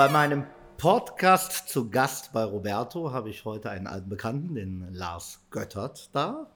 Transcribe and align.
Bei 0.00 0.08
meinem 0.08 0.46
Podcast 0.78 1.68
zu 1.68 1.90
Gast 1.90 2.32
bei 2.32 2.42
Roberto 2.42 3.12
habe 3.12 3.28
ich 3.28 3.44
heute 3.44 3.68
einen 3.68 3.86
alten 3.86 4.08
Bekannten, 4.08 4.54
den 4.54 4.94
Lars 4.94 5.40
Göttert, 5.50 6.08
da. 6.14 6.50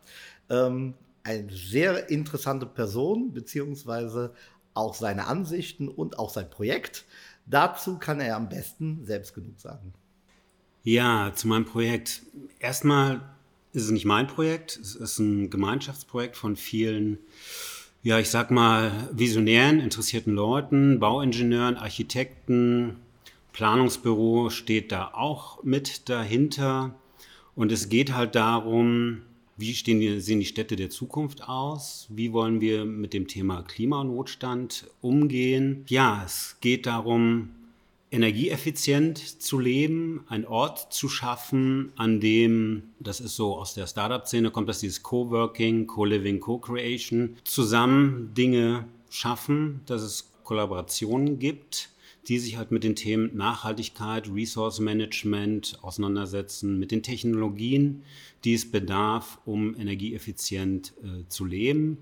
Ähm, 0.49 0.95
eine 1.25 1.53
sehr 1.53 2.09
interessante 2.09 2.65
Person, 2.65 3.35
beziehungsweise 3.35 4.33
auch 4.73 4.95
seine 4.95 5.27
Ansichten 5.27 5.89
und 5.89 6.19
auch 6.19 6.31
sein 6.31 6.49
Projekt. 6.49 7.05
Dazu 7.45 7.99
kann 7.99 8.19
er 8.19 8.37
am 8.37 8.49
besten 8.49 9.05
selbst 9.05 9.35
genug 9.35 9.61
sagen. 9.61 9.93
Ja, 10.83 11.31
zu 11.35 11.47
meinem 11.47 11.67
Projekt. 11.67 12.23
Erstmal 12.61 13.21
ist 13.75 13.85
es 13.85 13.91
nicht 13.91 14.07
mein 14.07 14.27
Projekt, 14.27 14.79
es 14.79 14.95
ist 14.95 15.19
ein 15.19 15.51
Gemeinschaftsprojekt 15.51 16.39
von 16.39 16.57
vielen, 16.57 17.19
ja, 18.03 18.19
ich 18.19 18.31
sag 18.31 18.51
mal, 18.51 18.91
visionären, 19.13 19.81
interessierten 19.81 20.33
Leuten, 20.33 20.99
Bauingenieuren, 20.99 21.77
Architekten, 21.77 23.05
Planungsbüro 23.55 24.51
steht 24.51 24.91
da 24.91 25.13
auch 25.15 25.63
mit 25.63 26.09
dahinter. 26.09 26.97
Und 27.55 27.71
es 27.71 27.89
geht 27.89 28.13
halt 28.13 28.35
darum, 28.35 29.23
wie 29.57 29.75
stehen 29.75 30.01
die, 30.01 30.21
sehen 30.21 30.41
die 30.41 30.47
Städte 30.47 30.75
der 30.75 30.91
Zukunft 30.91 31.49
aus? 31.49 32.09
Wie 32.11 32.33
wollen 32.33 32.61
wir 32.61 32.85
mit 32.85 33.15
dem 33.15 33.29
Thema 33.29 33.63
Klimanotstand 33.63 34.89
umgehen? 35.01 35.85
Ja, 35.87 36.25
es 36.27 36.57
geht 36.61 36.87
darum, 36.87 37.51
energieeffizient 38.11 39.19
zu 39.19 39.61
leben, 39.61 40.25
einen 40.27 40.47
Ort 40.47 40.93
zu 40.93 41.09
schaffen, 41.09 41.93
an 41.95 42.19
dem, 42.19 42.83
das 42.99 43.21
ist 43.21 43.37
so 43.37 43.57
aus 43.57 43.75
der 43.75 43.87
Startup-Szene, 43.87 44.51
kommt 44.51 44.69
das 44.69 44.81
dieses 44.81 45.05
Coworking, 45.05 45.87
Co-Living, 45.87 46.41
Co-Creation, 46.41 47.37
zusammen 47.45 48.35
Dinge 48.35 48.87
schaffen, 49.11 49.81
dass 49.87 50.03
es 50.03 50.34
Kollaborationen 50.45 51.39
gibt 51.39 51.91
die 52.29 52.39
sich 52.39 52.57
halt 52.57 52.71
mit 52.71 52.85
den 52.85 52.97
Themen 52.97 53.37
Nachhaltigkeit, 53.37 54.31
Resource 54.33 54.81
Management 54.81 55.79
auseinandersetzen, 55.83 56.79
mit 56.79 56.91
den 56.91 57.03
Technologien, 57.03 58.03
die 58.45 58.55
es 58.55 58.71
bedarf, 58.71 59.39
um 59.45 59.75
energieeffizient 59.77 60.95
äh, 61.03 61.29
zu 61.29 61.45
leben. 61.45 61.99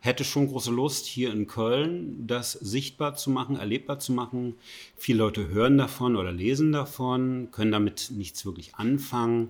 Hätte 0.00 0.24
schon 0.24 0.48
große 0.48 0.70
Lust, 0.70 1.06
hier 1.06 1.32
in 1.32 1.46
Köln 1.46 2.26
das 2.26 2.52
sichtbar 2.52 3.16
zu 3.16 3.30
machen, 3.30 3.56
erlebbar 3.56 3.98
zu 3.98 4.12
machen. 4.12 4.54
Viele 4.96 5.18
Leute 5.18 5.48
hören 5.48 5.78
davon 5.78 6.16
oder 6.16 6.32
lesen 6.32 6.72
davon, 6.72 7.48
können 7.50 7.72
damit 7.72 8.12
nichts 8.14 8.46
wirklich 8.46 8.76
anfangen. 8.76 9.48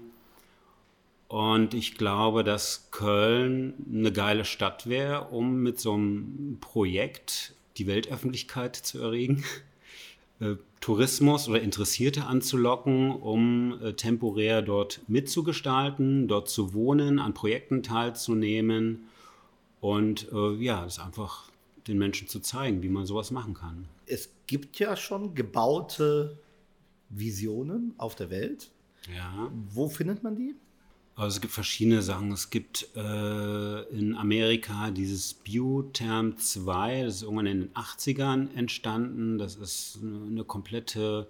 Und 1.28 1.74
ich 1.74 1.96
glaube, 1.96 2.42
dass 2.44 2.88
Köln 2.90 3.74
eine 3.92 4.12
geile 4.12 4.44
Stadt 4.44 4.88
wäre, 4.88 5.28
um 5.28 5.62
mit 5.62 5.80
so 5.80 5.92
einem 5.94 6.58
Projekt 6.60 7.56
die 7.78 7.86
Weltöffentlichkeit 7.86 8.76
zu 8.76 9.00
erregen. 9.00 9.44
Äh, 10.38 10.56
Tourismus 10.82 11.48
oder 11.48 11.62
Interessierte 11.62 12.26
anzulocken, 12.26 13.10
um 13.10 13.80
äh, 13.82 13.94
temporär 13.94 14.60
dort 14.60 15.00
mitzugestalten, 15.08 16.28
dort 16.28 16.50
zu 16.50 16.74
wohnen, 16.74 17.18
an 17.18 17.32
Projekten 17.32 17.82
teilzunehmen 17.82 19.08
und 19.80 20.30
äh, 20.32 20.54
ja, 20.56 20.84
das 20.84 20.98
einfach 20.98 21.50
den 21.86 21.96
Menschen 21.96 22.28
zu 22.28 22.40
zeigen, 22.40 22.82
wie 22.82 22.90
man 22.90 23.06
sowas 23.06 23.30
machen 23.30 23.54
kann. 23.54 23.88
Es 24.04 24.28
gibt 24.46 24.78
ja 24.78 24.94
schon 24.94 25.34
gebaute 25.34 26.38
Visionen 27.08 27.94
auf 27.96 28.14
der 28.14 28.28
Welt. 28.28 28.70
Ja. 29.14 29.50
Wo 29.70 29.88
findet 29.88 30.22
man 30.22 30.36
die? 30.36 30.54
Also 31.16 31.36
es 31.36 31.40
gibt 31.40 31.54
verschiedene 31.54 32.02
Sachen. 32.02 32.30
Es 32.30 32.50
gibt 32.50 32.88
äh, 32.94 33.82
in 33.88 34.14
Amerika 34.14 34.90
dieses 34.90 35.32
Biotherm 35.32 36.36
2, 36.36 37.04
das 37.04 37.16
ist 37.16 37.22
irgendwann 37.22 37.46
in 37.46 37.60
den 37.62 37.72
80ern 37.72 38.54
entstanden. 38.54 39.38
Das 39.38 39.56
ist 39.56 39.98
eine 40.02 40.44
komplette, 40.44 41.26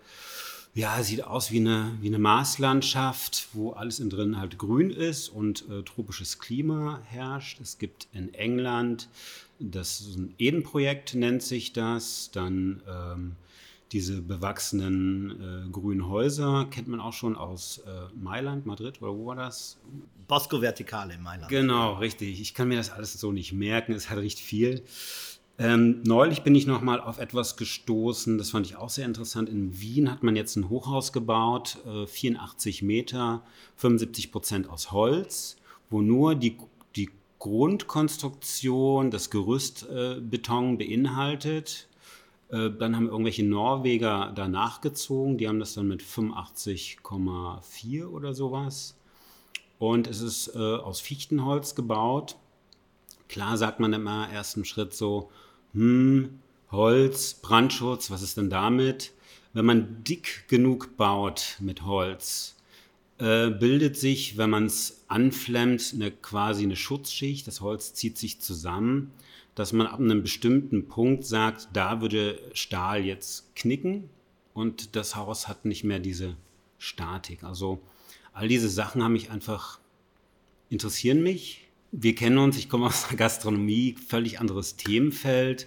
ja, 0.74 1.00
sieht 1.04 1.22
aus 1.22 1.52
wie 1.52 1.60
eine, 1.60 1.96
wie 2.00 2.08
eine 2.08 2.18
Marslandschaft, 2.18 3.46
wo 3.52 3.70
alles 3.70 4.00
in 4.00 4.10
drin 4.10 4.40
halt 4.40 4.58
grün 4.58 4.90
ist 4.90 5.28
und 5.28 5.64
äh, 5.70 5.84
tropisches 5.84 6.40
Klima 6.40 7.00
herrscht. 7.04 7.60
Es 7.60 7.78
gibt 7.78 8.08
in 8.12 8.34
England, 8.34 9.08
das 9.60 10.00
ist 10.00 10.16
ein 10.16 10.34
Eden-Projekt 10.36 11.14
nennt 11.14 11.44
sich 11.44 11.72
das. 11.72 12.30
Dann 12.32 12.82
ähm, 12.88 13.36
diese 13.92 14.20
bewachsenen 14.20 15.66
äh, 15.66 15.70
grünen 15.70 16.08
Häuser 16.08 16.66
kennt 16.70 16.88
man 16.88 17.00
auch 17.00 17.12
schon 17.12 17.36
aus 17.36 17.78
äh, 17.78 17.90
Mailand, 18.18 18.66
Madrid 18.66 19.00
oder 19.00 19.16
wo 19.16 19.26
war 19.26 19.36
das? 19.36 19.78
Bosco 20.26 20.60
Verticale 20.60 21.14
in 21.14 21.22
Mailand. 21.22 21.48
Genau, 21.48 21.94
richtig. 21.94 22.40
Ich 22.40 22.54
kann 22.54 22.68
mir 22.68 22.76
das 22.76 22.90
alles 22.90 23.12
so 23.12 23.30
nicht 23.30 23.52
merken. 23.52 23.92
Es 23.92 24.10
hat 24.10 24.18
recht 24.18 24.40
viel. 24.40 24.82
Ähm, 25.58 26.02
neulich 26.04 26.42
bin 26.42 26.54
ich 26.54 26.66
noch 26.66 26.82
mal 26.82 27.00
auf 27.00 27.18
etwas 27.18 27.56
gestoßen, 27.56 28.36
das 28.36 28.50
fand 28.50 28.66
ich 28.66 28.76
auch 28.76 28.90
sehr 28.90 29.06
interessant. 29.06 29.48
In 29.48 29.80
Wien 29.80 30.10
hat 30.10 30.22
man 30.22 30.36
jetzt 30.36 30.56
ein 30.56 30.68
Hochhaus 30.68 31.12
gebaut, 31.14 31.78
äh, 31.86 32.06
84 32.06 32.82
Meter, 32.82 33.42
75 33.76 34.32
Prozent 34.32 34.68
aus 34.68 34.92
Holz, 34.92 35.56
wo 35.88 36.02
nur 36.02 36.34
die, 36.34 36.58
die 36.94 37.08
Grundkonstruktion, 37.38 39.10
das 39.10 39.30
Gerüstbeton 39.30 40.74
äh, 40.74 40.76
beinhaltet 40.76 41.88
dann 42.48 42.94
haben 42.94 43.08
irgendwelche 43.08 43.44
Norweger 43.44 44.32
da 44.34 44.46
nachgezogen, 44.46 45.36
die 45.36 45.48
haben 45.48 45.58
das 45.58 45.74
dann 45.74 45.88
mit 45.88 46.02
85,4 46.02 48.06
oder 48.06 48.34
sowas. 48.34 48.96
Und 49.78 50.06
es 50.06 50.20
ist 50.20 50.54
äh, 50.54 50.58
aus 50.58 51.00
Fichtenholz 51.00 51.74
gebaut. 51.74 52.36
Klar 53.28 53.56
sagt 53.56 53.80
man 53.80 53.92
immer 53.92 54.28
ersten 54.30 54.64
Schritt 54.64 54.94
so, 54.94 55.30
hm, 55.72 56.40
Holz, 56.70 57.34
Brandschutz, 57.34 58.10
was 58.10 58.22
ist 58.22 58.36
denn 58.36 58.50
damit? 58.50 59.12
Wenn 59.52 59.66
man 59.66 60.04
dick 60.04 60.46
genug 60.48 60.96
baut 60.96 61.56
mit 61.60 61.82
Holz, 61.82 62.56
äh, 63.18 63.50
bildet 63.50 63.96
sich, 63.96 64.36
wenn 64.36 64.50
man 64.50 64.66
es 64.66 65.04
anflammt, 65.08 65.92
eine, 65.94 66.10
quasi 66.10 66.64
eine 66.64 66.76
Schutzschicht. 66.76 67.46
Das 67.46 67.60
Holz 67.60 67.94
zieht 67.94 68.18
sich 68.18 68.40
zusammen 68.40 69.12
dass 69.56 69.72
man 69.72 69.86
ab 69.88 69.98
einem 69.98 70.22
bestimmten 70.22 70.86
Punkt 70.86 71.24
sagt, 71.24 71.70
da 71.72 72.00
würde 72.00 72.38
Stahl 72.52 73.04
jetzt 73.04 73.56
knicken 73.56 74.08
und 74.54 74.94
das 74.94 75.16
Haus 75.16 75.48
hat 75.48 75.64
nicht 75.64 75.82
mehr 75.82 75.98
diese 75.98 76.36
Statik. 76.78 77.42
Also 77.42 77.80
all 78.32 78.48
diese 78.48 78.68
Sachen 78.68 79.02
haben 79.02 79.14
mich 79.14 79.30
einfach 79.30 79.80
interessieren 80.68 81.22
mich. 81.22 81.62
Wir 81.90 82.14
kennen 82.14 82.36
uns, 82.38 82.58
ich 82.58 82.68
komme 82.68 82.86
aus 82.86 83.08
der 83.08 83.16
Gastronomie, 83.16 83.96
völlig 84.06 84.40
anderes 84.40 84.76
Themenfeld. 84.76 85.66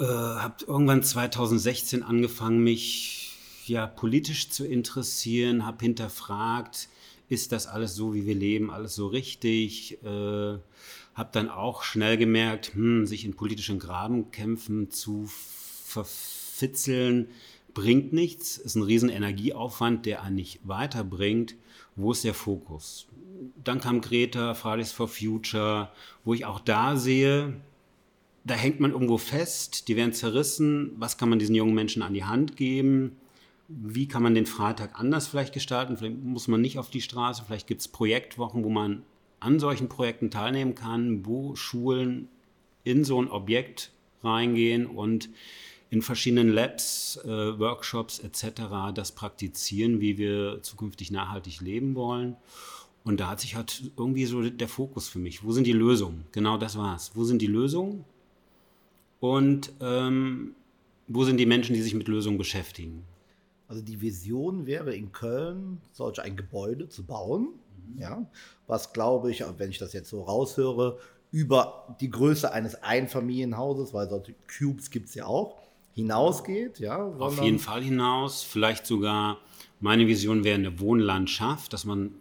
Äh, 0.00 0.04
habe 0.04 0.64
irgendwann 0.66 1.04
2016 1.04 2.02
angefangen, 2.02 2.64
mich 2.64 3.36
ja 3.66 3.86
politisch 3.86 4.50
zu 4.50 4.66
interessieren, 4.66 5.64
habe 5.64 5.84
hinterfragt, 5.84 6.88
ist 7.28 7.52
das 7.52 7.68
alles 7.68 7.94
so, 7.94 8.14
wie 8.14 8.26
wir 8.26 8.34
leben, 8.34 8.70
alles 8.70 8.96
so 8.96 9.06
richtig? 9.06 10.02
Äh, 10.02 10.58
habe 11.18 11.30
dann 11.32 11.50
auch 11.50 11.82
schnell 11.82 12.16
gemerkt, 12.16 12.74
hm, 12.74 13.06
sich 13.06 13.24
in 13.24 13.34
politischen 13.34 13.78
Grabenkämpfen 13.78 14.90
zu 14.90 15.24
verfitzeln, 15.26 17.28
bringt 17.74 18.12
nichts, 18.12 18.56
ist 18.56 18.76
ein 18.76 18.82
riesen 18.82 19.08
Energieaufwand, 19.08 20.06
der 20.06 20.22
einen 20.22 20.36
nicht 20.36 20.60
weiterbringt. 20.62 21.56
Wo 21.96 22.12
ist 22.12 22.24
der 22.24 22.34
Fokus? 22.34 23.08
Dann 23.62 23.80
kam 23.80 24.00
Greta, 24.00 24.54
Fridays 24.54 24.92
for 24.92 25.08
Future, 25.08 25.90
wo 26.24 26.34
ich 26.34 26.44
auch 26.44 26.60
da 26.60 26.96
sehe, 26.96 27.60
da 28.44 28.54
hängt 28.54 28.80
man 28.80 28.92
irgendwo 28.92 29.18
fest, 29.18 29.88
die 29.88 29.96
werden 29.96 30.12
zerrissen. 30.12 30.92
Was 30.96 31.18
kann 31.18 31.28
man 31.28 31.38
diesen 31.38 31.54
jungen 31.54 31.74
Menschen 31.74 32.02
an 32.02 32.14
die 32.14 32.24
Hand 32.24 32.56
geben? 32.56 33.16
Wie 33.68 34.08
kann 34.08 34.22
man 34.22 34.34
den 34.34 34.46
Freitag 34.46 34.98
anders 34.98 35.28
vielleicht 35.28 35.52
gestalten? 35.52 35.96
Vielleicht 35.96 36.22
muss 36.22 36.48
man 36.48 36.60
nicht 36.60 36.78
auf 36.78 36.88
die 36.88 37.02
Straße, 37.02 37.42
vielleicht 37.46 37.66
gibt 37.66 37.82
es 37.82 37.88
Projektwochen, 37.88 38.64
wo 38.64 38.70
man 38.70 39.02
an 39.40 39.58
solchen 39.58 39.88
Projekten 39.88 40.30
teilnehmen 40.30 40.74
kann, 40.74 41.24
wo 41.26 41.54
Schulen 41.54 42.28
in 42.84 43.04
so 43.04 43.20
ein 43.20 43.30
Objekt 43.30 43.92
reingehen 44.22 44.86
und 44.86 45.28
in 45.90 46.02
verschiedenen 46.02 46.50
Labs, 46.50 47.18
äh, 47.24 47.58
Workshops 47.58 48.18
etc. 48.18 48.92
das 48.94 49.12
praktizieren, 49.12 50.00
wie 50.00 50.18
wir 50.18 50.62
zukünftig 50.62 51.10
nachhaltig 51.10 51.60
leben 51.60 51.94
wollen. 51.94 52.36
Und 53.04 53.20
da 53.20 53.30
hat 53.30 53.40
sich 53.40 53.56
halt 53.56 53.90
irgendwie 53.96 54.26
so 54.26 54.42
der 54.42 54.68
Fokus 54.68 55.08
für 55.08 55.18
mich. 55.18 55.42
Wo 55.42 55.52
sind 55.52 55.66
die 55.66 55.72
Lösungen? 55.72 56.24
Genau 56.32 56.58
das 56.58 56.76
war's. 56.76 57.12
Wo 57.14 57.24
sind 57.24 57.40
die 57.40 57.46
Lösungen? 57.46 58.04
Und 59.20 59.72
ähm, 59.80 60.54
wo 61.06 61.24
sind 61.24 61.38
die 61.38 61.46
Menschen, 61.46 61.74
die 61.74 61.80
sich 61.80 61.94
mit 61.94 62.06
Lösungen 62.06 62.36
beschäftigen? 62.36 63.04
Also 63.66 63.82
die 63.82 64.00
Vision 64.00 64.66
wäre 64.66 64.94
in 64.94 65.12
Köln, 65.12 65.80
solch 65.92 66.20
ein 66.20 66.36
Gebäude 66.36 66.88
zu 66.88 67.02
bauen, 67.02 67.48
ja, 67.96 68.26
was 68.66 68.92
glaube 68.92 69.30
ich, 69.30 69.44
wenn 69.58 69.70
ich 69.70 69.78
das 69.78 69.92
jetzt 69.92 70.10
so 70.10 70.22
raushöre, 70.22 70.98
über 71.30 71.96
die 72.00 72.10
Größe 72.10 72.52
eines 72.52 72.82
Einfamilienhauses, 72.82 73.92
weil 73.92 74.08
solche 74.08 74.34
Cubes 74.46 74.90
gibt 74.90 75.08
es 75.08 75.14
ja 75.14 75.26
auch, 75.26 75.58
hinausgeht. 75.92 76.78
Ja, 76.78 77.04
Auf 77.04 77.42
jeden 77.42 77.58
Fall 77.58 77.82
hinaus. 77.82 78.42
Vielleicht 78.42 78.86
sogar, 78.86 79.38
meine 79.80 80.06
Vision 80.06 80.44
wäre 80.44 80.54
eine 80.54 80.80
Wohnlandschaft, 80.80 81.72
dass 81.72 81.84
man 81.84 82.14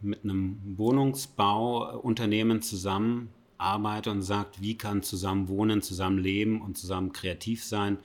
mit 0.00 0.22
einem 0.24 0.60
Wohnungsbauunternehmen 0.76 2.62
zusammenarbeitet 2.62 4.12
und 4.12 4.22
sagt, 4.22 4.60
wie 4.60 4.76
kann 4.76 5.02
zusammen 5.02 5.48
wohnen, 5.48 5.82
zusammen 5.82 6.18
leben 6.18 6.60
und 6.60 6.76
zusammen 6.76 7.12
kreativ 7.12 7.64
sein 7.64 7.98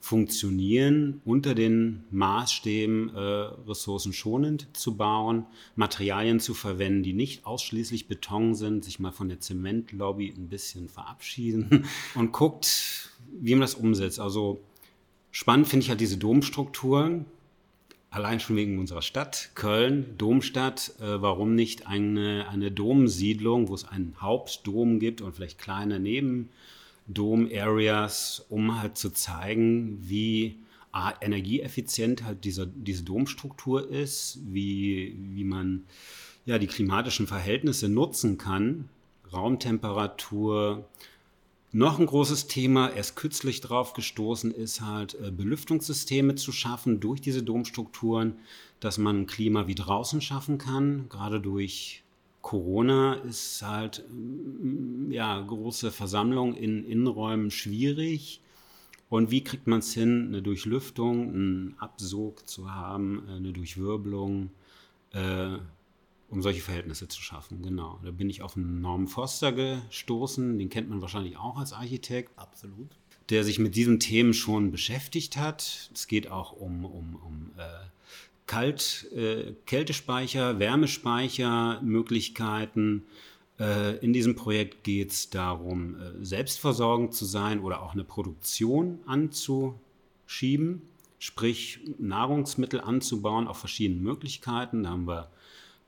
funktionieren, 0.00 1.20
unter 1.24 1.54
den 1.54 2.04
Maßstäben 2.10 3.14
äh, 3.14 3.18
ressourcenschonend 3.18 4.68
zu 4.72 4.96
bauen, 4.96 5.46
Materialien 5.74 6.40
zu 6.40 6.54
verwenden, 6.54 7.02
die 7.02 7.12
nicht 7.12 7.46
ausschließlich 7.46 8.06
Beton 8.06 8.54
sind, 8.54 8.84
sich 8.84 9.00
mal 9.00 9.12
von 9.12 9.28
der 9.28 9.40
Zementlobby 9.40 10.32
ein 10.36 10.48
bisschen 10.48 10.88
verabschieden 10.88 11.86
und 12.14 12.32
guckt, 12.32 13.10
wie 13.40 13.54
man 13.54 13.62
das 13.62 13.74
umsetzt. 13.74 14.20
Also 14.20 14.60
spannend 15.30 15.68
finde 15.68 15.84
ich 15.84 15.90
halt 15.90 16.00
diese 16.00 16.18
Domstrukturen, 16.18 17.26
allein 18.10 18.38
schon 18.40 18.56
wegen 18.56 18.78
unserer 18.78 19.02
Stadt, 19.02 19.50
Köln, 19.54 20.14
Domstadt, 20.18 20.92
äh, 21.00 21.20
warum 21.20 21.54
nicht 21.54 21.86
eine, 21.86 22.48
eine 22.48 22.70
Domsiedlung, 22.70 23.68
wo 23.68 23.74
es 23.74 23.84
einen 23.84 24.14
Hauptdom 24.20 25.00
gibt 25.00 25.20
und 25.20 25.34
vielleicht 25.34 25.58
kleine 25.58 25.98
Neben- 25.98 26.48
Dom-Areas, 27.08 28.44
um 28.48 28.80
halt 28.80 28.98
zu 28.98 29.10
zeigen, 29.10 29.98
wie 30.00 30.58
energieeffizient 31.20 32.24
halt 32.24 32.44
diese, 32.44 32.66
diese 32.66 33.02
Domstruktur 33.02 33.88
ist, 33.90 34.38
wie, 34.46 35.16
wie 35.34 35.44
man 35.44 35.84
ja, 36.46 36.58
die 36.58 36.66
klimatischen 36.66 37.26
Verhältnisse 37.26 37.88
nutzen 37.88 38.38
kann, 38.38 38.88
Raumtemperatur. 39.32 40.88
Noch 41.72 41.98
ein 41.98 42.06
großes 42.06 42.46
Thema, 42.46 42.88
erst 42.88 43.16
kürzlich 43.16 43.60
drauf 43.60 43.92
gestoßen 43.92 44.52
ist 44.52 44.80
halt, 44.80 45.14
äh, 45.20 45.30
Belüftungssysteme 45.30 46.36
zu 46.36 46.52
schaffen 46.52 47.00
durch 47.00 47.20
diese 47.20 47.42
Domstrukturen, 47.42 48.36
dass 48.80 48.96
man 48.96 49.26
Klima 49.26 49.66
wie 49.66 49.74
draußen 49.74 50.20
schaffen 50.20 50.58
kann, 50.58 51.08
gerade 51.08 51.40
durch 51.40 52.02
Corona 52.46 53.14
ist 53.14 53.60
halt 53.62 54.04
mm, 54.08 55.10
ja 55.10 55.40
große 55.40 55.90
Versammlung 55.90 56.54
in 56.54 56.84
Innenräumen 56.84 57.50
schwierig. 57.50 58.40
Und 59.08 59.32
wie 59.32 59.42
kriegt 59.42 59.66
man 59.66 59.80
es 59.80 59.92
hin, 59.92 60.28
eine 60.28 60.42
Durchlüftung, 60.42 61.28
einen 61.28 61.74
Absog 61.78 62.48
zu 62.48 62.72
haben, 62.72 63.28
eine 63.28 63.52
Durchwirbelung, 63.52 64.50
äh, 65.10 65.58
um 66.28 66.40
solche 66.40 66.60
Verhältnisse 66.60 67.08
zu 67.08 67.20
schaffen? 67.20 67.62
Genau. 67.62 67.98
Da 68.04 68.12
bin 68.12 68.30
ich 68.30 68.42
auf 68.42 68.56
einen 68.56 68.80
Norm 68.80 69.08
Foster 69.08 69.50
gestoßen, 69.50 70.56
den 70.56 70.70
kennt 70.70 70.88
man 70.88 71.00
wahrscheinlich 71.00 71.36
auch 71.38 71.58
als 71.58 71.72
Architekt. 71.72 72.30
Absolut. 72.38 72.90
Der 73.28 73.42
sich 73.42 73.58
mit 73.58 73.74
diesen 73.74 73.98
Themen 73.98 74.34
schon 74.34 74.70
beschäftigt 74.70 75.36
hat. 75.36 75.90
Es 75.92 76.06
geht 76.06 76.30
auch 76.30 76.52
um, 76.52 76.84
um, 76.84 77.16
um 77.16 77.50
äh, 77.56 77.62
Kalt, 78.46 79.10
äh, 79.12 79.54
Kältespeicher, 79.66 80.58
Wärmespeicher, 80.58 81.80
Möglichkeiten. 81.82 83.04
Äh, 83.58 83.96
in 83.98 84.12
diesem 84.12 84.36
Projekt 84.36 84.84
geht 84.84 85.10
es 85.10 85.30
darum, 85.30 85.96
äh, 85.96 86.24
selbstversorgend 86.24 87.14
zu 87.14 87.24
sein 87.24 87.60
oder 87.60 87.82
auch 87.82 87.92
eine 87.92 88.04
Produktion 88.04 89.00
anzuschieben, 89.06 90.82
sprich 91.18 91.80
Nahrungsmittel 91.98 92.80
anzubauen 92.80 93.48
auf 93.48 93.58
verschiedenen 93.58 94.02
Möglichkeiten. 94.02 94.84
Da 94.84 94.90
haben 94.90 95.08
wir 95.08 95.28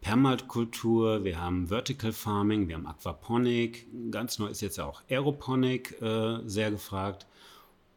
Permakultur, 0.00 1.24
wir 1.24 1.40
haben 1.40 1.68
Vertical 1.68 2.12
Farming, 2.12 2.68
wir 2.68 2.76
haben 2.76 2.86
Aquaponik. 2.86 3.86
Ganz 4.10 4.38
neu 4.38 4.46
ist 4.46 4.62
jetzt 4.62 4.80
auch 4.80 5.02
Aeroponik 5.08 6.00
äh, 6.00 6.38
sehr 6.46 6.70
gefragt 6.70 7.26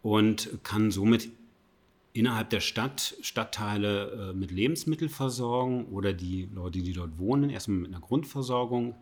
und 0.02 0.50
kann 0.64 0.92
somit 0.92 1.30
innerhalb 2.14 2.50
der 2.50 2.60
Stadt 2.60 3.16
Stadtteile 3.22 4.32
äh, 4.32 4.34
mit 4.34 4.52
Lebensmitteln 4.52 5.10
versorgen 5.10 5.86
oder 5.86 6.14
die 6.14 6.50
Leute, 6.54 6.80
die 6.80 6.94
dort 6.94 7.18
wohnen, 7.18 7.50
erstmal 7.50 7.80
mit 7.80 7.92
einer 7.92 8.02
Grundversorgung 8.02 8.96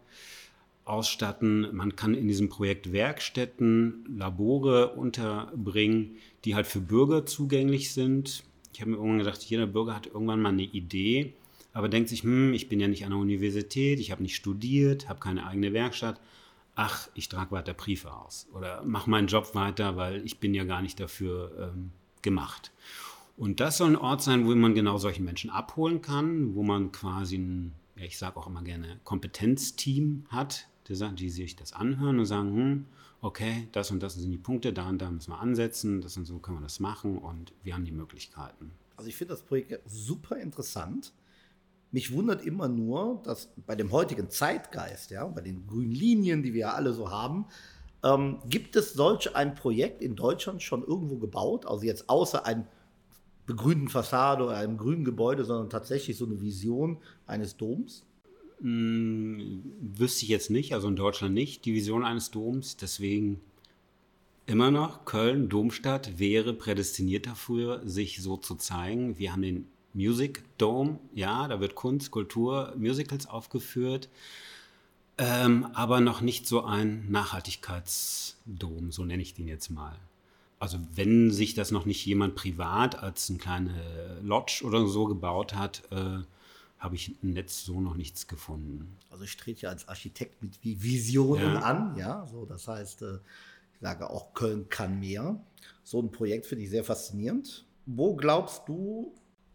ausstatten. 0.85 1.67
Man 1.75 1.95
kann 1.95 2.15
in 2.15 2.27
diesem 2.27 2.49
Projekt 2.49 2.91
Werkstätten, 2.91 4.05
Labore 4.17 4.89
unterbringen, 4.89 6.17
die 6.45 6.55
halt 6.55 6.67
für 6.67 6.81
Bürger 6.81 7.25
zugänglich 7.25 7.93
sind. 7.93 8.43
Ich 8.73 8.81
habe 8.81 8.91
mir 8.91 8.97
irgendwann 8.97 9.19
gedacht, 9.19 9.43
jeder 9.43 9.67
Bürger 9.67 9.95
hat 9.95 10.07
irgendwann 10.07 10.41
mal 10.41 10.49
eine 10.49 10.63
Idee, 10.63 11.33
aber 11.73 11.89
denkt 11.89 12.09
sich, 12.09 12.23
hm, 12.23 12.53
ich 12.53 12.69
bin 12.69 12.79
ja 12.79 12.87
nicht 12.87 13.05
an 13.05 13.11
der 13.11 13.19
Universität, 13.19 13.99
ich 13.99 14.11
habe 14.11 14.23
nicht 14.23 14.35
studiert, 14.35 15.09
habe 15.09 15.19
keine 15.19 15.45
eigene 15.45 15.73
Werkstatt. 15.73 16.19
Ach, 16.75 17.09
ich 17.13 17.29
trage 17.29 17.51
weiter 17.51 17.73
Briefe 17.73 18.13
aus 18.13 18.47
oder 18.53 18.83
mache 18.83 19.09
meinen 19.09 19.27
Job 19.27 19.53
weiter, 19.53 19.97
weil 19.97 20.25
ich 20.25 20.39
bin 20.39 20.53
ja 20.53 20.63
gar 20.63 20.81
nicht 20.81 20.99
dafür 20.99 21.71
ähm, 21.75 21.91
gemacht. 22.21 22.71
Und 23.37 23.59
das 23.61 23.77
soll 23.77 23.91
ein 23.91 23.95
Ort 23.95 24.21
sein, 24.21 24.45
wo 24.45 24.55
man 24.55 24.75
genau 24.75 24.97
solche 24.97 25.21
Menschen 25.21 25.49
abholen 25.49 26.01
kann, 26.01 26.55
wo 26.55 26.63
man 26.63 26.91
quasi 26.91 27.37
ein, 27.37 27.73
ich 27.95 28.17
sage 28.17 28.37
auch 28.37 28.47
immer 28.47 28.63
gerne, 28.63 28.99
Kompetenzteam 29.05 30.25
hat, 30.29 30.67
die, 30.89 31.15
die 31.15 31.29
sich 31.29 31.55
das 31.55 31.71
anhören 31.73 32.19
und 32.19 32.25
sagen, 32.25 32.53
hm, 32.53 32.85
okay, 33.21 33.67
das 33.71 33.91
und 33.91 34.01
das 34.01 34.15
sind 34.15 34.31
die 34.31 34.37
Punkte, 34.37 34.73
da 34.73 34.89
und 34.89 35.01
da 35.01 35.09
müssen 35.09 35.31
wir 35.31 35.39
ansetzen, 35.39 36.01
das 36.01 36.17
und 36.17 36.25
so 36.25 36.39
können 36.39 36.57
wir 36.57 36.63
das 36.63 36.79
machen 36.79 37.17
und 37.17 37.53
wir 37.63 37.73
haben 37.73 37.85
die 37.85 37.91
Möglichkeiten. 37.91 38.71
Also 38.97 39.07
ich 39.07 39.15
finde 39.15 39.33
das 39.33 39.43
Projekt 39.43 39.81
super 39.89 40.37
interessant. 40.37 41.13
Mich 41.91 42.11
wundert 42.11 42.45
immer 42.45 42.67
nur, 42.67 43.21
dass 43.23 43.49
bei 43.65 43.75
dem 43.75 43.91
heutigen 43.91 44.29
Zeitgeist, 44.29 45.11
ja, 45.11 45.25
bei 45.25 45.41
den 45.41 45.65
grünen 45.65 45.91
Linien, 45.91 46.43
die 46.43 46.53
wir 46.53 46.59
ja 46.59 46.73
alle 46.73 46.93
so 46.93 47.09
haben, 47.09 47.45
ähm, 48.03 48.39
gibt 48.47 48.75
es 48.75 48.93
solch 48.93 49.35
ein 49.35 49.55
Projekt 49.55 50.01
in 50.01 50.15
Deutschland 50.15 50.63
schon 50.63 50.83
irgendwo 50.83 51.17
gebaut? 51.17 51.65
Also 51.65 51.85
jetzt 51.85 52.09
außer 52.09 52.45
einem 52.45 52.65
begrünten 53.45 53.89
Fassade 53.89 54.43
oder 54.43 54.57
einem 54.57 54.77
grünen 54.77 55.03
Gebäude, 55.03 55.43
sondern 55.43 55.69
tatsächlich 55.69 56.17
so 56.17 56.25
eine 56.25 56.39
Vision 56.39 56.97
eines 57.25 57.57
Doms? 57.57 58.05
Hm, 58.61 59.63
wüsste 59.81 60.23
ich 60.23 60.29
jetzt 60.29 60.49
nicht, 60.49 60.73
also 60.73 60.87
in 60.87 60.95
Deutschland 60.95 61.33
nicht, 61.33 61.65
die 61.65 61.73
Vision 61.73 62.05
eines 62.05 62.31
Doms. 62.31 62.77
Deswegen 62.77 63.41
immer 64.45 64.71
noch, 64.71 65.05
Köln, 65.05 65.49
Domstadt, 65.49 66.19
wäre 66.19 66.53
prädestiniert 66.53 67.25
dafür, 67.25 67.81
sich 67.85 68.21
so 68.21 68.37
zu 68.37 68.55
zeigen. 68.55 69.17
Wir 69.17 69.33
haben 69.33 69.41
den 69.41 69.67
Music 69.93 70.43
Dome, 70.57 70.99
ja, 71.13 71.47
da 71.47 71.59
wird 71.59 71.75
Kunst, 71.75 72.11
Kultur, 72.11 72.73
Musicals 72.77 73.27
aufgeführt 73.27 74.09
ähm, 75.19 75.67
aber 75.73 75.99
noch 75.99 76.21
nicht 76.21 76.47
so 76.47 76.63
ein 76.63 77.11
Nachhaltigkeitsdom, 77.11 78.91
so 78.91 79.05
nenne 79.05 79.21
ich 79.21 79.33
den 79.33 79.47
jetzt 79.47 79.69
mal. 79.69 79.95
Also 80.59 80.79
wenn 80.93 81.31
sich 81.31 81.53
das 81.53 81.71
noch 81.71 81.85
nicht 81.85 82.05
jemand 82.05 82.35
privat 82.35 83.01
als 83.01 83.29
eine 83.29 83.39
kleine 83.39 84.19
Lodge 84.21 84.63
oder 84.65 84.87
so 84.87 85.05
gebaut 85.05 85.55
hat, 85.55 85.83
äh, 85.91 86.19
habe 86.79 86.95
ich 86.95 87.15
im 87.21 87.31
Netz 87.31 87.63
so 87.65 87.81
noch 87.81 87.95
nichts 87.95 88.27
gefunden. 88.27 88.97
Also 89.09 89.25
ich 89.25 89.35
trete 89.35 89.63
ja 89.63 89.69
als 89.69 89.87
Architekt 89.87 90.41
mit 90.41 90.57
Visionen 90.63 91.55
ja. 91.55 91.59
an, 91.59 91.95
ja, 91.97 92.25
so 92.31 92.45
das 92.45 92.67
heißt, 92.67 93.01
äh, 93.01 93.15
ich 93.73 93.79
sage 93.81 94.09
auch 94.09 94.33
Köln 94.33 94.69
kann 94.69 94.99
mehr. 94.99 95.39
So 95.83 96.01
ein 96.01 96.11
Projekt 96.11 96.45
finde 96.45 96.63
ich 96.63 96.69
sehr 96.69 96.83
faszinierend. 96.83 97.65
Wo 97.85 98.15
glaubst 98.15 98.67
du, 98.67 99.13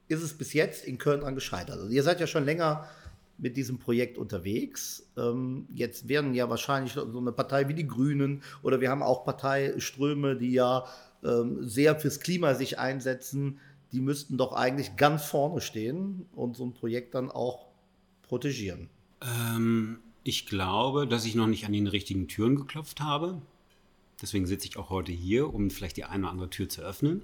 ist 0.09 0.23
es 0.23 0.37
bis 0.37 0.53
jetzt 0.53 0.85
in 0.85 0.99
Köln 0.99 1.23
an 1.23 1.35
gescheitert? 1.35 1.79
Also 1.79 1.89
ihr 1.89 2.03
seid 2.03 2.21
ja 2.21 2.27
schon 2.27 2.45
länger 2.45 2.89
mit 3.39 3.57
diesem 3.57 3.79
Projekt 3.79 4.19
unterwegs. 4.19 5.09
Ähm, 5.17 5.67
jetzt 5.75 6.09
werden 6.09 6.35
ja 6.35 6.49
wahrscheinlich 6.49 6.93
so 6.93 7.19
eine 7.19 7.33
Partei 7.33 7.69
wie 7.69 7.75
die 7.75 7.87
Grünen 7.87 8.43
oder 8.63 8.81
wir 8.81 8.91
haben 8.91 9.03
auch 9.03 9.25
Parteiströme, 9.25 10.37
die 10.37 10.53
ja 10.53 10.85
ähm, 11.25 11.67
sehr 11.67 11.97
fürs 11.97 12.21
Klima 12.21 12.55
sich 12.55 12.79
einsetzen. 12.79 13.59
Die 13.93 14.01
müssten 14.01 14.37
doch 14.37 14.53
eigentlich 14.53 14.97
ganz 14.97 15.25
vorne 15.25 15.61
stehen 15.61 16.27
und 16.35 16.57
so 16.57 16.65
ein 16.65 16.75
Projekt 16.75 17.15
dann 17.15 17.31
auch 17.31 17.67
protegieren. 18.23 18.89
Ähm, 19.21 19.99
ich 20.23 20.47
glaube, 20.47 21.07
dass 21.07 21.25
ich 21.25 21.35
noch 21.35 21.47
nicht 21.47 21.67
an 21.67 21.73
den 21.73 21.87
richtigen 21.87 22.29
Türen 22.29 22.57
geklopft 22.57 23.01
habe. 23.01 23.41
Deswegen 24.23 24.47
sitze 24.47 24.67
ich 24.69 24.77
auch 24.77 24.91
heute 24.91 25.13
hier, 25.13 25.53
um 25.53 25.71
vielleicht 25.71 25.97
die 25.97 26.05
eine 26.05 26.25
oder 26.25 26.33
andere 26.33 26.51
Tür 26.51 26.69
zu 26.69 26.83
öffnen. 26.83 27.23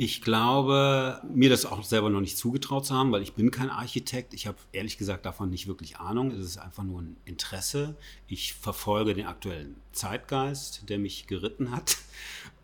Ich 0.00 0.22
glaube, 0.22 1.20
mir 1.28 1.50
das 1.50 1.66
auch 1.66 1.82
selber 1.82 2.08
noch 2.08 2.20
nicht 2.20 2.38
zugetraut 2.38 2.86
zu 2.86 2.94
haben, 2.94 3.10
weil 3.10 3.20
ich 3.20 3.32
bin 3.32 3.50
kein 3.50 3.68
Architekt. 3.68 4.32
Ich 4.32 4.46
habe 4.46 4.56
ehrlich 4.70 4.96
gesagt 4.96 5.26
davon 5.26 5.50
nicht 5.50 5.66
wirklich 5.66 5.96
Ahnung. 5.96 6.30
Es 6.30 6.38
ist 6.38 6.58
einfach 6.58 6.84
nur 6.84 7.02
ein 7.02 7.16
Interesse. 7.24 7.96
Ich 8.28 8.54
verfolge 8.54 9.12
den 9.12 9.26
aktuellen 9.26 9.74
Zeitgeist, 9.90 10.88
der 10.88 11.00
mich 11.00 11.26
geritten 11.26 11.72
hat 11.72 11.96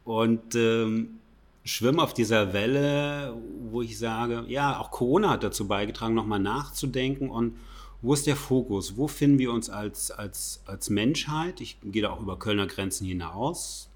und 0.04 0.54
ähm, 0.54 1.18
schwimme 1.64 2.04
auf 2.04 2.14
dieser 2.14 2.52
Welle, 2.52 3.36
wo 3.68 3.82
ich 3.82 3.98
sage, 3.98 4.44
ja, 4.46 4.78
auch 4.78 4.92
Corona 4.92 5.30
hat 5.30 5.42
dazu 5.42 5.66
beigetragen, 5.66 6.14
nochmal 6.14 6.38
nachzudenken 6.38 7.30
und 7.30 7.56
wo 8.00 8.14
ist 8.14 8.28
der 8.28 8.36
Fokus? 8.36 8.96
Wo 8.96 9.08
finden 9.08 9.40
wir 9.40 9.52
uns 9.52 9.70
als, 9.70 10.12
als, 10.12 10.62
als 10.66 10.88
Menschheit? 10.88 11.60
Ich 11.60 11.78
gehe 11.82 12.02
da 12.02 12.10
auch 12.10 12.20
über 12.20 12.38
Kölner 12.38 12.68
Grenzen 12.68 13.08
hinaus 13.08 13.90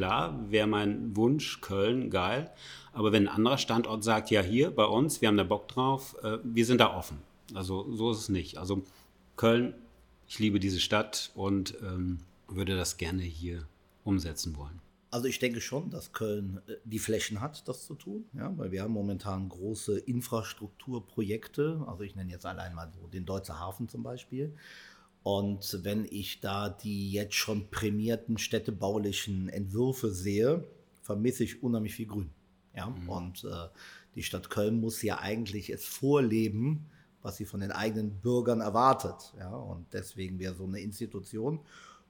klar, 0.00 0.50
wäre 0.50 0.66
mein 0.66 1.14
Wunsch, 1.14 1.60
Köln, 1.60 2.08
geil. 2.08 2.50
Aber 2.94 3.12
wenn 3.12 3.28
ein 3.28 3.34
anderer 3.34 3.58
Standort 3.58 4.02
sagt, 4.02 4.30
ja, 4.30 4.40
hier 4.40 4.70
bei 4.70 4.86
uns, 4.86 5.20
wir 5.20 5.28
haben 5.28 5.36
da 5.36 5.44
Bock 5.44 5.68
drauf, 5.68 6.16
äh, 6.22 6.38
wir 6.42 6.64
sind 6.64 6.80
da 6.80 6.96
offen. 6.96 7.18
Also 7.52 7.86
so 7.92 8.10
ist 8.10 8.18
es 8.20 8.28
nicht. 8.30 8.56
Also 8.56 8.82
Köln, 9.36 9.74
ich 10.26 10.38
liebe 10.38 10.58
diese 10.58 10.80
Stadt 10.80 11.30
und 11.34 11.74
ähm, 11.82 12.20
würde 12.48 12.78
das 12.78 12.96
gerne 12.96 13.20
hier 13.20 13.66
umsetzen 14.02 14.56
wollen. 14.56 14.80
Also 15.10 15.26
ich 15.26 15.38
denke 15.38 15.60
schon, 15.60 15.90
dass 15.90 16.14
Köln 16.14 16.62
äh, 16.66 16.76
die 16.84 16.98
Flächen 16.98 17.42
hat, 17.42 17.68
das 17.68 17.84
zu 17.84 17.94
tun, 17.94 18.24
ja, 18.32 18.56
weil 18.56 18.72
wir 18.72 18.82
haben 18.82 18.94
momentan 18.94 19.50
große 19.50 19.98
Infrastrukturprojekte. 19.98 21.84
Also 21.86 22.04
ich 22.04 22.16
nenne 22.16 22.30
jetzt 22.30 22.46
allein 22.46 22.74
mal 22.74 22.90
so 22.98 23.06
den 23.06 23.26
Deutzer 23.26 23.60
Hafen 23.60 23.86
zum 23.86 24.02
Beispiel. 24.02 24.54
Und 25.22 25.80
wenn 25.84 26.06
ich 26.06 26.40
da 26.40 26.70
die 26.70 27.12
jetzt 27.12 27.34
schon 27.34 27.70
prämierten 27.70 28.38
städtebaulichen 28.38 29.48
Entwürfe 29.48 30.10
sehe, 30.10 30.64
vermisse 31.02 31.44
ich 31.44 31.62
unheimlich 31.62 31.94
viel 31.94 32.06
Grün. 32.06 32.30
Ja? 32.74 32.88
Mhm. 32.88 33.08
Und 33.08 33.44
äh, 33.44 33.68
die 34.14 34.22
Stadt 34.22 34.50
Köln 34.50 34.80
muss 34.80 35.02
ja 35.02 35.18
eigentlich 35.18 35.70
es 35.70 35.84
vorleben, 35.84 36.86
was 37.22 37.36
sie 37.36 37.44
von 37.44 37.60
den 37.60 37.70
eigenen 37.70 38.20
Bürgern 38.20 38.60
erwartet. 38.60 39.34
Ja? 39.38 39.54
Und 39.54 39.92
deswegen 39.92 40.38
wäre 40.38 40.54
so 40.54 40.64
eine 40.64 40.80
Institution 40.80 41.60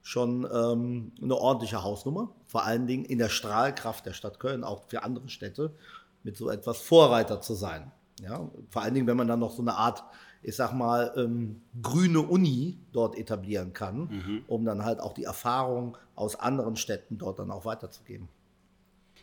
schon 0.01 0.47
ähm, 0.51 1.11
eine 1.21 1.35
ordentliche 1.35 1.83
Hausnummer, 1.83 2.33
vor 2.47 2.65
allen 2.65 2.87
Dingen 2.87 3.05
in 3.05 3.19
der 3.19 3.29
Strahlkraft 3.29 4.05
der 4.05 4.13
Stadt 4.13 4.39
Köln, 4.39 4.63
auch 4.63 4.85
für 4.87 5.03
andere 5.03 5.29
Städte, 5.29 5.75
mit 6.23 6.37
so 6.37 6.49
etwas 6.49 6.81
Vorreiter 6.81 7.41
zu 7.41 7.53
sein. 7.53 7.91
Ja? 8.19 8.49
Vor 8.69 8.81
allen 8.81 8.93
Dingen, 8.93 9.07
wenn 9.07 9.17
man 9.17 9.27
dann 9.27 9.39
noch 9.39 9.51
so 9.51 9.61
eine 9.61 9.75
Art, 9.75 10.03
ich 10.43 10.55
sag 10.55 10.73
mal, 10.73 11.13
ähm, 11.15 11.61
grüne 11.81 12.21
Uni 12.21 12.77
dort 12.91 13.17
etablieren 13.17 13.73
kann, 13.73 13.97
mhm. 13.99 14.43
um 14.47 14.65
dann 14.65 14.83
halt 14.83 14.99
auch 14.99 15.13
die 15.13 15.23
Erfahrung 15.23 15.97
aus 16.15 16.35
anderen 16.35 16.75
Städten 16.75 17.17
dort 17.17 17.39
dann 17.39 17.51
auch 17.51 17.65
weiterzugeben. 17.65 18.27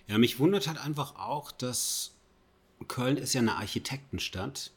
Ja, 0.07 0.19
mich 0.19 0.39
wundert 0.39 0.69
halt 0.69 0.79
einfach 0.85 1.17
auch, 1.17 1.51
dass 1.51 2.15
Köln 2.87 3.17
ist 3.17 3.35
ja 3.35 3.41
eine 3.41 3.57
Architektenstadt. 3.57 4.73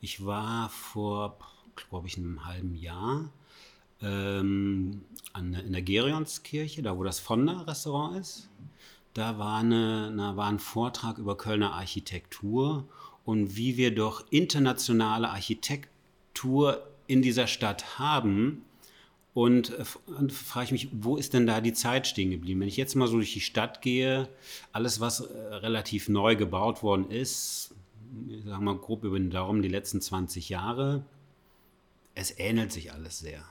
Ich 0.00 0.24
war 0.24 0.70
vor, 0.70 1.38
glaube 1.76 2.08
ich, 2.08 2.16
einem 2.16 2.44
halben 2.46 2.74
Jahr 2.74 3.30
ähm, 4.00 5.04
an, 5.32 5.54
in 5.54 5.72
der 5.72 5.82
Gerionskirche, 5.82 6.82
da 6.82 6.96
wo 6.96 7.04
das 7.04 7.20
Fonda-Restaurant 7.20 8.18
ist. 8.18 8.48
Da 9.14 9.38
war, 9.38 9.58
eine, 9.58 10.10
na, 10.10 10.36
war 10.36 10.48
ein 10.48 10.58
Vortrag 10.58 11.18
über 11.18 11.36
Kölner 11.36 11.74
Architektur 11.74 12.88
und 13.24 13.56
wie 13.56 13.76
wir 13.76 13.94
doch 13.94 14.24
internationale 14.30 15.30
Architektur 15.30 16.86
in 17.06 17.22
dieser 17.22 17.46
Stadt 17.46 17.98
haben. 17.98 18.64
Und, 19.34 19.70
äh, 19.70 19.84
und 20.18 20.32
frage 20.32 20.66
ich 20.66 20.72
mich, 20.72 20.88
wo 20.92 21.16
ist 21.16 21.32
denn 21.32 21.46
da 21.46 21.60
die 21.60 21.72
Zeit 21.72 22.06
stehen 22.06 22.30
geblieben? 22.30 22.60
Wenn 22.60 22.68
ich 22.68 22.76
jetzt 22.76 22.94
mal 22.96 23.08
so 23.08 23.16
durch 23.16 23.32
die 23.32 23.40
Stadt 23.40 23.80
gehe, 23.80 24.28
alles, 24.72 25.00
was 25.00 25.20
äh, 25.20 25.54
relativ 25.54 26.08
neu 26.08 26.36
gebaut 26.36 26.82
worden 26.82 27.10
ist, 27.10 27.74
sagen 28.44 28.64
wir 28.64 28.74
grob 28.74 29.04
über 29.04 29.18
den 29.18 29.30
Daumen 29.30 29.62
die 29.62 29.68
letzten 29.68 30.02
20 30.02 30.50
Jahre, 30.50 31.04
es 32.14 32.38
ähnelt 32.38 32.72
sich 32.72 32.92
alles 32.92 33.20
sehr 33.20 33.42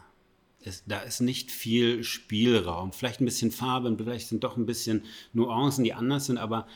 es, 0.63 0.83
da 0.85 0.99
ist 0.99 1.21
nicht 1.21 1.51
viel 1.51 2.03
Spielraum. 2.03 2.93
Vielleicht 2.93 3.21
ein 3.21 3.25
bisschen 3.25 3.51
Farbe 3.51 3.87
und 3.87 3.97
vielleicht 3.97 4.27
sind 4.27 4.43
doch 4.43 4.57
ein 4.57 4.65
bisschen 4.65 5.03
Nuancen, 5.33 5.83
die 5.83 5.93
anders 5.93 6.27
sind, 6.27 6.37
aber 6.37 6.67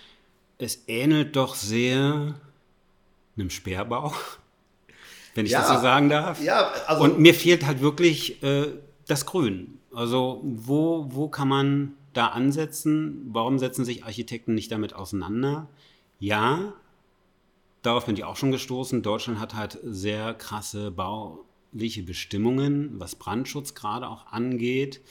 es 0.57 0.83
ähnelt 0.87 1.35
doch 1.35 1.55
sehr 1.55 2.39
einem 3.37 3.49
Sperrbau, 3.49 4.13
wenn 5.35 5.45
ich 5.45 5.51
ja, 5.51 5.59
das 5.59 5.69
so 5.69 5.81
sagen 5.81 6.09
darf. 6.09 6.41
Ja, 6.41 6.71
also 6.87 7.03
und 7.03 7.19
mir 7.19 7.33
fehlt 7.33 7.65
halt 7.65 7.81
wirklich 7.81 8.41
äh, 8.43 8.67
das 9.07 9.25
Grün. 9.25 9.79
Also 9.93 10.41
wo, 10.43 11.07
wo 11.09 11.29
kann 11.29 11.47
man 11.47 11.93
da 12.13 12.27
ansetzen? 12.27 13.29
Warum 13.31 13.59
setzen 13.59 13.85
sich 13.85 14.03
Architekten 14.03 14.53
nicht 14.53 14.71
damit 14.71 14.93
auseinander? 14.93 15.67
Ja, 16.19 16.73
darauf 17.81 18.05
bin 18.05 18.15
ich 18.15 18.23
auch 18.23 18.35
schon 18.35 18.51
gestoßen. 18.51 19.01
Deutschland 19.01 19.39
hat 19.39 19.53
halt 19.55 19.79
sehr 19.83 20.33
krasse 20.33 20.91
Bau 20.91 21.45
rechtliche 21.75 22.03
Bestimmungen, 22.03 22.91
was 22.99 23.15
Brandschutz 23.15 23.73
gerade 23.73 24.07
auch 24.07 24.27
angeht. 24.27 25.01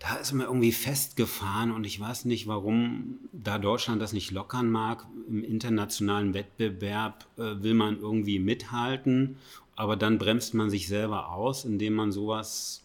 Da 0.00 0.16
ist 0.16 0.32
man 0.32 0.46
irgendwie 0.46 0.72
festgefahren 0.72 1.70
und 1.70 1.84
ich 1.84 2.00
weiß 2.00 2.24
nicht, 2.24 2.46
warum 2.46 3.18
da 3.32 3.58
Deutschland 3.58 4.00
das 4.00 4.14
nicht 4.14 4.30
lockern 4.30 4.70
mag. 4.70 5.06
Im 5.28 5.44
internationalen 5.44 6.32
Wettbewerb 6.32 7.26
äh, 7.36 7.62
will 7.62 7.74
man 7.74 8.00
irgendwie 8.00 8.38
mithalten, 8.38 9.36
aber 9.76 9.96
dann 9.96 10.16
bremst 10.16 10.54
man 10.54 10.70
sich 10.70 10.88
selber 10.88 11.30
aus, 11.32 11.66
indem 11.66 11.94
man 11.94 12.12
sowas 12.12 12.82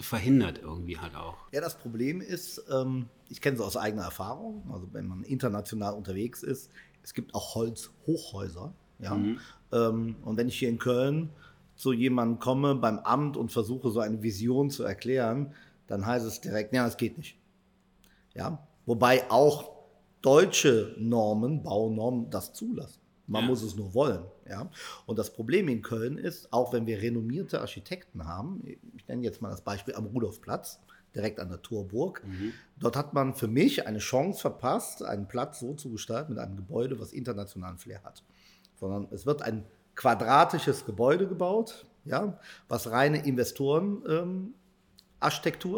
verhindert 0.00 0.60
irgendwie 0.60 0.98
halt 0.98 1.14
auch. 1.14 1.36
Ja, 1.52 1.60
das 1.60 1.78
Problem 1.78 2.20
ist, 2.20 2.64
ähm, 2.68 3.06
ich 3.28 3.40
kenne 3.40 3.56
es 3.56 3.62
aus 3.62 3.76
eigener 3.76 4.02
Erfahrung, 4.02 4.68
also 4.72 4.88
wenn 4.92 5.06
man 5.06 5.22
international 5.22 5.94
unterwegs 5.94 6.42
ist, 6.42 6.70
es 7.04 7.14
gibt 7.14 7.32
auch 7.32 7.54
Holzhochhäuser. 7.54 8.72
Ja? 8.98 9.14
Mhm. 9.14 9.38
Ähm, 9.72 10.16
und 10.24 10.36
wenn 10.36 10.48
ich 10.48 10.58
hier 10.58 10.68
in 10.68 10.78
Köln 10.78 11.30
zu 11.76 11.92
jemandem 11.92 12.40
komme 12.40 12.74
beim 12.74 12.98
Amt 12.98 13.36
und 13.36 13.52
versuche 13.52 13.90
so 13.90 14.00
eine 14.00 14.20
Vision 14.22 14.68
zu 14.68 14.82
erklären, 14.82 15.54
dann 15.88 16.06
heißt 16.06 16.24
es 16.24 16.40
direkt, 16.40 16.72
ja, 16.72 16.84
das 16.84 16.96
geht 16.96 17.18
nicht. 17.18 17.36
Ja, 18.34 18.66
wobei 18.86 19.28
auch 19.30 19.72
deutsche 20.22 20.94
Normen, 20.98 21.62
Baunormen 21.62 22.30
das 22.30 22.52
zulassen. 22.52 23.00
Man 23.26 23.42
ja. 23.42 23.48
muss 23.48 23.62
es 23.62 23.76
nur 23.76 23.92
wollen. 23.94 24.24
Ja? 24.48 24.70
Und 25.06 25.18
das 25.18 25.32
Problem 25.32 25.68
in 25.68 25.82
Köln 25.82 26.16
ist, 26.16 26.52
auch 26.52 26.72
wenn 26.72 26.86
wir 26.86 27.00
renommierte 27.00 27.60
Architekten 27.60 28.26
haben, 28.26 28.62
ich 28.64 29.06
nenne 29.06 29.22
jetzt 29.22 29.42
mal 29.42 29.50
das 29.50 29.60
Beispiel 29.60 29.94
am 29.94 30.06
Rudolfplatz, 30.06 30.80
direkt 31.14 31.40
an 31.40 31.48
der 31.48 31.62
Torburg, 31.62 32.22
mhm. 32.24 32.52
dort 32.78 32.96
hat 32.96 33.14
man 33.14 33.34
für 33.34 33.48
mich 33.48 33.86
eine 33.86 33.98
Chance 33.98 34.40
verpasst, 34.40 35.02
einen 35.02 35.26
Platz 35.26 35.60
so 35.60 35.74
zu 35.74 35.90
gestalten 35.90 36.34
mit 36.34 36.42
einem 36.42 36.56
Gebäude, 36.56 37.00
was 37.00 37.12
internationalen 37.12 37.78
Flair 37.78 38.02
hat. 38.02 38.22
Sondern 38.76 39.08
es 39.10 39.26
wird 39.26 39.42
ein 39.42 39.64
quadratisches 39.94 40.86
Gebäude 40.86 41.26
gebaut, 41.26 41.86
ja, 42.04 42.38
was 42.68 42.90
reine 42.90 43.26
Investorenarchitektur 43.26 44.22
ähm, 44.22 44.54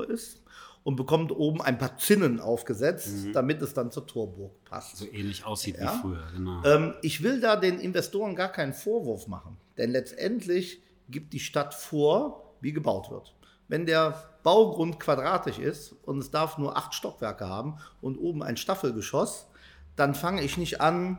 ist 0.09 0.43
und 0.83 0.97
bekommt 0.97 1.33
oben 1.33 1.61
ein 1.61 1.79
paar 1.79 1.99
Zinnen 1.99 2.41
aufgesetzt, 2.41 3.27
mhm. 3.27 3.33
damit 3.33 3.61
es 3.63 3.75
dann 3.75 3.91
zur 3.91 4.07
Torburg 4.07 4.65
passt. 4.65 4.97
So 4.97 5.07
ähnlich 5.07 5.45
aussieht 5.45 5.79
ja. 5.79 5.95
wie 5.95 6.01
früher, 6.01 6.27
genau. 6.35 6.65
Ähm, 6.65 6.95
ich 7.03 7.23
will 7.23 7.41
da 7.41 7.57
den 7.57 7.79
Investoren 7.79 8.35
gar 8.35 8.51
keinen 8.51 8.73
Vorwurf 8.73 9.27
machen, 9.27 9.57
denn 9.77 9.91
letztendlich 9.91 10.83
gibt 11.09 11.33
die 11.33 11.41
Stadt 11.41 11.75
vor, 11.75 12.55
wie 12.61 12.73
gebaut 12.73 13.11
wird. 13.11 13.35
Wenn 13.69 13.87
der 13.87 14.31
Baugrund 14.43 14.99
quadratisch 14.99 15.59
ist 15.59 15.95
und 16.03 16.19
es 16.19 16.31
darf 16.31 16.59
nur 16.59 16.77
acht 16.77 16.95
Stockwerke 16.95 17.47
haben 17.47 17.79
und 18.01 18.17
oben 18.17 18.43
ein 18.43 18.57
Staffelgeschoss, 18.57 19.47
dann 19.97 20.15
fange 20.15 20.43
ich 20.43 20.57
nicht 20.57 20.81
an, 20.81 21.19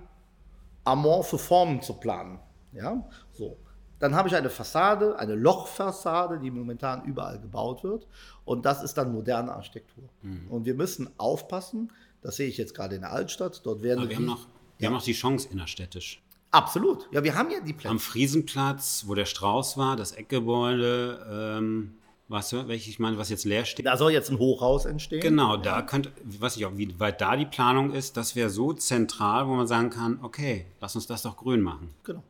amorphe 0.84 1.38
Formen 1.38 1.82
zu 1.82 1.94
planen. 1.94 2.40
Ja, 2.74 3.08
so. 3.32 3.58
Dann 4.02 4.16
habe 4.16 4.28
ich 4.28 4.36
eine 4.36 4.50
Fassade, 4.50 5.18
eine 5.20 5.36
Lochfassade, 5.36 6.40
die 6.40 6.50
momentan 6.50 7.06
überall 7.06 7.40
gebaut 7.40 7.84
wird. 7.84 8.08
Und 8.46 8.66
das 8.66 8.82
ist 8.84 8.96
dann 8.96 9.14
moderne 9.14 9.54
Architektur. 9.54 10.10
Mhm. 10.24 10.48
Und 10.50 10.66
wir 10.66 10.74
müssen 10.74 11.10
aufpassen, 11.18 11.92
das 12.22 12.36
sehe 12.36 12.48
ich 12.48 12.58
jetzt 12.58 12.74
gerade 12.74 12.96
in 12.96 13.02
der 13.02 13.12
Altstadt, 13.12 13.62
dort 13.64 13.84
werden. 13.84 14.00
Aber 14.00 14.10
wir, 14.10 14.16
haben 14.16 14.26
noch, 14.26 14.40
wir 14.40 14.48
ja. 14.80 14.88
haben 14.88 14.96
noch 14.96 15.04
die 15.04 15.14
Chance 15.14 15.50
innerstädtisch. 15.52 16.20
Absolut. 16.50 17.08
Ja, 17.12 17.24
wir 17.24 17.36
haben 17.36 17.52
ja 17.52 17.60
die 17.60 17.74
Plätze. 17.74 17.90
Am 17.90 18.00
Friesenplatz, 18.00 19.06
wo 19.06 19.14
der 19.14 19.26
Strauß 19.26 19.78
war, 19.78 19.96
das 19.96 20.14
Eckgebäude, 20.14 21.60
ähm, 21.60 21.94
was, 22.28 22.54
welches 22.54 22.88
ich 22.88 23.00
meine, 23.00 23.20
was 23.20 23.30
jetzt 23.30 23.46
leer 23.46 23.66
steht. 23.66 23.86
Da 23.86 23.98
soll 23.98 24.12
jetzt 24.12 24.32
ein 24.32 24.40
Hochhaus 24.40 24.86
entstehen. 24.86 25.22
Genau, 25.22 25.58
ja. 25.58 25.62
da 25.62 25.82
könnte, 25.84 26.12
ich 26.28 26.42
weiß 26.42 26.58
nicht, 26.58 26.66
auch, 26.66 26.76
wie 26.76 27.00
weit 27.00 27.22
da 27.22 27.36
die 27.36 27.46
Planung 27.46 27.92
ist, 27.94 28.18
das 28.18 28.36
wäre 28.36 28.50
so 28.50 28.74
zentral, 28.74 29.48
wo 29.48 29.54
man 29.54 29.68
sagen 29.68 29.92
kann, 29.92 30.20
okay, 30.24 30.66
lass 30.80 30.96
uns 30.96 31.06
das 31.06 31.22
doch 31.22 31.38
grün 31.38 31.62
machen. 31.62 31.90
Genau. 32.04 32.24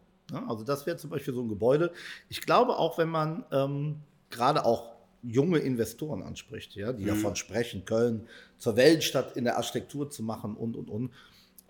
Also 0.48 0.64
das 0.64 0.86
wäre 0.86 0.98
zum 0.98 1.10
Beispiel 1.10 1.34
so 1.34 1.42
ein 1.42 1.50
Gebäude. 1.50 1.92
Ich 2.30 2.42
glaube 2.42 2.78
auch, 2.78 2.98
wenn 2.98 3.10
man 3.10 3.46
ähm, 3.52 3.98
gerade 4.30 4.66
auch 4.66 4.92
junge 5.24 5.60
Investoren 5.60 6.24
anspricht, 6.24 6.76
ja, 6.76 6.94
die 6.94 7.04
mhm. 7.04 7.10
davon 7.10 7.36
sprechen, 7.36 7.86
Köln 7.86 8.28
zur 8.58 8.76
Weltstadt 8.76 9.36
in 9.38 9.44
der 9.44 9.58
Architektur 9.58 10.10
zu 10.10 10.24
machen 10.24 10.56
und, 10.56 10.76
und, 10.76 10.90
und, 10.90 11.12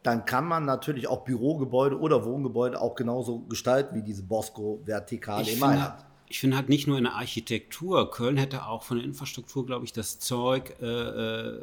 dann 0.03 0.25
kann 0.25 0.45
man 0.45 0.65
natürlich 0.65 1.07
auch 1.07 1.23
Bürogebäude 1.23 1.99
oder 1.99 2.25
Wohngebäude 2.25 2.81
auch 2.81 2.95
genauso 2.95 3.41
gestalten 3.41 3.95
wie 3.95 4.01
diese 4.01 4.23
Bosco-Vertikale 4.23 5.51
im 5.51 5.59
Mailand. 5.59 6.05
Ich 6.27 6.39
finde 6.39 6.55
halt 6.55 6.69
nicht 6.69 6.87
nur 6.87 6.97
in 6.97 7.03
der 7.03 7.13
Architektur, 7.13 8.09
Köln 8.09 8.37
hätte 8.37 8.65
auch 8.65 8.83
von 8.83 8.97
der 8.97 9.05
Infrastruktur, 9.05 9.65
glaube 9.65 9.85
ich, 9.85 9.93
das 9.93 10.17
Zeug, 10.17 10.75
äh, 10.81 10.85
äh 10.85 11.59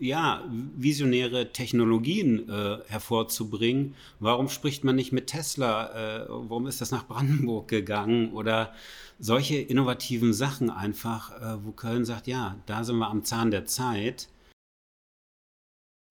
ja, 0.00 0.42
visionäre 0.76 1.52
Technologien 1.52 2.48
äh, 2.48 2.78
hervorzubringen. 2.88 3.94
Warum 4.18 4.48
spricht 4.48 4.82
man 4.82 4.96
nicht 4.96 5.12
mit 5.12 5.26
Tesla? 5.26 6.22
Äh, 6.22 6.26
warum 6.28 6.66
ist 6.66 6.80
das 6.80 6.90
nach 6.90 7.06
Brandenburg 7.06 7.68
gegangen? 7.68 8.32
Oder 8.32 8.72
solche 9.18 9.58
innovativen 9.58 10.32
Sachen 10.32 10.70
einfach, 10.70 11.30
äh, 11.40 11.64
wo 11.64 11.72
Köln 11.72 12.06
sagt, 12.06 12.26
ja, 12.26 12.56
da 12.66 12.82
sind 12.82 12.96
wir 12.96 13.08
am 13.08 13.24
Zahn 13.24 13.50
der 13.50 13.66
Zeit. 13.66 14.28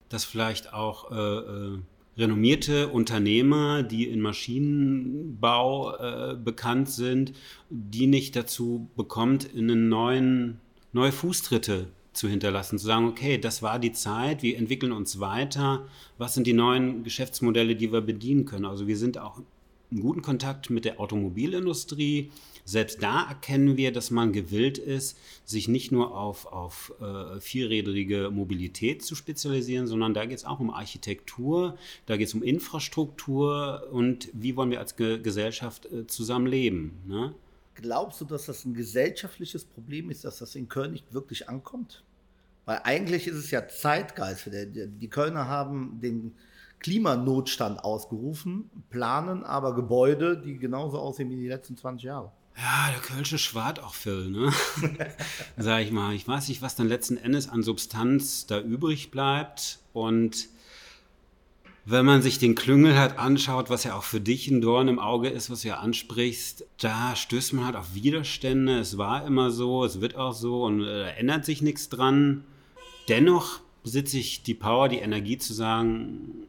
Dass 0.08 0.24
vielleicht 0.24 0.72
auch 0.72 1.10
äh, 1.10 1.16
äh, 1.16 1.78
renommierte 2.16 2.88
Unternehmer, 2.88 3.82
die 3.82 4.08
in 4.08 4.20
Maschinenbau 4.20 5.96
äh, 5.96 6.36
bekannt 6.36 6.90
sind, 6.90 7.32
die 7.70 8.06
nicht 8.06 8.36
dazu 8.36 8.88
bekommt, 8.96 9.44
in 9.44 9.68
einen 9.68 9.88
neuen, 9.88 10.60
neue 10.92 11.12
Fußtritte 11.12 11.88
zu 12.12 12.28
hinterlassen, 12.28 12.78
zu 12.78 12.86
sagen, 12.86 13.06
okay, 13.06 13.38
das 13.38 13.62
war 13.62 13.78
die 13.78 13.92
Zeit, 13.92 14.42
wir 14.42 14.56
entwickeln 14.58 14.92
uns 14.92 15.20
weiter, 15.20 15.86
was 16.18 16.34
sind 16.34 16.46
die 16.46 16.52
neuen 16.52 17.04
Geschäftsmodelle, 17.04 17.76
die 17.76 17.92
wir 17.92 18.00
bedienen 18.00 18.44
können. 18.44 18.64
Also 18.64 18.86
wir 18.86 18.96
sind 18.96 19.18
auch 19.18 19.40
in 19.90 20.00
guten 20.00 20.22
Kontakt 20.22 20.70
mit 20.70 20.84
der 20.84 21.00
Automobilindustrie. 21.00 22.30
Selbst 22.64 23.02
da 23.02 23.28
erkennen 23.28 23.76
wir, 23.76 23.92
dass 23.92 24.10
man 24.10 24.32
gewillt 24.32 24.78
ist, 24.78 25.18
sich 25.44 25.66
nicht 25.66 25.90
nur 25.90 26.16
auf, 26.16 26.46
auf 26.46 26.92
äh, 27.00 27.40
vierrädrige 27.40 28.30
Mobilität 28.30 29.02
zu 29.02 29.14
spezialisieren, 29.14 29.86
sondern 29.86 30.14
da 30.14 30.26
geht 30.26 30.38
es 30.38 30.44
auch 30.44 30.60
um 30.60 30.70
Architektur, 30.70 31.76
da 32.06 32.16
geht 32.16 32.28
es 32.28 32.34
um 32.34 32.42
Infrastruktur 32.42 33.88
und 33.90 34.28
wie 34.32 34.56
wollen 34.56 34.70
wir 34.70 34.78
als 34.78 34.96
Ge 34.96 35.20
Gesellschaft 35.20 35.86
äh, 35.86 36.06
zusammenleben. 36.06 36.92
Ne? 37.06 37.34
Glaubst 37.80 38.20
du, 38.20 38.24
dass 38.24 38.46
das 38.46 38.64
ein 38.64 38.74
gesellschaftliches 38.74 39.64
Problem 39.64 40.10
ist, 40.10 40.24
dass 40.24 40.38
das 40.38 40.54
in 40.54 40.68
Köln 40.68 40.92
nicht 40.92 41.12
wirklich 41.12 41.48
ankommt? 41.48 42.04
Weil 42.64 42.80
eigentlich 42.84 43.26
ist 43.26 43.36
es 43.36 43.50
ja 43.50 43.66
Zeitgeist. 43.66 44.48
Die 44.52 45.08
Kölner 45.08 45.48
haben 45.48 46.00
den 46.00 46.34
Klimanotstand 46.80 47.84
ausgerufen, 47.84 48.70
planen 48.88 49.44
aber 49.44 49.74
Gebäude, 49.74 50.40
die 50.40 50.58
genauso 50.58 50.98
aussehen 50.98 51.30
wie 51.30 51.36
die 51.36 51.48
letzten 51.48 51.76
20 51.76 52.04
Jahre. 52.04 52.32
Ja, 52.56 52.90
der 52.90 53.00
Kölsche 53.00 53.38
Schwart 53.38 53.80
auch 53.80 53.94
Phil, 53.94 54.30
ne? 54.30 54.52
Sag 55.56 55.82
ich 55.82 55.92
mal. 55.92 56.14
Ich 56.14 56.26
weiß 56.26 56.48
nicht, 56.48 56.62
was 56.62 56.76
dann 56.76 56.88
letzten 56.88 57.16
Endes 57.16 57.48
an 57.48 57.62
Substanz 57.62 58.46
da 58.46 58.60
übrig 58.60 59.10
bleibt. 59.10 59.78
Und 59.92 60.48
wenn 61.90 62.06
man 62.06 62.22
sich 62.22 62.38
den 62.38 62.54
Klüngel 62.54 62.96
halt 62.96 63.18
anschaut, 63.18 63.70
was 63.70 63.84
ja 63.84 63.96
auch 63.96 64.04
für 64.04 64.20
dich 64.20 64.48
ein 64.48 64.60
Dorn 64.60 64.88
im 64.88 64.98
Auge 64.98 65.28
ist, 65.28 65.50
was 65.50 65.62
du 65.62 65.68
ja 65.68 65.78
ansprichst, 65.78 66.64
da 66.78 67.16
stößt 67.16 67.52
man 67.54 67.64
halt 67.66 67.76
auf 67.76 67.94
Widerstände. 67.94 68.78
Es 68.78 68.96
war 68.96 69.26
immer 69.26 69.50
so, 69.50 69.84
es 69.84 70.00
wird 70.00 70.14
auch 70.16 70.32
so 70.32 70.64
und 70.64 70.82
äh, 70.84 71.10
ändert 71.12 71.44
sich 71.44 71.62
nichts 71.62 71.88
dran. 71.88 72.44
Dennoch 73.08 73.60
besitze 73.82 74.18
ich 74.18 74.42
die 74.42 74.54
Power, 74.54 74.88
die 74.88 74.98
Energie 74.98 75.38
zu 75.38 75.52
sagen, 75.52 76.46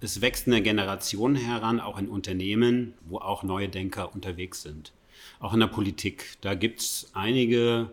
es 0.00 0.20
wächst 0.20 0.46
eine 0.46 0.62
Generation 0.62 1.34
heran, 1.34 1.80
auch 1.80 1.98
in 1.98 2.08
Unternehmen, 2.08 2.94
wo 3.06 3.18
auch 3.18 3.42
neue 3.42 3.68
Denker 3.68 4.14
unterwegs 4.14 4.62
sind. 4.62 4.92
Auch 5.40 5.54
in 5.54 5.60
der 5.60 5.66
Politik. 5.66 6.36
Da 6.40 6.54
gibt 6.54 6.80
es 6.80 7.10
einige, 7.14 7.90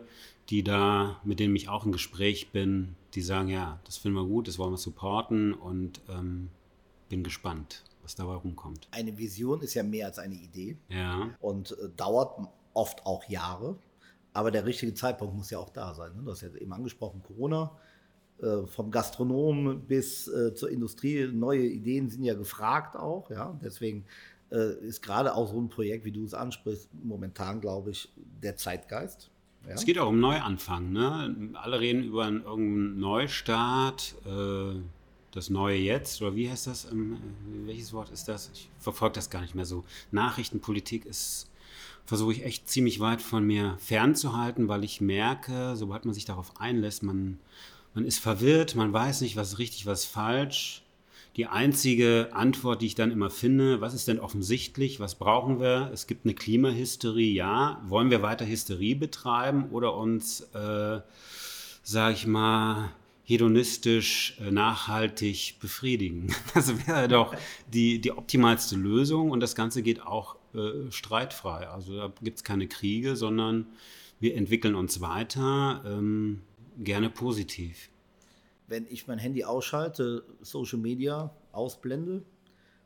die 0.49 0.63
da, 0.63 1.19
mit 1.23 1.39
denen 1.39 1.55
ich 1.55 1.69
auch 1.69 1.85
im 1.85 1.91
Gespräch 1.91 2.49
bin, 2.49 2.95
die 3.15 3.21
sagen, 3.21 3.47
ja, 3.47 3.79
das 3.85 3.97
finden 3.97 4.17
wir 4.17 4.25
gut, 4.25 4.47
das 4.47 4.59
wollen 4.59 4.73
wir 4.73 4.77
supporten 4.77 5.53
und 5.53 6.01
ähm, 6.09 6.49
bin 7.09 7.23
gespannt, 7.23 7.83
was 8.03 8.15
dabei 8.15 8.35
rumkommt. 8.35 8.87
Eine 8.91 9.17
Vision 9.17 9.61
ist 9.61 9.73
ja 9.73 9.83
mehr 9.83 10.07
als 10.07 10.19
eine 10.19 10.35
Idee. 10.35 10.77
Ja. 10.89 11.29
Und 11.39 11.71
äh, 11.71 11.89
dauert 11.95 12.47
oft 12.73 13.05
auch 13.05 13.23
Jahre. 13.29 13.77
Aber 14.33 14.51
der 14.51 14.65
richtige 14.65 14.93
Zeitpunkt 14.93 15.35
muss 15.35 15.49
ja 15.49 15.59
auch 15.59 15.69
da 15.69 15.93
sein. 15.93 16.13
Ne? 16.15 16.23
Du 16.23 16.31
hast 16.31 16.41
ja 16.41 16.53
eben 16.55 16.73
angesprochen, 16.73 17.23
Corona. 17.23 17.71
Äh, 18.41 18.67
vom 18.67 18.91
Gastronomen 18.91 19.87
bis 19.87 20.27
äh, 20.27 20.53
zur 20.53 20.69
Industrie, 20.69 21.25
neue 21.31 21.65
Ideen 21.65 22.09
sind 22.09 22.25
ja 22.25 22.33
gefragt 22.33 22.97
auch. 22.97 23.29
Ja? 23.29 23.57
Deswegen 23.63 24.05
äh, 24.51 24.73
ist 24.85 25.01
gerade 25.01 25.33
auch 25.33 25.49
so 25.49 25.57
ein 25.57 25.69
Projekt, 25.69 26.03
wie 26.03 26.11
du 26.11 26.25
es 26.25 26.33
ansprichst, 26.33 26.89
momentan, 27.01 27.61
glaube 27.61 27.91
ich, 27.91 28.11
der 28.43 28.57
Zeitgeist. 28.57 29.31
Ja? 29.67 29.73
Es 29.73 29.85
geht 29.85 29.97
auch 29.99 30.09
um 30.09 30.19
Neuanfang. 30.19 30.91
Ne? 30.91 31.53
Alle 31.53 31.79
reden 31.79 32.03
über 32.03 32.25
einen, 32.25 32.43
irgendeinen 32.43 32.99
Neustart, 32.99 34.15
äh, 34.25 34.79
das 35.31 35.49
Neue 35.49 35.77
Jetzt, 35.77 36.21
oder 36.21 36.35
wie 36.35 36.49
heißt 36.49 36.67
das? 36.67 36.85
Ähm, 36.91 37.17
welches 37.65 37.91
Wort 37.93 38.09
ist 38.09 38.27
das? 38.27 38.49
Ich 38.53 38.69
verfolge 38.79 39.15
das 39.15 39.29
gar 39.29 39.41
nicht 39.41 39.55
mehr 39.55 39.65
so. 39.65 39.83
Nachrichtenpolitik 40.11 41.05
ist, 41.05 41.49
versuche 42.05 42.31
ich 42.33 42.45
echt 42.45 42.69
ziemlich 42.69 42.99
weit 42.99 43.21
von 43.21 43.45
mir 43.45 43.77
fernzuhalten, 43.79 44.67
weil 44.67 44.83
ich 44.83 45.01
merke, 45.01 45.75
sobald 45.75 46.05
man 46.05 46.13
sich 46.13 46.25
darauf 46.25 46.59
einlässt, 46.61 47.03
man, 47.03 47.39
man 47.93 48.05
ist 48.05 48.19
verwirrt, 48.19 48.75
man 48.75 48.93
weiß 48.93 49.21
nicht, 49.21 49.35
was 49.35 49.57
richtig, 49.59 49.85
was 49.85 50.05
falsch 50.05 50.84
die 51.35 51.47
einzige 51.47 52.29
Antwort, 52.31 52.81
die 52.81 52.85
ich 52.85 52.95
dann 52.95 53.11
immer 53.11 53.29
finde, 53.29 53.81
was 53.81 53.93
ist 53.93 54.07
denn 54.07 54.19
offensichtlich, 54.19 54.99
was 55.01 55.15
brauchen 55.15 55.59
wir? 55.59 55.89
Es 55.93 56.07
gibt 56.07 56.25
eine 56.25 56.33
Klimahysterie, 56.33 57.33
ja. 57.33 57.81
Wollen 57.87 58.09
wir 58.09 58.21
weiter 58.21 58.45
Hysterie 58.45 58.95
betreiben 58.95 59.69
oder 59.71 59.95
uns, 59.95 60.41
äh, 60.53 61.01
sag 61.83 62.13
ich 62.13 62.25
mal, 62.25 62.91
hedonistisch 63.23 64.37
äh, 64.39 64.49
nachhaltig 64.51 65.57
befriedigen? 65.59 66.33
Das 66.53 66.87
wäre 66.87 67.09
doch 67.09 67.35
die, 67.73 67.99
die 67.99 68.11
optimalste 68.11 68.77
Lösung 68.77 69.31
und 69.31 69.41
das 69.41 69.55
Ganze 69.55 69.83
geht 69.83 70.01
auch 70.01 70.37
äh, 70.53 70.89
streitfrei. 70.89 71.67
Also 71.67 71.97
da 71.97 72.13
gibt 72.21 72.37
es 72.37 72.43
keine 72.45 72.67
Kriege, 72.69 73.17
sondern 73.17 73.67
wir 74.21 74.35
entwickeln 74.35 74.75
uns 74.75 75.01
weiter, 75.01 75.83
ähm, 75.85 76.43
gerne 76.77 77.09
positiv 77.09 77.89
wenn 78.67 78.85
ich 78.87 79.07
mein 79.07 79.19
Handy 79.19 79.43
ausschalte, 79.43 80.23
Social 80.41 80.79
Media 80.79 81.31
ausblende, 81.51 82.23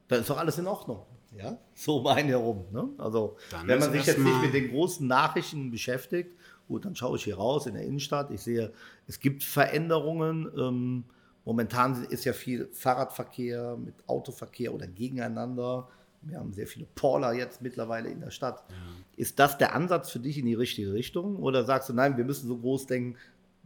dann 0.07 0.21
ist 0.21 0.29
doch 0.29 0.37
alles 0.37 0.57
in 0.57 0.67
Ordnung. 0.67 1.05
Ja, 1.37 1.59
so 1.75 1.97
um 1.97 2.07
einen 2.07 2.29
herum. 2.29 2.65
Ne? 2.71 2.89
Also, 2.97 3.37
dann 3.51 3.67
wenn 3.67 3.79
man 3.79 3.91
sich 3.91 4.05
jetzt 4.05 4.17
nicht 4.17 4.41
mit 4.41 4.53
den 4.53 4.71
großen 4.71 5.05
Nachrichten 5.05 5.69
beschäftigt, 5.69 6.35
gut, 6.67 6.85
dann 6.85 6.95
schaue 6.95 7.17
ich 7.17 7.23
hier 7.23 7.37
raus 7.37 7.67
in 7.67 7.75
der 7.75 7.83
Innenstadt. 7.83 8.31
Ich 8.31 8.41
sehe, 8.41 8.73
es 9.07 9.19
gibt 9.19 9.43
Veränderungen. 9.43 10.49
Ähm, 10.57 11.03
momentan 11.45 12.03
ist 12.05 12.25
ja 12.25 12.33
viel 12.33 12.67
Fahrradverkehr 12.73 13.77
mit 13.77 13.93
Autoverkehr 14.07 14.73
oder 14.73 14.87
gegeneinander. 14.87 15.87
Wir 16.21 16.39
haben 16.39 16.51
sehr 16.51 16.67
viele 16.67 16.87
Porler 16.95 17.33
jetzt 17.33 17.61
mittlerweile 17.61 18.09
in 18.09 18.21
der 18.21 18.31
Stadt. 18.31 18.63
Ja. 18.69 18.75
Ist 19.15 19.37
das 19.37 19.57
der 19.57 19.75
Ansatz 19.75 20.09
für 20.09 20.19
dich 20.19 20.37
in 20.37 20.45
die 20.45 20.55
richtige 20.55 20.93
Richtung? 20.93 21.37
Oder 21.37 21.63
sagst 21.63 21.89
du, 21.89 21.93
nein, 21.93 22.17
wir 22.17 22.25
müssen 22.25 22.47
so 22.47 22.57
groß 22.57 22.87
denken, 22.87 23.17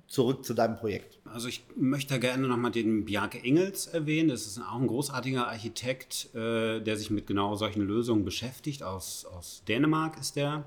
zurück 0.07 0.45
zu 0.45 0.53
deinem 0.53 0.75
Projekt. 0.75 1.19
Also 1.25 1.47
ich 1.47 1.63
möchte 1.75 2.19
gerne 2.19 2.47
nochmal 2.47 2.71
den 2.71 3.05
Bjarke 3.05 3.41
Engels 3.43 3.87
erwähnen. 3.87 4.29
Das 4.29 4.45
ist 4.45 4.59
auch 4.59 4.79
ein 4.79 4.87
großartiger 4.87 5.47
Architekt, 5.47 6.29
äh, 6.35 6.79
der 6.81 6.97
sich 6.97 7.09
mit 7.09 7.25
genau 7.27 7.55
solchen 7.55 7.81
Lösungen 7.81 8.23
beschäftigt. 8.23 8.83
Aus, 8.83 9.25
aus 9.25 9.63
Dänemark 9.67 10.19
ist 10.19 10.35
der. 10.35 10.65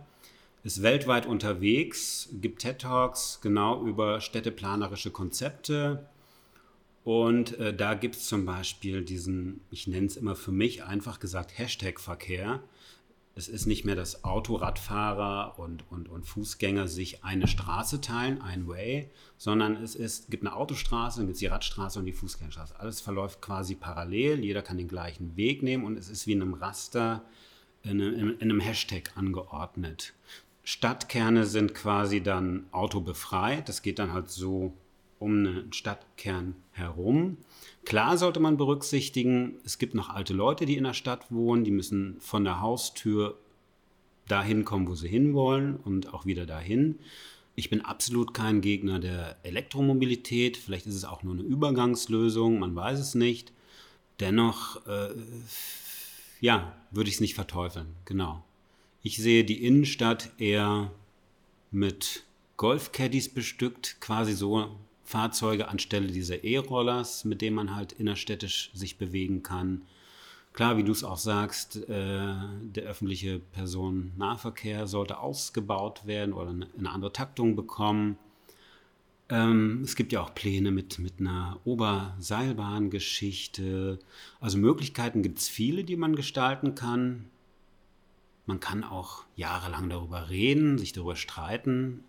Ist 0.64 0.82
weltweit 0.82 1.26
unterwegs, 1.26 2.28
gibt 2.32 2.62
TED-Talks 2.62 3.38
genau 3.40 3.86
über 3.86 4.20
städteplanerische 4.20 5.12
Konzepte. 5.12 6.08
Und 7.04 7.56
äh, 7.60 7.72
da 7.72 7.94
gibt 7.94 8.16
es 8.16 8.26
zum 8.26 8.46
Beispiel 8.46 9.02
diesen, 9.02 9.60
ich 9.70 9.86
nenne 9.86 10.06
es 10.06 10.16
immer 10.16 10.34
für 10.34 10.50
mich 10.50 10.82
einfach 10.82 11.20
gesagt, 11.20 11.56
Hashtag-Verkehr 11.56 12.64
es 13.38 13.48
ist 13.48 13.66
nicht 13.66 13.84
mehr, 13.84 13.94
dass 13.94 14.24
Autoradfahrer 14.24 15.58
und, 15.58 15.84
und, 15.90 16.08
und 16.08 16.24
Fußgänger 16.24 16.88
sich 16.88 17.22
eine 17.22 17.46
Straße 17.46 18.00
teilen, 18.00 18.40
ein 18.40 18.66
Way, 18.66 19.10
sondern 19.36 19.76
es 19.76 19.94
ist, 19.94 20.30
gibt 20.30 20.42
eine 20.42 20.56
Autostraße, 20.56 21.18
dann 21.18 21.26
gibt 21.26 21.34
es 21.34 21.40
die 21.40 21.46
Radstraße 21.46 21.98
und 21.98 22.06
die 22.06 22.14
Fußgängerstraße. 22.14 22.80
Alles 22.80 23.02
verläuft 23.02 23.42
quasi 23.42 23.74
parallel, 23.74 24.42
jeder 24.42 24.62
kann 24.62 24.78
den 24.78 24.88
gleichen 24.88 25.36
Weg 25.36 25.62
nehmen 25.62 25.84
und 25.84 25.98
es 25.98 26.08
ist 26.08 26.26
wie 26.26 26.32
in 26.32 26.40
einem 26.40 26.54
Raster, 26.54 27.26
in 27.82 28.00
einem, 28.00 28.30
in 28.30 28.40
einem 28.40 28.60
Hashtag 28.60 29.12
angeordnet. 29.16 30.14
Stadtkerne 30.64 31.44
sind 31.44 31.74
quasi 31.74 32.22
dann 32.22 32.64
autobefreit, 32.72 33.68
das 33.68 33.82
geht 33.82 33.98
dann 33.98 34.14
halt 34.14 34.30
so 34.30 34.72
um 35.18 35.32
einen 35.32 35.72
Stadtkern 35.74 36.56
herum. 36.72 37.36
Klar 37.86 38.18
sollte 38.18 38.40
man 38.40 38.56
berücksichtigen, 38.56 39.60
es 39.64 39.78
gibt 39.78 39.94
noch 39.94 40.10
alte 40.10 40.34
Leute, 40.34 40.66
die 40.66 40.76
in 40.76 40.82
der 40.82 40.92
Stadt 40.92 41.30
wohnen, 41.30 41.62
die 41.62 41.70
müssen 41.70 42.16
von 42.20 42.42
der 42.42 42.60
Haustür 42.60 43.38
dahin 44.26 44.64
kommen, 44.64 44.88
wo 44.88 44.96
sie 44.96 45.06
hinwollen 45.06 45.76
und 45.76 46.12
auch 46.12 46.26
wieder 46.26 46.46
dahin. 46.46 46.98
Ich 47.54 47.70
bin 47.70 47.82
absolut 47.82 48.34
kein 48.34 48.60
Gegner 48.60 48.98
der 48.98 49.36
Elektromobilität. 49.44 50.56
Vielleicht 50.56 50.86
ist 50.86 50.96
es 50.96 51.04
auch 51.04 51.22
nur 51.22 51.34
eine 51.34 51.44
Übergangslösung, 51.44 52.58
man 52.58 52.74
weiß 52.74 52.98
es 52.98 53.14
nicht. 53.14 53.52
Dennoch, 54.18 54.84
äh, 54.88 55.10
ja, 56.40 56.76
würde 56.90 57.08
ich 57.08 57.14
es 57.14 57.20
nicht 57.20 57.36
verteufeln. 57.36 57.94
Genau. 58.04 58.42
Ich 59.04 59.18
sehe 59.18 59.44
die 59.44 59.64
Innenstadt 59.64 60.32
eher 60.38 60.90
mit 61.70 62.24
Golfcaddies 62.56 63.28
bestückt, 63.28 63.98
quasi 64.00 64.32
so 64.32 64.76
Fahrzeuge 65.06 65.68
anstelle 65.68 66.08
dieser 66.08 66.44
E-Rollers, 66.44 67.24
mit 67.24 67.40
denen 67.40 67.56
man 67.56 67.74
halt 67.76 67.92
innerstädtisch 67.92 68.72
sich 68.74 68.98
bewegen 68.98 69.44
kann. 69.44 69.82
Klar, 70.52 70.76
wie 70.76 70.82
du 70.82 70.90
es 70.90 71.04
auch 71.04 71.16
sagst, 71.16 71.76
äh, 71.88 71.88
der 71.88 72.82
öffentliche 72.84 73.38
Personennahverkehr 73.38 74.88
sollte 74.88 75.18
ausgebaut 75.18 76.06
werden 76.06 76.34
oder 76.34 76.50
eine, 76.50 76.90
andere 76.90 77.12
Taktung 77.12 77.54
bekommen. 77.54 78.18
Ähm, 79.28 79.82
es 79.84 79.94
gibt 79.94 80.12
ja 80.12 80.22
auch 80.22 80.34
Pläne 80.34 80.72
mit, 80.72 80.98
mit 80.98 81.20
einer 81.20 81.60
Oberseilbahngeschichte. 81.64 84.00
Also 84.40 84.58
Möglichkeiten 84.58 85.22
gibt 85.22 85.38
es 85.38 85.48
viele, 85.48 85.84
die 85.84 85.96
man 85.96 86.16
gestalten 86.16 86.74
kann. 86.74 87.26
Man 88.46 88.58
kann 88.58 88.82
auch 88.82 89.22
jahrelang 89.36 89.88
darüber 89.88 90.30
reden, 90.30 90.78
sich 90.78 90.92
darüber 90.92 91.14
streiten 91.16 92.02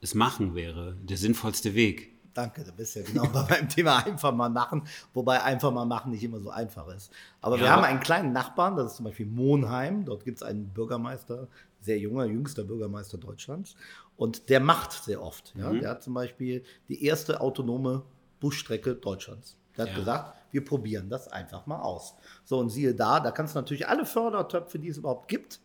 es 0.00 0.14
machen 0.14 0.54
wäre 0.54 0.96
der 1.02 1.16
sinnvollste 1.16 1.74
Weg. 1.74 2.16
Danke, 2.32 2.64
da 2.64 2.70
bist 2.70 2.94
du 2.94 3.00
ja 3.00 3.06
genau 3.06 3.26
beim 3.48 3.68
Thema 3.68 3.98
einfach 4.06 4.32
mal 4.32 4.48
machen, 4.48 4.84
wobei 5.12 5.42
einfach 5.42 5.72
mal 5.72 5.84
machen 5.84 6.12
nicht 6.12 6.22
immer 6.22 6.40
so 6.40 6.50
einfach 6.50 6.88
ist. 6.88 7.10
Aber 7.40 7.56
ja. 7.56 7.62
wir 7.62 7.70
haben 7.70 7.84
einen 7.84 8.00
kleinen 8.00 8.32
Nachbarn, 8.32 8.76
das 8.76 8.92
ist 8.92 8.96
zum 8.96 9.06
Beispiel 9.06 9.26
Monheim. 9.26 10.04
Dort 10.04 10.24
gibt 10.24 10.38
es 10.38 10.42
einen 10.42 10.68
Bürgermeister, 10.68 11.48
sehr 11.80 11.98
junger, 11.98 12.24
jüngster 12.24 12.62
Bürgermeister 12.62 13.18
Deutschlands. 13.18 13.74
Und 14.16 14.48
der 14.48 14.60
macht 14.60 14.92
sehr 14.92 15.22
oft. 15.22 15.54
Ja? 15.56 15.72
Mhm. 15.72 15.80
Der 15.80 15.90
hat 15.90 16.02
zum 16.02 16.14
Beispiel 16.14 16.62
die 16.88 17.04
erste 17.04 17.40
autonome 17.40 18.04
Busstrecke 18.38 18.94
Deutschlands. 18.94 19.56
Der 19.76 19.86
hat 19.86 19.92
ja. 19.92 19.98
gesagt, 19.98 20.36
wir 20.52 20.64
probieren 20.64 21.08
das 21.08 21.28
einfach 21.28 21.66
mal 21.66 21.80
aus. 21.80 22.14
So, 22.44 22.58
und 22.58 22.70
siehe 22.70 22.94
da, 22.94 23.20
da 23.20 23.32
kannst 23.32 23.54
du 23.54 23.58
natürlich 23.58 23.88
alle 23.88 24.06
Fördertöpfe, 24.06 24.78
die 24.78 24.88
es 24.88 24.98
überhaupt 24.98 25.28
gibt, 25.28 25.60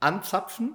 anzapfen 0.00 0.74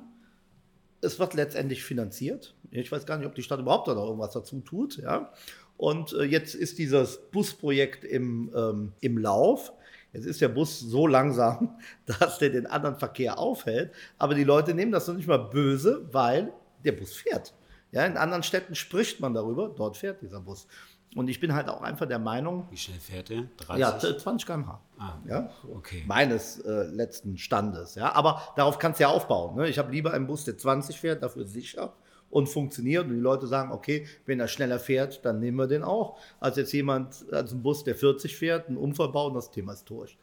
es 1.06 1.20
wird 1.20 1.34
letztendlich 1.34 1.84
finanziert. 1.84 2.56
Ich 2.82 2.92
weiß 2.92 3.06
gar 3.06 3.18
nicht, 3.18 3.28
ob 3.28 3.36
die 3.36 3.44
Stadt 3.44 3.60
überhaupt 3.60 3.88
da 3.88 3.94
noch 3.94 4.06
irgendwas 4.06 4.34
dazu 4.34 4.60
tut. 4.62 4.98
Ja? 4.98 5.32
Und 5.78 6.14
äh, 6.14 6.24
jetzt 6.24 6.56
ist 6.56 6.78
dieses 6.78 7.18
Busprojekt 7.32 8.04
im, 8.04 8.52
ähm, 8.56 8.94
im 9.02 9.18
Lauf. 9.18 9.74
Jetzt 10.14 10.26
ist 10.26 10.42
der 10.42 10.48
Bus 10.48 10.80
so 10.80 11.08
langsam, 11.08 11.78
dass 12.06 12.40
der 12.40 12.50
den 12.50 12.68
anderen 12.68 12.96
Verkehr 12.96 13.38
aufhält. 13.38 13.92
Aber 14.18 14.34
die 14.34 14.44
Leute 14.44 14.74
nehmen 14.74 14.92
das 14.92 15.08
noch 15.08 15.16
nicht 15.16 15.28
mal 15.28 15.38
böse, 15.38 16.08
weil 16.12 16.54
der 16.84 16.94
Bus 16.94 17.14
fährt. 17.14 17.54
Ja, 17.92 18.06
in 18.06 18.18
anderen 18.18 18.44
Städten 18.44 18.76
spricht 18.76 19.20
man 19.20 19.34
darüber, 19.34 19.70
dort 19.70 19.98
fährt 19.98 20.22
dieser 20.22 20.42
Bus. 20.42 20.68
Und 21.16 21.30
ich 21.30 21.40
bin 21.40 21.54
halt 21.54 21.70
auch 21.70 21.82
einfach 21.82 22.06
der 22.06 22.20
Meinung. 22.20 22.68
Wie 22.70 22.78
schnell 22.78 23.00
fährt 23.00 23.32
er? 23.32 23.44
30? 23.58 23.80
Ja, 23.80 23.98
20 23.98 24.46
km/h. 24.46 24.82
Ah, 24.98 25.14
ja, 25.26 25.50
okay. 25.74 26.04
Meines 26.06 26.60
äh, 26.60 26.84
letzten 26.88 27.38
Standes. 27.38 27.96
Ja, 27.96 28.14
aber 28.14 28.42
darauf 28.58 28.80
kannst 28.80 29.00
du 29.00 29.04
ja 29.04 29.10
aufbauen. 29.10 29.56
Ne? 29.56 29.70
Ich 29.70 29.80
habe 29.80 29.92
lieber 29.94 30.12
einen 30.12 30.28
Bus, 30.28 30.44
der 30.44 30.58
20 30.58 31.00
fährt, 31.00 31.24
dafür 31.24 31.46
sicher 31.46 31.94
und 32.36 32.50
funktioniert. 32.50 33.06
Und 33.06 33.13
die 33.13 33.21
Leute 33.21 33.48
sagen, 33.48 33.71
okay, 33.71 34.06
wenn 34.26 34.41
er 34.41 34.50
schneller 34.50 34.78
fährt, 34.78 35.24
dann 35.24 35.39
nehmen 35.39 35.58
wir 35.58 35.67
den 35.67 35.84
auch. 35.84 36.17
Als 36.41 36.58
jetzt 36.58 36.74
jemand, 36.74 37.26
als 37.32 37.54
ein 37.54 37.63
Bus, 37.63 37.86
der 37.86 37.95
40 37.95 38.36
fährt, 38.36 38.67
einen 38.67 38.76
Unfall 38.76 39.08
baut 39.08 39.30
und 39.30 39.36
das 39.36 39.52
Thema 39.52 39.71
ist 39.71 39.89
durch. 39.89 40.17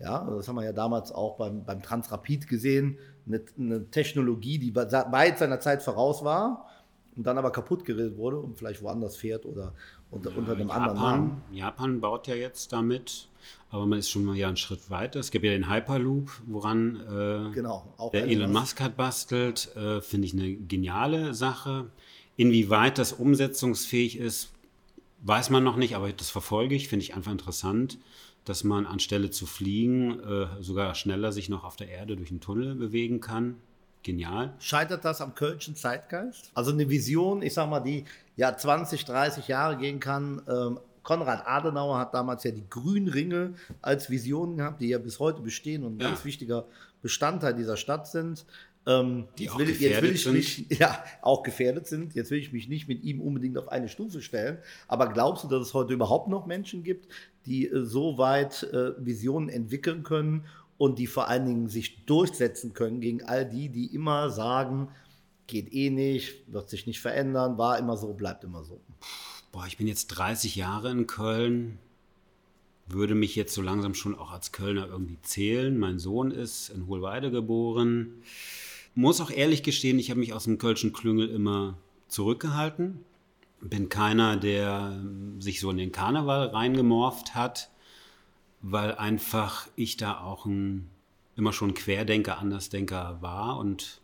Ja, 0.00 0.24
das 0.24 0.48
haben 0.48 0.56
wir 0.56 0.64
ja 0.64 0.72
damals 0.72 1.12
auch 1.12 1.36
beim, 1.36 1.64
beim 1.64 1.80
Transrapid 1.80 2.48
gesehen. 2.48 2.98
Eine, 3.28 3.42
eine 3.56 3.88
Technologie, 3.90 4.58
die 4.58 4.74
weit 4.74 5.38
seiner 5.38 5.60
Zeit 5.60 5.84
voraus 5.84 6.24
war 6.24 6.66
und 7.16 7.28
dann 7.28 7.38
aber 7.38 7.52
kaputt 7.52 7.84
geredet 7.84 8.16
wurde 8.16 8.38
und 8.38 8.58
vielleicht 8.58 8.82
woanders 8.82 9.14
fährt 9.14 9.46
oder 9.46 9.72
unter, 10.10 10.30
ja, 10.30 10.36
unter 10.36 10.52
einem 10.52 10.66
Japan, 10.66 10.82
anderen 10.82 10.98
Namen. 10.98 11.42
Japan 11.52 12.00
baut 12.00 12.26
ja 12.26 12.34
jetzt 12.34 12.72
damit, 12.72 13.28
aber 13.70 13.86
man 13.86 13.98
ist 13.98 14.10
schon 14.10 14.24
mal 14.24 14.36
ja 14.36 14.48
einen 14.48 14.56
Schritt 14.56 14.90
weiter. 14.90 15.20
Es 15.20 15.30
gibt 15.30 15.44
ja 15.44 15.52
den 15.52 15.70
Hyperloop, 15.70 16.30
woran 16.46 16.96
äh, 16.96 17.54
genau, 17.54 17.94
der 18.12 18.26
Elon 18.26 18.52
Musk 18.52 18.80
hat 18.80 18.96
bastelt. 18.96 19.74
Äh, 19.76 20.00
Finde 20.00 20.26
ich 20.26 20.34
eine 20.34 20.54
geniale 20.54 21.34
Sache. 21.34 21.90
Inwieweit 22.36 22.98
das 22.98 23.12
umsetzungsfähig 23.12 24.18
ist, 24.18 24.50
weiß 25.22 25.50
man 25.50 25.64
noch 25.64 25.76
nicht, 25.76 25.96
aber 25.96 26.12
das 26.12 26.30
verfolge 26.30 26.74
ich, 26.74 26.88
finde 26.88 27.04
ich 27.04 27.14
einfach 27.14 27.32
interessant, 27.32 27.98
dass 28.44 28.64
man 28.64 28.86
anstelle 28.86 29.30
zu 29.30 29.46
fliegen 29.46 30.20
äh, 30.20 30.46
sogar 30.60 30.94
schneller 30.94 31.32
sich 31.32 31.48
noch 31.48 31.64
auf 31.64 31.76
der 31.76 31.88
Erde 31.88 32.16
durch 32.16 32.30
einen 32.30 32.40
Tunnel 32.40 32.74
bewegen 32.74 33.20
kann 33.20 33.56
genial. 34.02 34.52
Scheitert 34.58 35.04
das 35.04 35.20
am 35.20 35.34
Kölschen 35.34 35.76
Zeitgeist? 35.76 36.50
Also 36.54 36.72
eine 36.72 36.88
Vision, 36.90 37.42
ich 37.42 37.54
sag 37.54 37.68
mal, 37.68 37.80
die 37.80 38.04
ja 38.36 38.56
20, 38.56 39.04
30 39.04 39.48
Jahre 39.48 39.76
gehen 39.76 40.00
kann. 40.00 40.42
Ähm, 40.48 40.80
Konrad 41.02 41.46
Adenauer 41.46 41.98
hat 41.98 42.14
damals 42.14 42.44
ja 42.44 42.50
die 42.50 42.68
Grünringe 42.68 43.54
als 43.80 44.10
Vision 44.10 44.56
gehabt, 44.56 44.80
die 44.80 44.88
ja 44.88 44.98
bis 44.98 45.18
heute 45.18 45.40
bestehen 45.42 45.84
und 45.84 45.96
ein 45.96 46.00
ja. 46.00 46.08
ganz 46.08 46.24
wichtiger 46.24 46.66
Bestandteil 47.02 47.54
dieser 47.54 47.76
Stadt 47.76 48.06
sind. 48.06 48.44
Ähm, 48.84 49.28
die 49.38 49.48
auch 49.48 49.58
will, 49.58 49.66
gefährdet 49.66 50.10
jetzt 50.10 50.26
will 50.26 50.36
ich 50.36 50.68
mich, 50.68 50.78
Ja, 50.78 51.04
auch 51.20 51.42
gefährdet 51.42 51.86
sind. 51.86 52.14
Jetzt 52.14 52.30
will 52.30 52.38
ich 52.38 52.52
mich 52.52 52.68
nicht 52.68 52.88
mit 52.88 53.02
ihm 53.04 53.20
unbedingt 53.20 53.56
auf 53.58 53.68
eine 53.68 53.88
Stufe 53.88 54.22
stellen. 54.22 54.58
Aber 54.88 55.08
glaubst 55.08 55.44
du, 55.44 55.48
dass 55.48 55.68
es 55.68 55.74
heute 55.74 55.92
überhaupt 55.92 56.28
noch 56.28 56.46
Menschen 56.46 56.82
gibt, 56.82 57.06
die 57.46 57.68
äh, 57.68 57.84
so 57.84 58.18
weit 58.18 58.64
äh, 58.72 58.92
Visionen 58.98 59.48
entwickeln 59.48 60.02
können 60.02 60.46
und 60.78 60.98
die 60.98 61.06
vor 61.06 61.28
allen 61.28 61.46
Dingen 61.46 61.68
sich 61.68 62.04
durchsetzen 62.06 62.72
können 62.72 63.00
gegen 63.00 63.22
all 63.22 63.48
die, 63.48 63.68
die 63.68 63.94
immer 63.94 64.30
sagen, 64.30 64.88
geht 65.46 65.72
eh 65.72 65.90
nicht, 65.90 66.52
wird 66.52 66.70
sich 66.70 66.86
nicht 66.86 67.00
verändern, 67.00 67.58
war 67.58 67.78
immer 67.78 67.96
so, 67.96 68.12
bleibt 68.14 68.42
immer 68.42 68.64
so. 68.64 68.80
Boah, 69.52 69.66
ich 69.66 69.76
bin 69.76 69.86
jetzt 69.86 70.08
30 70.08 70.56
Jahre 70.56 70.90
in 70.90 71.06
Köln, 71.06 71.78
würde 72.86 73.14
mich 73.14 73.36
jetzt 73.36 73.54
so 73.54 73.62
langsam 73.62 73.94
schon 73.94 74.14
auch 74.18 74.32
als 74.32 74.50
Kölner 74.50 74.88
irgendwie 74.88 75.20
zählen. 75.22 75.78
Mein 75.78 75.98
Sohn 75.98 76.30
ist 76.30 76.70
in 76.70 76.86
Hohlweide 76.86 77.30
geboren. 77.30 78.22
Muss 78.94 79.20
auch 79.20 79.30
ehrlich 79.30 79.62
gestehen, 79.62 79.98
ich 79.98 80.10
habe 80.10 80.20
mich 80.20 80.32
aus 80.32 80.44
dem 80.44 80.58
Kölschen 80.58 80.92
Klüngel 80.92 81.28
immer 81.28 81.78
zurückgehalten. 82.08 83.00
Bin 83.60 83.88
keiner, 83.88 84.36
der 84.36 85.00
sich 85.38 85.60
so 85.60 85.70
in 85.70 85.76
den 85.76 85.92
Karneval 85.92 86.48
reingemorft 86.48 87.34
hat 87.34 87.70
weil 88.62 88.94
einfach 88.94 89.68
ich 89.76 89.96
da 89.96 90.20
auch 90.20 90.46
ein 90.46 90.88
immer 91.36 91.52
schon 91.52 91.74
Querdenker, 91.74 92.38
Andersdenker 92.38 93.18
war 93.20 93.58
und 93.58 94.00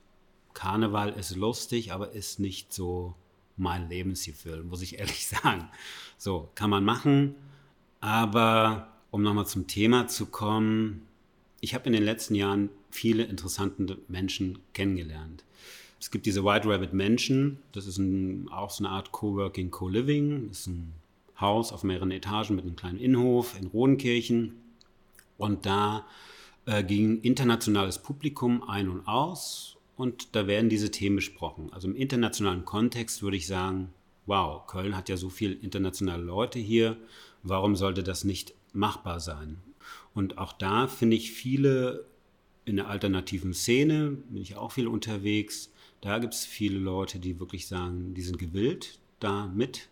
Karneval 0.53 1.11
ist 1.11 1.37
lustig, 1.37 1.93
aber 1.93 2.13
ist 2.13 2.41
nicht 2.41 2.73
so 2.73 3.15
mein 3.59 3.88
Lebensgefühl, 3.88 4.62
muss 4.62 4.83
ich 4.83 4.99
ehrlich 4.99 5.27
sagen. 5.27 5.68
So, 6.16 6.49
kann 6.55 6.71
man 6.71 6.85
machen, 6.85 7.35
aber 8.01 8.88
um 9.11 9.23
nochmal 9.23 9.47
zum 9.47 9.66
Thema 9.66 10.07
zu 10.07 10.27
kommen, 10.27 11.07
ich 11.61 11.75
habe 11.75 11.87
in 11.87 11.92
den 11.92 12.05
letzten 12.05 12.35
Jahren 12.35 12.71
viele 12.90 13.25
interessante 13.25 13.99
Menschen 14.09 14.59
kennengelernt. 14.73 15.44
Es 16.01 16.11
gibt 16.11 16.27
diese 16.27 16.44
White 16.44 16.68
Rabbit 16.68 16.92
Menschen, 16.92 17.59
das 17.73 17.87
ist 17.87 17.99
ein, 17.99 18.49
auch 18.51 18.71
so 18.71 18.85
eine 18.85 18.92
Art 18.92 19.11
Coworking, 19.11 19.71
Co-Living, 19.71 20.49
ist 20.51 20.68
ein 20.68 20.92
Haus 21.40 21.73
auf 21.73 21.83
mehreren 21.83 22.11
Etagen 22.11 22.55
mit 22.57 22.64
einem 22.64 22.77
kleinen 22.77 22.99
Innenhof 22.99 23.59
in 23.59 23.66
Rodenkirchen. 23.66 24.55
Und 25.37 25.66
da 25.66 26.07
äh, 26.66 26.85
ging 26.85 27.21
internationales 27.23 27.99
Publikum 27.99 28.62
ein 28.62 28.88
und 28.88 29.07
aus 29.07 29.78
und 29.99 30.37
da 30.37 30.47
werden 30.47 30.71
diese 30.71 30.93
Themen 30.93 31.17
besprochen. 31.17 31.73
Also 31.73 31.89
im 31.89 31.97
internationalen 31.97 32.65
Kontext 32.65 33.21
würde 33.21 33.37
ich 33.37 33.49
sagen, 33.49 33.93
wow, 34.27 34.65
Köln 34.67 34.97
hat 34.97 35.09
ja 35.09 35.17
so 35.17 35.29
viele 35.29 35.55
internationale 35.55 36.23
Leute 36.23 36.61
hier, 36.61 36.97
warum 37.43 37.75
sollte 37.75 38.05
das 38.05 38.23
nicht 38.23 38.55
machbar 38.73 39.19
sein? 39.19 39.59
Und 40.15 40.39
auch 40.39 40.53
da 40.53 40.87
finde 40.87 41.17
ich 41.17 41.33
viele 41.33 42.07
in 42.65 42.77
der 42.77 42.89
alternativen 42.89 43.53
Szene, 43.53 44.11
bin 44.29 44.41
ich 44.41 44.57
auch 44.57 44.71
viel 44.71 44.87
unterwegs, 44.87 45.73
da 46.01 46.19
gibt 46.21 46.35
es 46.35 46.47
viele 46.47 46.79
Leute, 46.79 47.19
die 47.19 47.41
wirklich 47.41 47.67
sagen, 47.67 48.15
die 48.15 48.23
sind 48.23 48.39
gewillt, 48.39 49.01
da 49.19 49.49
mit 49.49 49.89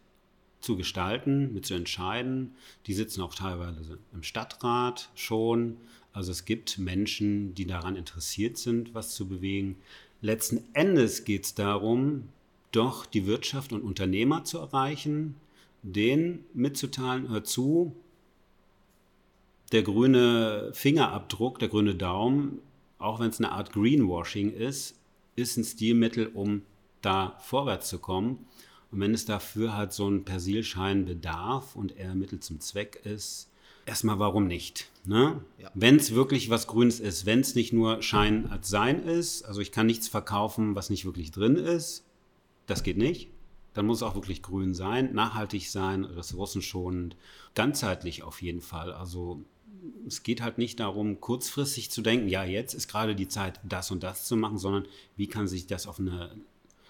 zu 0.61 0.77
gestalten, 0.77 1.53
mit 1.53 1.67
zu 1.67 1.75
entscheiden. 1.75 2.55
Die 2.87 2.95
sitzen 2.95 3.23
auch 3.23 3.35
teilweise 3.35 3.99
im 4.13 4.23
Stadtrat 4.23 5.11
schon. 5.15 5.77
Also 6.13 6.33
es 6.33 6.45
gibt 6.45 6.79
Menschen, 6.79 7.55
die 7.55 7.67
daran 7.67 7.97
interessiert 7.97 8.57
sind, 8.57 8.95
was 8.95 9.15
zu 9.15 9.29
bewegen. 9.29 9.77
Letzten 10.23 10.65
Endes 10.73 11.25
geht 11.25 11.45
es 11.45 11.55
darum, 11.55 12.29
doch 12.73 13.07
die 13.07 13.27
Wirtschaft 13.27 13.73
und 13.73 13.83
Unternehmer 13.83 14.45
zu 14.45 14.59
erreichen, 14.59 15.37
denen 15.83 16.45
mitzuteilen, 16.53 17.29
hör 17.29 17.45
zu, 17.45 17.95
der 19.73 19.83
grüne 19.83 20.71
Fingerabdruck, 20.73 21.59
der 21.59 21.69
grüne 21.69 21.95
Daumen, 21.95 22.61
auch 22.99 23.21
wenn 23.21 23.31
es 23.31 23.39
eine 23.39 23.53
Art 23.53 23.73
Greenwashing 23.73 24.53
ist, 24.53 24.99
ist 25.35 25.57
ein 25.57 25.65
Stilmittel, 25.65 26.29
um 26.33 26.63
da 27.03 27.37
vorwärts 27.41 27.89
zu 27.89 27.99
kommen. 27.99 28.47
Und 28.91 29.01
wenn 29.01 29.15
es 29.15 29.25
dafür 29.25 29.77
halt 29.77 29.93
so 29.93 30.09
ein 30.09 30.25
Persilschein 30.25 31.05
bedarf 31.05 31.77
und 31.77 31.97
er 31.97 32.15
Mittel 32.15 32.41
zum 32.41 32.61
Zweck 32.61 33.01
ist, 33.05 33.49
erstmal 33.85 34.19
warum 34.19 34.47
nicht? 34.47 34.91
Ne? 35.05 35.41
Ja. 35.59 35.71
Wenn 35.75 35.97
es 35.97 36.15
wirklich 36.15 36.51
was 36.51 36.67
Grünes 36.67 37.01
ist, 37.01 37.27
wenn 37.27 37.41
es 37.41 37.55
nicht 37.55 37.73
nur 37.73 38.03
Schein 38.03 38.47
als 38.51 38.69
Sein 38.69 39.03
ist, 39.03 39.45
also 39.45 39.61
ich 39.61 39.73
kann 39.73 39.87
nichts 39.87 40.09
verkaufen, 40.09 40.75
was 40.75 40.91
nicht 40.91 41.05
wirklich 41.05 41.31
drin 41.31 41.57
ist, 41.57 42.05
das 42.67 42.83
geht 42.83 42.99
nicht. 42.99 43.31
Dann 43.75 43.87
muss 43.87 43.99
es 43.99 44.03
auch 44.03 44.15
wirklich 44.15 44.43
grün 44.43 44.75
sein, 44.75 45.13
nachhaltig 45.15 45.71
sein, 45.71 46.05
ressourcenschonend, 46.05 47.15
ganzheitlich 47.55 48.23
auf 48.23 48.41
jeden 48.41 48.63
Fall. 48.63 48.93
Also 48.93 49.43
es 50.07 50.23
geht 50.23 50.41
halt 50.41 50.59
nicht 50.59 50.81
darum, 50.81 51.21
kurzfristig 51.21 51.91
zu 51.91 52.01
denken, 52.01 52.29
ja, 52.29 52.43
jetzt 52.45 52.75
ist 52.75 52.89
gerade 52.89 53.15
die 53.15 53.29
Zeit, 53.29 53.61
das 53.63 53.91
und 53.91 54.03
das 54.03 54.25
zu 54.25 54.37
machen, 54.37 54.59
sondern 54.59 54.87
wie 55.17 55.27
kann 55.27 55.47
sich 55.47 55.67
das 55.67 55.87
auf 55.87 56.01
eine 56.01 56.35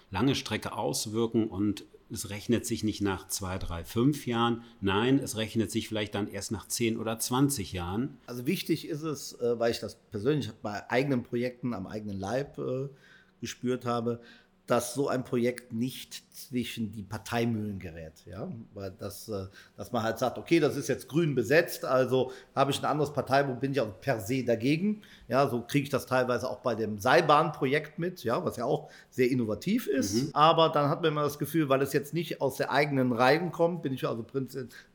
lange 0.09 0.35
Strecke 0.35 0.73
auswirken 0.73 1.47
und 1.47 1.85
es 2.09 2.29
rechnet 2.29 2.65
sich 2.65 2.83
nicht 2.83 3.01
nach 3.01 3.27
zwei, 3.27 3.57
drei, 3.57 3.83
fünf 3.83 4.27
Jahren. 4.27 4.63
Nein, 4.79 5.19
es 5.19 5.35
rechnet 5.35 5.71
sich 5.71 5.89
vielleicht 5.89 6.15
dann 6.15 6.29
erst 6.29 6.51
nach 6.51 6.67
zehn 6.67 6.97
oder 6.97 7.19
zwanzig 7.19 7.73
Jahren. 7.73 8.17
Also 8.25 8.45
wichtig 8.45 8.87
ist 8.87 9.01
es, 9.01 9.33
äh, 9.33 9.59
weil 9.59 9.71
ich 9.71 9.79
das 9.79 9.95
persönlich 10.09 10.51
bei 10.61 10.89
eigenen 10.89 11.23
Projekten 11.23 11.73
am 11.73 11.85
eigenen 11.85 12.17
Leib 12.17 12.57
äh, 12.59 12.87
gespürt 13.41 13.85
habe, 13.85 14.21
dass 14.67 14.93
so 14.93 15.07
ein 15.07 15.23
Projekt 15.23 15.73
nicht 15.73 16.23
zwischen 16.37 16.91
die 16.91 17.03
Parteimühlen 17.03 17.79
gerät. 17.79 18.13
Ja? 18.25 18.51
Weil 18.73 18.91
das, 18.91 19.27
äh, 19.29 19.47
dass 19.75 19.91
man 19.91 20.03
halt 20.03 20.19
sagt, 20.19 20.37
okay, 20.37 20.59
das 20.59 20.75
ist 20.75 20.87
jetzt 20.87 21.07
grün 21.07 21.33
besetzt, 21.35 21.83
also 21.83 22.31
habe 22.53 22.71
ich 22.71 22.79
ein 22.79 22.85
anderes 22.85 23.11
Parteibuch, 23.11 23.55
bin 23.55 23.71
ich 23.71 23.79
auch 23.79 23.99
per 23.99 24.19
se 24.19 24.43
dagegen. 24.43 25.01
Ja, 25.27 25.47
so 25.47 25.61
kriege 25.61 25.83
ich 25.83 25.89
das 25.89 26.05
teilweise 26.05 26.49
auch 26.49 26.59
bei 26.59 26.75
dem 26.75 26.99
Seilbahnprojekt 26.99 27.97
mit, 27.97 28.23
ja, 28.23 28.43
was 28.45 28.57
ja 28.57 28.65
auch 28.65 28.89
sehr 29.09 29.31
innovativ 29.31 29.87
ist. 29.87 30.15
Mhm. 30.15 30.29
Aber 30.33 30.69
dann 30.69 30.89
hat 30.89 31.01
man 31.01 31.11
immer 31.11 31.23
das 31.23 31.39
Gefühl, 31.39 31.69
weil 31.69 31.81
es 31.81 31.93
jetzt 31.93 32.13
nicht 32.13 32.41
aus 32.41 32.57
der 32.57 32.71
eigenen 32.71 33.13
Reihen 33.13 33.51
kommt, 33.51 33.81
bin 33.81 33.93
ich 33.93 34.07
also 34.07 34.23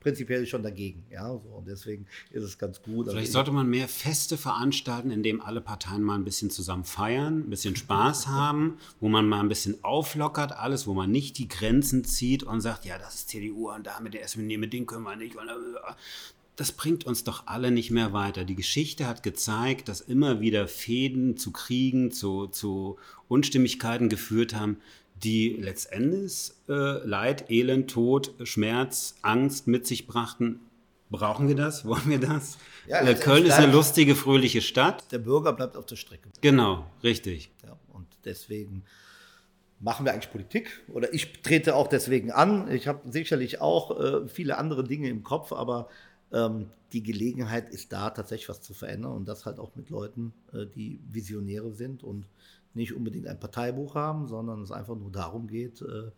prinzipiell 0.03 0.47
schon 0.47 0.63
dagegen. 0.63 1.05
Ja, 1.11 1.29
so, 1.29 1.49
und 1.57 1.67
deswegen 1.67 2.07
ist 2.31 2.43
es 2.43 2.59
ganz 2.59 2.83
gut. 2.83 3.07
Vielleicht 3.07 3.19
also 3.19 3.33
sollte 3.33 3.53
man 3.53 3.69
mehr 3.69 3.89
Feste 3.89 4.37
veranstalten, 4.37 5.11
in 5.11 5.23
dem 5.23 5.41
alle 5.41 5.61
Parteien 5.61 6.03
mal 6.03 6.17
ein 6.17 6.25
bisschen 6.25 6.51
zusammen 6.51 6.85
feiern, 6.85 7.41
ein 7.41 7.51
bisschen 7.51 7.77
Spaß 7.77 8.27
haben, 8.29 8.79
wo 9.01 9.09
man 9.09 9.29
mal 9.29 9.41
ein 9.41 9.49
bisschen 9.49 9.83
auflockert, 9.83 10.53
alles, 10.53 10.87
wo 10.87 10.95
man 10.95 11.11
nicht 11.11 11.39
die 11.39 11.49
Grenzen 11.49 12.05
zieht 12.05 12.43
und 12.43 12.61
sagt, 12.61 12.85
ja, 12.85 12.99
das 12.99 13.15
ist 13.15 13.29
CDU 13.29 13.71
und 13.71 13.87
da 13.87 14.01
mit 14.01 14.15
der 14.15 14.25
SPD, 14.25 14.59
mit 14.59 14.73
denen 14.73 14.87
können 14.87 15.05
wir 15.05 15.17
nicht. 15.17 15.37
Äh, 15.37 15.39
das 16.57 16.73
bringt 16.73 17.05
uns 17.07 17.25
doch 17.25 17.47
alle 17.47 17.71
nicht 17.71 17.91
mehr 17.91 18.13
weiter. 18.13 18.45
Die 18.45 18.55
Geschichte 18.55 19.07
hat 19.07 19.23
gezeigt, 19.23 19.89
dass 19.89 20.01
immer 20.01 20.41
wieder 20.41 20.69
Fäden 20.69 21.37
zu 21.37 21.51
Kriegen, 21.51 22.13
zu, 22.13 22.47
zu 22.47 22.99
Unstimmigkeiten 23.29 24.09
geführt 24.09 24.55
haben, 24.55 24.77
die 25.25 25.57
letztendlich 25.61 26.53
äh, 26.69 27.07
Leid, 27.07 27.51
Elend, 27.51 27.91
Tod, 27.91 28.35
Schmerz, 28.45 29.17
Angst 29.23 29.67
mit 29.67 29.87
sich 29.87 30.07
brachten. 30.07 30.61
Brauchen 31.11 31.49
wir 31.49 31.57
das? 31.57 31.85
Wollen 31.87 32.09
wir 32.09 32.21
das? 32.21 32.59
Ja, 32.87 33.01
äh, 33.01 33.15
Köln 33.15 33.47
ist 33.47 33.55
eine 33.55 33.73
lustige, 33.73 34.15
fröhliche 34.15 34.63
Stadt. 34.63 35.13
Der 35.13 35.19
Bürger 35.19 35.53
bleibt 35.53 35.77
auf 35.77 35.87
der 35.87 35.97
Strecke. 35.97 36.29
Genau, 36.41 36.87
richtig. 37.03 37.51
Ja, 37.65 37.77
und 37.93 38.07
deswegen 38.25 38.85
machen 39.79 40.07
wir 40.07 40.13
eigentlich 40.13 40.31
Politik? 40.31 40.83
Oder 40.89 41.13
ich 41.13 41.43
trete 41.43 41.77
auch 41.77 41.89
deswegen 41.89 42.31
an. 42.31 42.71
Ich 42.71 42.89
habe 42.89 43.11
sicherlich 43.11 43.61
auch 43.61 44.01
äh, 44.01 44.29
viele 44.29 44.59
andere 44.59 44.85
Dinge 44.85 45.09
im 45.09 45.23
Kopf, 45.23 45.53
aber 45.53 45.89
ähm, 46.33 46.71
die 46.93 47.03
Gelegenheit 47.03 47.69
ist 47.69 47.93
da, 47.93 48.11
tatsächlich 48.11 48.49
was 48.49 48.63
zu 48.63 48.75
verändern 48.75 49.13
und 49.13 49.27
das 49.27 49.47
halt 49.47 49.59
auch 49.59 49.75
mit 49.77 49.91
Leuten, 49.91 50.33
äh, 50.53 50.67
die 50.67 51.01
Visionäre 51.11 51.73
sind 51.73 52.05
und 52.05 52.27
nicht 52.75 52.95
unbedingt 52.95 53.27
ein 53.27 53.39
Parteibuch 53.39 53.95
haben, 53.95 54.27
sondern 54.27 54.63
es 54.63 54.71
einfach 54.71 54.97
nur 54.97 55.11
darum 55.11 55.47
geht, 55.47 55.83
äh, 55.83 56.11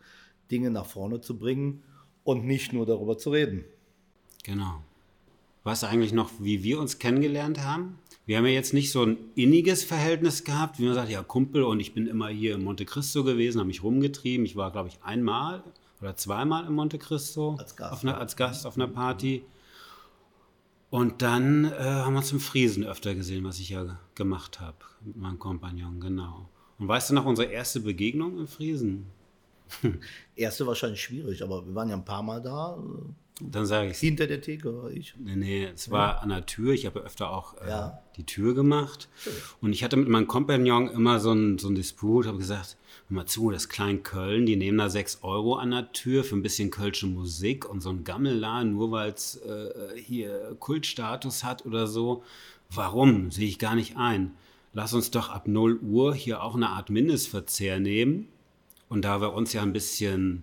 Dinge 0.50 0.70
nach 0.70 0.86
vorne 0.86 1.20
zu 1.20 1.38
bringen 1.38 1.82
und 2.22 2.44
nicht 2.44 2.72
nur 2.72 2.86
darüber 2.86 3.18
zu 3.18 3.30
reden. 3.30 3.64
Genau. 4.44 4.82
Du 5.64 5.70
eigentlich 5.70 6.12
noch, 6.12 6.30
wie 6.40 6.62
wir 6.62 6.78
uns 6.78 6.98
kennengelernt 6.98 7.64
haben? 7.64 7.98
Wir 8.26 8.36
haben 8.36 8.44
ja 8.44 8.52
jetzt 8.52 8.74
nicht 8.74 8.92
so 8.92 9.02
ein 9.02 9.16
inniges 9.34 9.82
Verhältnis 9.82 10.44
gehabt, 10.44 10.78
wie 10.78 10.84
man 10.84 10.94
sagt, 10.94 11.10
ja, 11.10 11.22
Kumpel 11.22 11.62
und 11.62 11.80
ich 11.80 11.94
bin 11.94 12.06
immer 12.06 12.28
hier 12.28 12.54
in 12.54 12.64
Monte 12.64 12.84
Cristo 12.84 13.24
gewesen, 13.24 13.58
habe 13.58 13.68
mich 13.68 13.82
rumgetrieben. 13.82 14.44
Ich 14.44 14.56
war, 14.56 14.70
glaube 14.70 14.88
ich, 14.88 14.98
einmal 15.02 15.62
oder 16.00 16.16
zweimal 16.16 16.66
in 16.66 16.74
Monte 16.74 16.98
Cristo 16.98 17.56
als 17.58 17.76
Gast 17.76 17.92
auf, 17.92 18.02
einer, 18.02 18.18
als 18.18 18.36
Gast 18.36 18.66
auf 18.66 18.76
einer 18.76 18.88
Party. 18.88 19.42
Und 20.94 21.22
dann 21.22 21.64
äh, 21.64 21.76
haben 21.80 22.12
wir 22.12 22.18
uns 22.18 22.30
im 22.30 22.38
Friesen 22.38 22.84
öfter 22.84 23.16
gesehen, 23.16 23.42
was 23.42 23.58
ich 23.58 23.70
ja 23.70 23.98
gemacht 24.14 24.60
habe 24.60 24.76
mit 25.04 25.16
meinem 25.16 25.40
Kompagnon, 25.40 25.98
genau. 25.98 26.48
Und 26.78 26.86
weißt 26.86 27.10
du 27.10 27.14
noch 27.14 27.24
unsere 27.24 27.50
erste 27.50 27.80
Begegnung 27.80 28.38
im 28.38 28.46
Friesen? 28.46 29.06
Erste 30.36 30.68
wahrscheinlich 30.68 31.02
schwierig, 31.02 31.42
aber 31.42 31.66
wir 31.66 31.74
waren 31.74 31.88
ja 31.88 31.96
ein 31.96 32.04
paar 32.04 32.22
Mal 32.22 32.40
da. 32.40 32.78
Dann 33.40 33.66
sage 33.66 33.90
ich 33.90 33.98
Hinter 33.98 34.28
der 34.28 34.40
Theke 34.40 34.72
oder 34.72 34.90
ich? 34.90 35.14
Nee, 35.18 35.34
nee, 35.34 35.64
es 35.64 35.90
war 35.90 36.14
ja. 36.14 36.18
an 36.18 36.28
der 36.28 36.46
Tür. 36.46 36.72
Ich 36.72 36.86
habe 36.86 37.00
ja 37.00 37.04
öfter 37.04 37.30
auch 37.30 37.60
äh, 37.60 37.68
ja. 37.68 37.98
die 38.16 38.24
Tür 38.24 38.54
gemacht. 38.54 39.08
Und 39.60 39.72
ich 39.72 39.82
hatte 39.82 39.96
mit 39.96 40.08
meinem 40.08 40.28
Kompagnon 40.28 40.88
immer 40.88 41.18
so 41.18 41.32
einen 41.32 41.58
so 41.58 41.68
Disput, 41.70 42.26
habe 42.26 42.38
gesagt, 42.38 42.76
hör 43.08 43.16
mal 43.16 43.26
zu, 43.26 43.50
das 43.50 43.68
Klein 43.68 44.04
Köln, 44.04 44.46
die 44.46 44.54
nehmen 44.54 44.78
da 44.78 44.88
6 44.88 45.18
Euro 45.22 45.56
an 45.56 45.72
der 45.72 45.90
Tür 45.90 46.22
für 46.22 46.36
ein 46.36 46.42
bisschen 46.42 46.70
kölsche 46.70 47.08
Musik 47.08 47.68
und 47.68 47.80
so 47.80 47.90
ein 47.90 48.04
Gammelladen, 48.04 48.72
nur 48.72 48.92
weil 48.92 49.10
es 49.10 49.36
äh, 49.36 49.98
hier 50.00 50.56
Kultstatus 50.60 51.42
hat 51.42 51.66
oder 51.66 51.88
so. 51.88 52.22
Warum? 52.70 53.32
Sehe 53.32 53.48
ich 53.48 53.58
gar 53.58 53.74
nicht 53.74 53.96
ein. 53.96 54.36
Lass 54.72 54.94
uns 54.94 55.10
doch 55.10 55.30
ab 55.30 55.48
0 55.48 55.80
Uhr 55.82 56.14
hier 56.14 56.40
auch 56.40 56.54
eine 56.54 56.68
Art 56.68 56.88
Mindestverzehr 56.88 57.80
nehmen. 57.80 58.28
Und 58.88 59.04
da 59.04 59.20
wir 59.20 59.32
uns 59.32 59.52
ja 59.52 59.62
ein 59.62 59.72
bisschen 59.72 60.42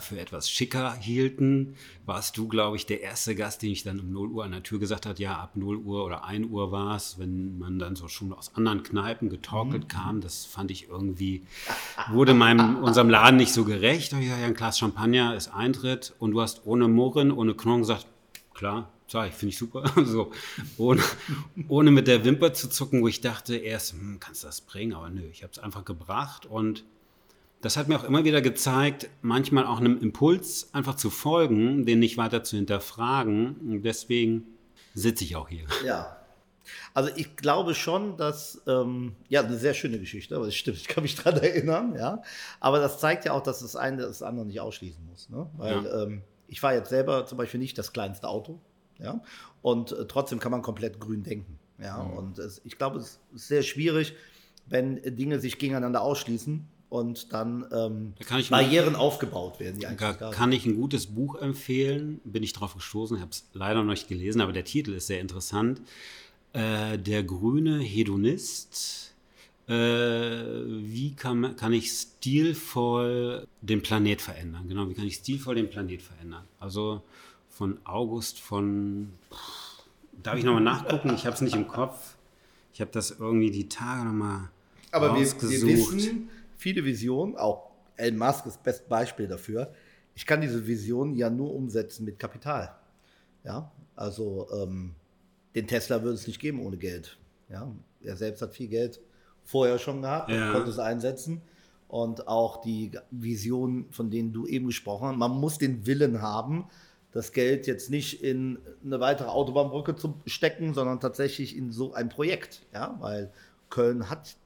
für 0.00 0.18
etwas 0.18 0.50
schicker 0.50 0.94
hielten, 0.94 1.76
warst 2.06 2.36
du, 2.36 2.48
glaube 2.48 2.76
ich, 2.76 2.86
der 2.86 3.02
erste 3.02 3.34
Gast, 3.34 3.62
den 3.62 3.70
ich 3.70 3.82
dann 3.82 4.00
um 4.00 4.10
0 4.10 4.28
Uhr 4.30 4.44
an 4.44 4.52
der 4.52 4.62
Tür 4.62 4.78
gesagt 4.78 5.06
hat, 5.06 5.18
ja, 5.18 5.36
ab 5.38 5.54
0 5.54 5.76
Uhr 5.76 6.04
oder 6.04 6.24
1 6.24 6.48
Uhr 6.50 6.72
war 6.72 6.96
es, 6.96 7.18
wenn 7.18 7.58
man 7.58 7.78
dann 7.78 7.94
so 7.94 8.08
schon 8.08 8.32
aus 8.32 8.54
anderen 8.54 8.82
Kneipen 8.82 9.28
getorkelt 9.28 9.84
mhm. 9.84 9.88
kam. 9.88 10.20
Das 10.20 10.44
fand 10.44 10.70
ich 10.70 10.88
irgendwie, 10.88 11.42
wurde 12.10 12.34
meinem, 12.34 12.82
unserem 12.82 13.10
Laden 13.10 13.36
nicht 13.36 13.52
so 13.52 13.64
gerecht. 13.64 14.12
Ich 14.12 14.20
gesagt, 14.20 14.40
ja, 14.40 14.46
ein 14.46 14.54
Glas 14.54 14.78
Champagner 14.78 15.36
ist 15.36 15.48
Eintritt 15.48 16.14
und 16.18 16.32
du 16.32 16.40
hast 16.40 16.66
ohne 16.66 16.88
Murren, 16.88 17.30
ohne 17.30 17.54
Knochen 17.54 17.80
gesagt, 17.80 18.06
klar, 18.54 18.90
sag 19.08 19.28
ich, 19.28 19.34
finde 19.34 19.50
ich 19.50 19.58
super. 19.58 19.84
so, 20.04 20.32
ohne, 20.78 21.02
ohne 21.68 21.90
mit 21.90 22.08
der 22.08 22.24
Wimper 22.24 22.54
zu 22.54 22.68
zucken, 22.68 23.02
wo 23.02 23.08
ich 23.08 23.20
dachte 23.20 23.56
erst, 23.56 23.92
hm, 23.92 24.18
kannst 24.20 24.42
du 24.42 24.46
das 24.46 24.62
bringen? 24.62 24.94
Aber 24.94 25.10
nö, 25.10 25.28
ich 25.30 25.42
habe 25.42 25.52
es 25.52 25.58
einfach 25.58 25.84
gebracht 25.84 26.46
und 26.46 26.84
das 27.60 27.76
hat 27.76 27.88
mir 27.88 27.98
auch 27.98 28.04
immer 28.04 28.24
wieder 28.24 28.42
gezeigt, 28.42 29.08
manchmal 29.22 29.66
auch 29.66 29.80
einem 29.80 29.98
Impuls 29.98 30.68
einfach 30.72 30.94
zu 30.94 31.10
folgen, 31.10 31.86
den 31.86 31.98
nicht 31.98 32.16
weiter 32.16 32.44
zu 32.44 32.56
hinterfragen. 32.56 33.56
Und 33.56 33.82
deswegen 33.82 34.44
sitze 34.94 35.24
ich 35.24 35.36
auch 35.36 35.48
hier. 35.48 35.66
Ja. 35.84 36.16
Also 36.94 37.10
ich 37.14 37.36
glaube 37.36 37.74
schon, 37.74 38.16
dass, 38.16 38.62
ähm, 38.66 39.14
ja, 39.28 39.42
eine 39.42 39.56
sehr 39.56 39.74
schöne 39.74 39.98
Geschichte, 39.98 40.34
aber 40.34 40.46
das 40.46 40.54
stimmt, 40.54 40.78
ich 40.78 40.88
kann 40.88 41.02
mich 41.02 41.14
daran 41.14 41.40
erinnern, 41.40 41.94
ja. 41.96 42.22
Aber 42.60 42.78
das 42.80 42.98
zeigt 42.98 43.24
ja 43.24 43.32
auch, 43.32 43.42
dass 43.42 43.60
das 43.60 43.76
eine 43.76 44.02
das 44.02 44.22
andere 44.22 44.46
nicht 44.46 44.60
ausschließen 44.60 45.04
muss. 45.06 45.28
Ne? 45.30 45.48
Weil 45.56 45.84
ja. 45.84 46.02
ähm, 46.02 46.22
ich 46.48 46.60
fahre 46.60 46.74
jetzt 46.74 46.88
selber 46.88 47.26
zum 47.26 47.38
Beispiel 47.38 47.60
nicht 47.60 47.78
das 47.78 47.92
kleinste 47.92 48.28
Auto, 48.28 48.60
ja. 48.98 49.20
Und 49.62 49.92
äh, 49.92 50.06
trotzdem 50.06 50.40
kann 50.40 50.52
man 50.52 50.62
komplett 50.62 51.00
grün 51.00 51.22
denken. 51.22 51.58
Ja. 51.78 52.02
Mhm. 52.02 52.16
Und 52.16 52.38
es, 52.38 52.60
ich 52.64 52.78
glaube, 52.78 52.98
es 52.98 53.20
ist 53.34 53.48
sehr 53.48 53.62
schwierig, 53.62 54.14
wenn 54.66 55.00
Dinge 55.16 55.38
sich 55.38 55.58
gegeneinander 55.58 56.02
ausschließen 56.02 56.66
und 56.88 57.32
dann 57.32 57.66
ähm, 57.72 58.14
da 58.28 58.38
Barrieren 58.50 58.90
ein, 58.90 58.96
aufgebaut 58.96 59.58
werden. 59.58 59.80
Die 59.80 59.96
da 59.96 60.12
kann 60.12 60.52
ich 60.52 60.66
ein 60.66 60.76
gutes 60.76 61.06
Buch 61.06 61.34
empfehlen, 61.36 62.20
bin 62.24 62.42
ich 62.42 62.52
drauf 62.52 62.74
gestoßen, 62.74 63.20
habe 63.20 63.30
es 63.30 63.48
leider 63.52 63.82
noch 63.82 63.90
nicht 63.90 64.08
gelesen, 64.08 64.40
aber 64.40 64.52
der 64.52 64.64
Titel 64.64 64.92
ist 64.92 65.08
sehr 65.08 65.20
interessant. 65.20 65.80
Äh, 66.52 66.98
der 66.98 67.22
grüne 67.22 67.80
Hedonist. 67.80 69.14
Äh, 69.68 69.72
wie 69.72 71.12
kann, 71.16 71.56
kann 71.56 71.72
ich 71.72 71.90
stilvoll 71.90 73.48
den 73.62 73.82
Planet 73.82 74.22
verändern? 74.22 74.68
Genau, 74.68 74.88
wie 74.88 74.94
kann 74.94 75.06
ich 75.06 75.16
stilvoll 75.16 75.56
den 75.56 75.68
Planet 75.68 76.00
verändern? 76.00 76.44
Also 76.60 77.02
von 77.50 77.78
August 77.84 78.38
von. 78.38 79.08
Darf 80.22 80.38
ich 80.38 80.44
nochmal 80.44 80.62
nachgucken? 80.62 81.12
Ich 81.14 81.26
habe 81.26 81.34
es 81.34 81.40
nicht 81.40 81.56
im 81.56 81.66
Kopf. 81.66 82.14
Ich 82.72 82.80
habe 82.80 82.90
das 82.92 83.10
irgendwie 83.10 83.50
die 83.50 83.68
Tage 83.68 84.04
nochmal. 84.04 84.50
Aber 84.92 85.14
wir, 85.14 85.26
wir 85.26 85.62
wissen, 85.66 86.28
viele 86.56 86.84
Visionen, 86.84 87.36
auch 87.36 87.70
Elon 87.96 88.18
Musk 88.18 88.46
ist 88.46 88.56
das 88.56 88.62
beste 88.62 88.88
Beispiel 88.88 89.26
dafür. 89.26 89.72
Ich 90.14 90.26
kann 90.26 90.40
diese 90.40 90.66
Vision 90.66 91.14
ja 91.14 91.30
nur 91.30 91.54
umsetzen 91.54 92.04
mit 92.04 92.18
Kapital. 92.18 92.74
Ja, 93.44 93.70
also 93.94 94.48
ähm, 94.52 94.94
den 95.54 95.66
Tesla 95.66 96.02
würde 96.02 96.14
es 96.14 96.26
nicht 96.26 96.40
geben 96.40 96.60
ohne 96.60 96.76
Geld. 96.76 97.18
Ja, 97.48 97.70
er 98.02 98.16
selbst 98.16 98.42
hat 98.42 98.54
viel 98.54 98.68
Geld 98.68 99.00
vorher 99.44 99.78
schon 99.78 100.02
gehabt, 100.02 100.30
ja. 100.30 100.52
konnte 100.52 100.70
es 100.70 100.78
einsetzen. 100.78 101.42
Und 101.88 102.26
auch 102.26 102.60
die 102.62 102.90
Vision, 103.10 103.86
von 103.90 104.10
denen 104.10 104.32
du 104.32 104.46
eben 104.46 104.66
gesprochen 104.66 105.08
hast, 105.08 105.16
man 105.16 105.30
muss 105.32 105.58
den 105.58 105.86
Willen 105.86 106.20
haben, 106.20 106.66
das 107.12 107.32
Geld 107.32 107.66
jetzt 107.66 107.90
nicht 107.90 108.22
in 108.22 108.58
eine 108.84 109.00
weitere 109.00 109.28
Autobahnbrücke 109.28 109.94
zu 109.96 110.20
stecken, 110.26 110.74
sondern 110.74 111.00
tatsächlich 111.00 111.56
in 111.56 111.70
so 111.70 111.94
ein 111.94 112.08
Projekt. 112.08 112.66
Ja, 112.74 112.96
weil 113.00 113.32
Köln 113.70 114.10
hat 114.10 114.36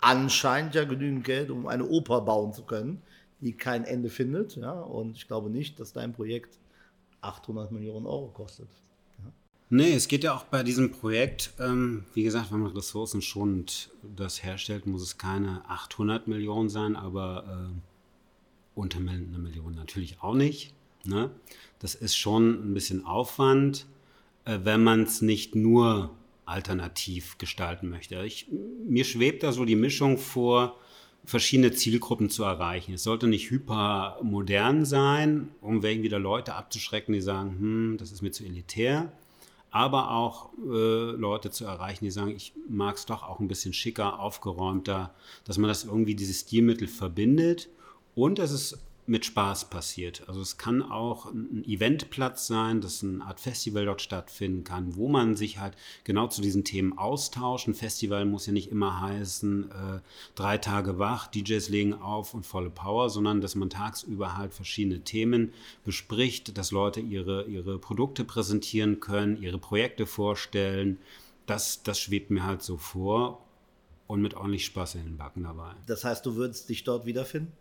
anscheinend 0.00 0.74
ja 0.74 0.84
genügend 0.84 1.24
Geld, 1.24 1.50
um 1.50 1.66
eine 1.66 1.86
Oper 1.86 2.20
bauen 2.20 2.52
zu 2.52 2.62
können, 2.62 3.02
die 3.40 3.52
kein 3.52 3.84
Ende 3.84 4.10
findet. 4.10 4.56
Ja? 4.56 4.72
Und 4.72 5.16
ich 5.16 5.26
glaube 5.26 5.50
nicht, 5.50 5.80
dass 5.80 5.92
dein 5.92 6.12
Projekt 6.12 6.58
800 7.20 7.72
Millionen 7.72 8.06
Euro 8.06 8.28
kostet. 8.28 8.68
Nee, 9.68 9.94
es 9.94 10.06
geht 10.06 10.22
ja 10.22 10.32
auch 10.32 10.44
bei 10.44 10.62
diesem 10.62 10.92
Projekt, 10.92 11.52
ähm, 11.58 12.04
wie 12.14 12.22
gesagt, 12.22 12.52
wenn 12.52 12.60
man 12.60 12.70
ressourcenschonend 12.70 13.90
das 14.16 14.44
herstellt, 14.44 14.86
muss 14.86 15.02
es 15.02 15.18
keine 15.18 15.68
800 15.68 16.28
Millionen 16.28 16.68
sein, 16.68 16.94
aber 16.94 17.72
äh, 17.74 18.78
unter 18.78 18.98
einer 18.98 19.38
Million 19.38 19.74
natürlich 19.74 20.22
auch 20.22 20.34
nicht. 20.34 20.72
Ne? 21.04 21.30
Das 21.80 21.96
ist 21.96 22.16
schon 22.16 22.70
ein 22.70 22.74
bisschen 22.74 23.04
Aufwand, 23.04 23.86
äh, 24.44 24.60
wenn 24.62 24.84
man 24.84 25.02
es 25.02 25.20
nicht 25.20 25.56
nur 25.56 26.10
alternativ 26.46 27.38
gestalten 27.38 27.88
möchte. 27.88 28.24
Ich, 28.24 28.46
mir 28.86 29.04
schwebt 29.04 29.42
da 29.42 29.52
so 29.52 29.64
die 29.64 29.76
Mischung 29.76 30.16
vor, 30.16 30.78
verschiedene 31.26 31.72
Zielgruppen 31.72 32.30
zu 32.30 32.44
erreichen. 32.44 32.94
Es 32.94 33.02
sollte 33.02 33.26
nicht 33.26 33.50
hypermodern 33.50 34.84
sein, 34.84 35.48
um 35.60 35.82
wegen 35.82 36.04
wieder 36.04 36.20
Leute 36.20 36.54
abzuschrecken, 36.54 37.12
die 37.12 37.20
sagen, 37.20 37.58
hm, 37.58 37.96
das 37.98 38.12
ist 38.12 38.22
mir 38.22 38.30
zu 38.30 38.44
elitär. 38.44 39.12
Aber 39.72 40.12
auch 40.12 40.50
äh, 40.64 41.10
Leute 41.10 41.50
zu 41.50 41.64
erreichen, 41.64 42.04
die 42.04 42.12
sagen, 42.12 42.30
ich 42.30 42.54
mag 42.68 42.96
es 42.96 43.06
doch 43.06 43.24
auch 43.24 43.40
ein 43.40 43.48
bisschen 43.48 43.72
schicker, 43.72 44.20
aufgeräumter, 44.20 45.12
dass 45.44 45.58
man 45.58 45.68
das 45.68 45.84
irgendwie 45.84 46.14
dieses 46.14 46.40
Stilmittel 46.42 46.86
verbindet 46.86 47.68
und 48.14 48.38
dass 48.38 48.52
es 48.52 48.78
mit 49.08 49.24
Spaß 49.24 49.70
passiert. 49.70 50.28
Also 50.28 50.40
es 50.40 50.58
kann 50.58 50.82
auch 50.82 51.26
ein 51.26 51.64
Eventplatz 51.64 52.46
sein, 52.46 52.80
dass 52.80 53.02
eine 53.02 53.24
Art 53.24 53.40
Festival 53.40 53.84
dort 53.84 54.02
stattfinden 54.02 54.64
kann, 54.64 54.96
wo 54.96 55.08
man 55.08 55.36
sich 55.36 55.58
halt 55.58 55.76
genau 56.04 56.26
zu 56.26 56.42
diesen 56.42 56.64
Themen 56.64 56.98
austauscht. 56.98 57.68
Ein 57.68 57.74
Festival 57.74 58.24
muss 58.24 58.46
ja 58.46 58.52
nicht 58.52 58.70
immer 58.70 59.00
heißen, 59.00 59.70
äh, 59.70 60.00
drei 60.34 60.58
Tage 60.58 60.98
wach, 60.98 61.28
DJs 61.28 61.68
legen 61.68 61.94
auf 61.94 62.34
und 62.34 62.44
volle 62.44 62.70
Power, 62.70 63.08
sondern 63.10 63.40
dass 63.40 63.54
man 63.54 63.70
tagsüber 63.70 64.36
halt 64.36 64.52
verschiedene 64.52 65.00
Themen 65.02 65.52
bespricht, 65.84 66.58
dass 66.58 66.70
Leute 66.70 67.00
ihre, 67.00 67.44
ihre 67.44 67.78
Produkte 67.78 68.24
präsentieren 68.24 69.00
können, 69.00 69.40
ihre 69.40 69.58
Projekte 69.58 70.06
vorstellen. 70.06 70.98
Das, 71.46 71.82
das 71.82 72.00
schwebt 72.00 72.30
mir 72.30 72.44
halt 72.44 72.62
so 72.62 72.76
vor 72.76 73.46
und 74.08 74.20
mit 74.20 74.34
ordentlich 74.34 74.64
Spaß 74.64 74.96
in 74.96 75.04
den 75.04 75.16
Backen 75.16 75.44
dabei. 75.44 75.74
Das 75.86 76.04
heißt, 76.04 76.26
du 76.26 76.34
würdest 76.34 76.68
dich 76.68 76.84
dort 76.84 77.06
wiederfinden? 77.06 77.52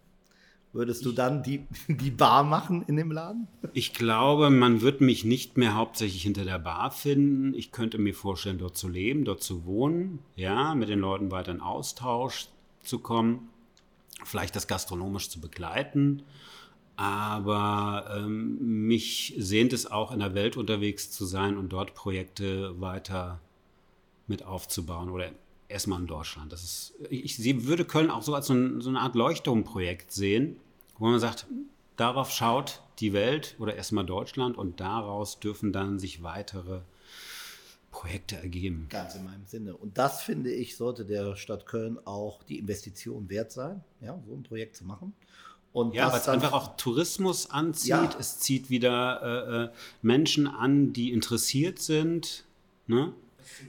Würdest 0.76 1.06
du 1.06 1.14
dann 1.14 1.42
die, 1.42 1.66
die 1.88 2.12
Bar 2.12 2.44
machen 2.44 2.84
in 2.88 2.98
dem 2.98 3.10
Laden? 3.10 3.48
Ich 3.72 3.94
glaube, 3.94 4.50
man 4.50 4.82
wird 4.82 5.00
mich 5.00 5.24
nicht 5.24 5.56
mehr 5.56 5.74
hauptsächlich 5.74 6.24
hinter 6.24 6.44
der 6.44 6.60
Bar 6.60 6.92
finden. 6.92 7.54
Ich 7.54 7.72
könnte 7.72 7.98
mir 7.98 8.14
vorstellen, 8.14 8.58
dort 8.58 8.76
zu 8.76 8.90
leben, 8.90 9.24
dort 9.24 9.42
zu 9.42 9.66
wohnen, 9.66 10.20
ja, 10.36 10.76
mit 10.76 10.90
den 10.90 11.00
Leuten 11.00 11.32
weiter 11.32 11.54
in 11.54 11.62
Austausch 11.62 12.48
zu 12.84 13.00
kommen, 13.00 13.48
vielleicht 14.26 14.54
das 14.58 14.68
gastronomisch 14.68 15.30
zu 15.30 15.40
begleiten. 15.40 16.24
Aber 16.98 18.14
ähm, 18.18 18.86
mich 18.86 19.34
sehnt 19.38 19.72
es 19.72 19.90
auch, 19.90 20.12
in 20.12 20.20
der 20.20 20.36
Welt 20.36 20.58
unterwegs 20.58 21.10
zu 21.10 21.26
sein 21.26 21.58
und 21.58 21.70
dort 21.70 21.96
Projekte 21.96 22.82
weiter 22.82 23.40
mit 24.28 24.44
aufzubauen 24.44 25.10
oder 25.10 25.32
erstmal 25.70 26.02
in 26.02 26.08
Deutschland. 26.08 26.52
Das 26.52 26.64
ist, 26.64 26.94
ich, 27.10 27.40
ich 27.40 27.66
würde 27.66 27.86
Köln 27.86 28.10
auch 28.10 28.24
so 28.24 28.36
als 28.36 28.48
so, 28.48 28.54
ein, 28.54 28.82
so 28.82 28.90
eine 28.90 29.00
Art 29.00 29.16
Leuchtturmprojekt 29.16 30.12
sehen, 30.12 30.58
wo 30.97 31.08
man 31.08 31.19
sagt, 31.19 31.47
darauf 31.95 32.31
schaut 32.31 32.81
die 32.99 33.13
Welt 33.13 33.55
oder 33.60 33.75
erstmal 33.75 34.05
Deutschland 34.05 34.58
und 34.58 34.79
daraus 34.79 35.39
dürfen 35.39 35.73
dann 35.73 35.99
sich 35.99 36.23
weitere 36.23 36.81
Projekte 37.91 38.36
ergeben. 38.36 38.88
Ganz 38.89 39.15
in 39.15 39.23
meinem 39.23 39.45
Sinne. 39.45 39.75
Und 39.75 39.97
das 39.97 40.21
finde 40.21 40.51
ich, 40.51 40.75
sollte 40.75 41.05
der 41.05 41.36
Stadt 41.36 41.65
Köln 41.65 41.97
auch 42.05 42.43
die 42.43 42.60
Investition 42.60 43.29
wert 43.29 43.51
sein, 43.51 43.84
ja, 44.01 44.21
so 44.27 44.34
ein 44.34 44.43
Projekt 44.43 44.75
zu 44.75 44.84
machen. 44.84 45.13
Und 45.71 45.93
ja, 45.93 46.12
weil 46.12 46.19
es 46.19 46.29
einfach 46.29 46.53
auch 46.53 46.77
Tourismus 46.77 47.49
anzieht. 47.49 47.89
Ja. 47.89 48.10
Es 48.17 48.39
zieht 48.39 48.69
wieder 48.69 49.21
äh, 49.21 49.63
äh, 49.65 49.69
Menschen 50.01 50.47
an, 50.47 50.93
die 50.93 51.12
interessiert 51.12 51.79
sind. 51.79 52.45
Ne? 52.88 53.13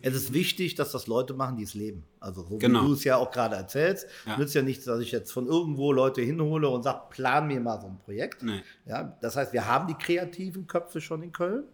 Es 0.02 0.14
ist 0.14 0.32
wichtig, 0.32 0.74
dass 0.74 0.92
das 0.92 1.06
Leute 1.06 1.34
machen, 1.34 1.56
die 1.56 1.64
es 1.64 1.74
leben. 1.74 2.04
Also 2.20 2.44
so 2.44 2.58
genau. 2.58 2.82
wie 2.82 2.86
du 2.86 2.92
es 2.94 3.04
ja 3.04 3.16
auch 3.16 3.30
gerade 3.30 3.56
erzählst, 3.56 4.06
ja. 4.26 4.36
nützt 4.36 4.54
ja 4.54 4.62
nichts, 4.62 4.84
dass 4.84 5.00
ich 5.00 5.12
jetzt 5.12 5.32
von 5.32 5.46
irgendwo 5.46 5.92
Leute 5.92 6.22
hinhole 6.22 6.68
und 6.68 6.82
sage, 6.82 7.02
plan 7.10 7.46
mir 7.46 7.60
mal 7.60 7.80
so 7.80 7.86
ein 7.86 7.98
Projekt. 7.98 8.42
Nee. 8.42 8.62
Ja, 8.86 9.16
das 9.20 9.36
heißt, 9.36 9.52
wir 9.52 9.66
haben 9.66 9.86
die 9.86 9.94
kreativen 9.94 10.66
Köpfe 10.66 11.00
schon 11.00 11.22
in 11.22 11.32
Köln 11.32 11.64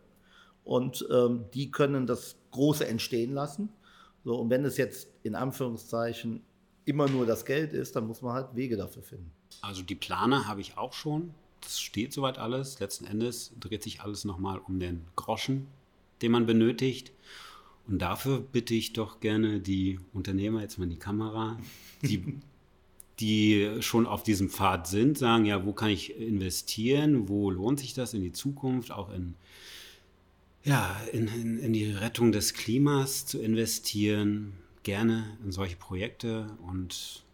und 0.64 1.06
ähm, 1.10 1.44
die 1.54 1.70
können 1.70 2.06
das 2.06 2.36
Große 2.50 2.86
entstehen 2.86 3.32
lassen. 3.32 3.68
So, 4.24 4.36
und 4.36 4.50
wenn 4.50 4.64
es 4.64 4.76
jetzt 4.76 5.08
in 5.22 5.34
Anführungszeichen 5.34 6.42
immer 6.84 7.08
nur 7.08 7.26
das 7.26 7.44
Geld 7.44 7.72
ist, 7.72 7.96
dann 7.96 8.06
muss 8.06 8.22
man 8.22 8.34
halt 8.34 8.54
Wege 8.54 8.76
dafür 8.76 9.02
finden. 9.02 9.32
Also 9.60 9.82
die 9.82 9.94
Planer 9.94 10.46
habe 10.46 10.60
ich 10.60 10.76
auch 10.76 10.92
schon. 10.92 11.34
Das 11.60 11.80
steht 11.80 12.12
soweit 12.12 12.38
alles. 12.38 12.80
Letzten 12.80 13.06
Endes 13.06 13.52
dreht 13.58 13.82
sich 13.82 14.00
alles 14.00 14.24
nochmal 14.24 14.58
um 14.58 14.80
den 14.80 15.04
Groschen, 15.14 15.68
den 16.20 16.32
man 16.32 16.46
benötigt. 16.46 17.12
Und 17.88 18.00
dafür 18.00 18.40
bitte 18.40 18.74
ich 18.74 18.92
doch 18.92 19.20
gerne 19.20 19.60
die 19.60 19.98
Unternehmer, 20.12 20.60
jetzt 20.60 20.78
mal 20.78 20.84
in 20.84 20.90
die 20.90 20.98
Kamera, 20.98 21.58
die, 22.02 22.40
die 23.20 23.78
schon 23.80 24.06
auf 24.06 24.22
diesem 24.22 24.48
Pfad 24.48 24.86
sind, 24.86 25.18
sagen, 25.18 25.44
ja, 25.44 25.64
wo 25.64 25.72
kann 25.72 25.90
ich 25.90 26.16
investieren, 26.16 27.28
wo 27.28 27.50
lohnt 27.50 27.80
sich 27.80 27.94
das 27.94 28.14
in 28.14 28.22
die 28.22 28.32
Zukunft, 28.32 28.92
auch 28.92 29.12
in, 29.12 29.34
ja, 30.64 30.96
in, 31.12 31.28
in, 31.28 31.58
in 31.58 31.72
die 31.72 31.90
Rettung 31.90 32.32
des 32.32 32.54
Klimas 32.54 33.26
zu 33.26 33.40
investieren, 33.40 34.54
gerne 34.82 35.36
in 35.44 35.52
solche 35.52 35.76
Projekte 35.76 36.46
und 36.66 37.24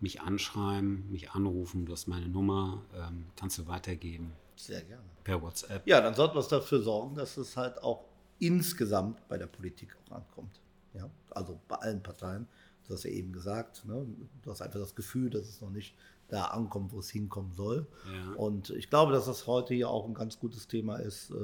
mich 0.00 0.20
anschreiben, 0.20 1.10
mich 1.10 1.30
anrufen, 1.30 1.86
du 1.86 1.92
hast 1.92 2.08
meine 2.08 2.28
Nummer, 2.28 2.82
ähm, 2.96 3.26
kannst 3.36 3.58
du 3.58 3.66
weitergeben. 3.68 4.32
Sehr 4.56 4.82
gerne. 4.82 5.02
Per 5.24 5.40
WhatsApp. 5.40 5.86
Ja, 5.86 6.00
dann 6.00 6.14
sollten 6.14 6.34
wir 6.34 6.42
dafür 6.42 6.82
sorgen, 6.82 7.14
dass 7.14 7.36
es 7.36 7.56
halt 7.56 7.82
auch 7.82 8.04
insgesamt 8.42 9.26
bei 9.28 9.38
der 9.38 9.46
Politik 9.46 9.96
auch 10.04 10.16
ankommt. 10.16 10.60
Ja? 10.94 11.08
Also 11.30 11.60
bei 11.68 11.76
allen 11.76 12.02
Parteien. 12.02 12.46
Du 12.86 12.94
hast 12.94 13.04
ja 13.04 13.10
eben 13.10 13.32
gesagt, 13.32 13.84
ne? 13.86 14.04
du 14.42 14.50
hast 14.50 14.60
einfach 14.60 14.80
das 14.80 14.96
Gefühl, 14.96 15.30
dass 15.30 15.48
es 15.48 15.60
noch 15.60 15.70
nicht 15.70 15.94
da 16.28 16.46
ankommt, 16.46 16.92
wo 16.92 16.98
es 16.98 17.10
hinkommen 17.10 17.52
soll. 17.52 17.86
Ja. 18.06 18.34
Und 18.36 18.70
ich 18.70 18.90
glaube, 18.90 19.12
dass 19.12 19.26
das 19.26 19.46
heute 19.46 19.74
hier 19.74 19.88
auch 19.88 20.06
ein 20.06 20.14
ganz 20.14 20.40
gutes 20.40 20.66
Thema 20.66 20.96
ist 20.96 21.30
äh, 21.30 21.34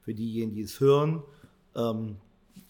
für 0.00 0.14
diejenigen, 0.14 0.54
die 0.54 0.62
es 0.62 0.80
hören. 0.80 1.22
Ähm, 1.76 2.16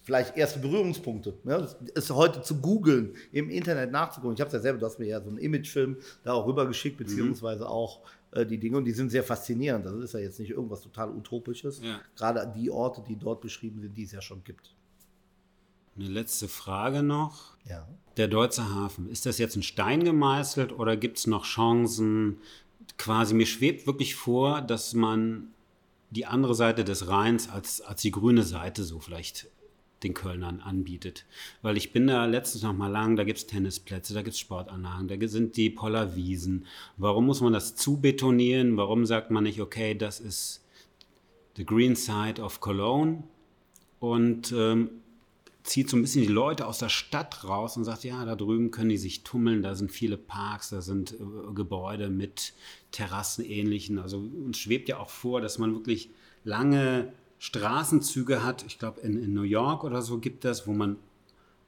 vielleicht 0.03 0.37
erste 0.37 0.59
Berührungspunkte. 0.59 1.35
Ne? 1.45 1.69
ist 1.95 2.11
heute 2.11 2.43
zu 2.43 2.61
googeln, 2.61 3.15
im 3.31 3.51
Internet 3.51 3.93
nachzugucken. 3.93 4.35
Ich 4.35 4.41
habe 4.41 4.49
es 4.49 4.55
ja 4.55 4.61
selber, 4.61 4.79
du 4.79 4.87
hast 4.87 4.99
mir 4.99 5.07
ja 5.07 5.21
so 5.21 5.29
einen 5.29 5.39
Imagefilm 5.39 5.99
da 6.25 6.33
auch 6.33 6.47
rübergeschickt, 6.47 6.99
mhm. 6.99 7.05
beziehungsweise 7.05 7.65
mhm. 7.65 7.71
auch 7.71 8.01
äh, 8.33 8.47
die 8.47 8.59
Dinge 8.59 8.77
und 8.79 8.85
die 8.85 8.93
sind 8.93 9.11
sehr 9.11 9.25
faszinierend. 9.25 9.87
Das 9.87 9.95
ist 9.95 10.15
ja 10.15 10.21
jetzt 10.21 10.39
nicht 10.39 10.51
irgendwas 10.51 10.83
total 10.83 11.11
Utopisches. 11.11 11.81
Ja. 11.83 12.01
Gerade 12.17 12.53
die 12.55 12.71
Orte, 12.71 13.03
die 13.07 13.17
dort 13.17 13.41
beschrieben 13.41 13.81
sind, 13.81 13.97
die 13.97 14.05
es 14.05 14.13
ja 14.13 14.21
schon 14.21 14.45
gibt. 14.45 14.75
Eine 15.97 16.09
letzte 16.09 16.47
Frage 16.47 17.03
noch. 17.03 17.57
Ja. 17.65 17.89
Der 18.17 18.29
Deutsche 18.29 18.69
Hafen, 18.69 19.09
ist 19.09 19.27
das 19.27 19.39
jetzt 19.39 19.57
ein 19.57 19.63
Stein 19.63 20.05
gemeißelt 20.05 20.73
oder 20.73 20.97
gibt 20.97 21.19
es 21.19 21.27
noch 21.27 21.45
Chancen? 21.45 22.39
Quasi, 22.97 23.35
mir 23.35 23.47
schwebt 23.47 23.87
wirklich 23.87 24.15
vor, 24.15 24.61
dass 24.63 24.95
man 24.95 25.49
die 26.11 26.27
andere 26.27 26.55
Seite 26.55 26.85
des 26.85 27.09
Rheins 27.09 27.49
als, 27.49 27.81
als 27.81 28.03
die 28.03 28.11
grüne 28.11 28.43
Seite 28.43 28.85
so 28.85 29.01
vielleicht 29.01 29.49
den 30.03 30.15
Kölnern 30.15 30.61
anbietet. 30.61 31.25
Weil 31.63 31.77
ich 31.77 31.93
bin 31.93 32.07
da 32.07 32.25
letztens 32.27 32.63
noch 32.63 32.73
mal 32.73 32.89
lang, 32.89 33.17
da 33.17 33.25
gibt 33.25 33.39
es 33.39 33.47
Tennisplätze, 33.47 34.15
da 34.15 34.23
gibt 34.23 34.35
es 34.35 34.41
Sportanlagen, 34.41 35.09
da 35.09 35.29
sind 35.29 35.57
die 35.57 35.71
Pollerwiesen. 35.71 36.67
Warum 36.97 37.27
muss 37.27 37.41
man 37.41 37.53
das 37.53 37.75
zubetonieren? 37.75 38.77
Warum 38.77 39.07
sagt 39.07 39.31
man 39.31 39.45
nicht, 39.45 39.61
okay, 39.61 39.95
das 39.95 40.21
ist 40.21 40.65
the 41.57 41.65
green 41.65 41.97
side 41.97 42.41
of 42.41 42.61
Cologne 42.61 43.25
und 43.99 44.53
ähm, 44.53 44.91
zieht 45.65 45.91
so 45.91 45.97
ein 45.97 46.03
bisschen 46.03 46.23
die 46.23 46.29
Leute 46.29 46.67
aus 46.67 46.79
der 46.79 46.89
Stadt 46.89 47.45
raus 47.45 47.77
und 47.77 47.85
sagt, 47.85 48.05
ja, 48.05 48.25
da 48.25 48.37
drüben 48.37 48.71
können 48.71 48.91
die 48.91 48.97
sich 48.97 49.23
tummeln, 49.23 49.63
da 49.63 49.75
sind 49.75 49.93
viele 49.93 50.17
Parks, 50.17 50.71
da 50.71 50.81
sind 50.81 51.13
äh, 51.13 51.53
Gebäude 51.55 52.09
mit 52.09 52.55
Terrassen 52.91 53.45
ähnlichen. 53.45 53.99
Also 53.99 54.19
uns 54.19 54.59
schwebt 54.59 54.89
ja 54.89 54.99
auch 54.99 55.11
vor, 55.11 55.41
dass 55.41 55.59
man 55.59 55.75
wirklich 55.75 56.11
lange 56.45 57.13
Straßenzüge 57.39 58.45
hat. 58.45 58.65
Ich 58.67 58.79
glaube, 58.79 59.01
in, 59.01 59.23
in 59.23 59.33
New 59.33 59.43
York 59.43 59.85
oder 59.85 60.03
so 60.03 60.19
gibt 60.19 60.45
das, 60.45 60.67
wo 60.67 60.73
man 60.73 60.97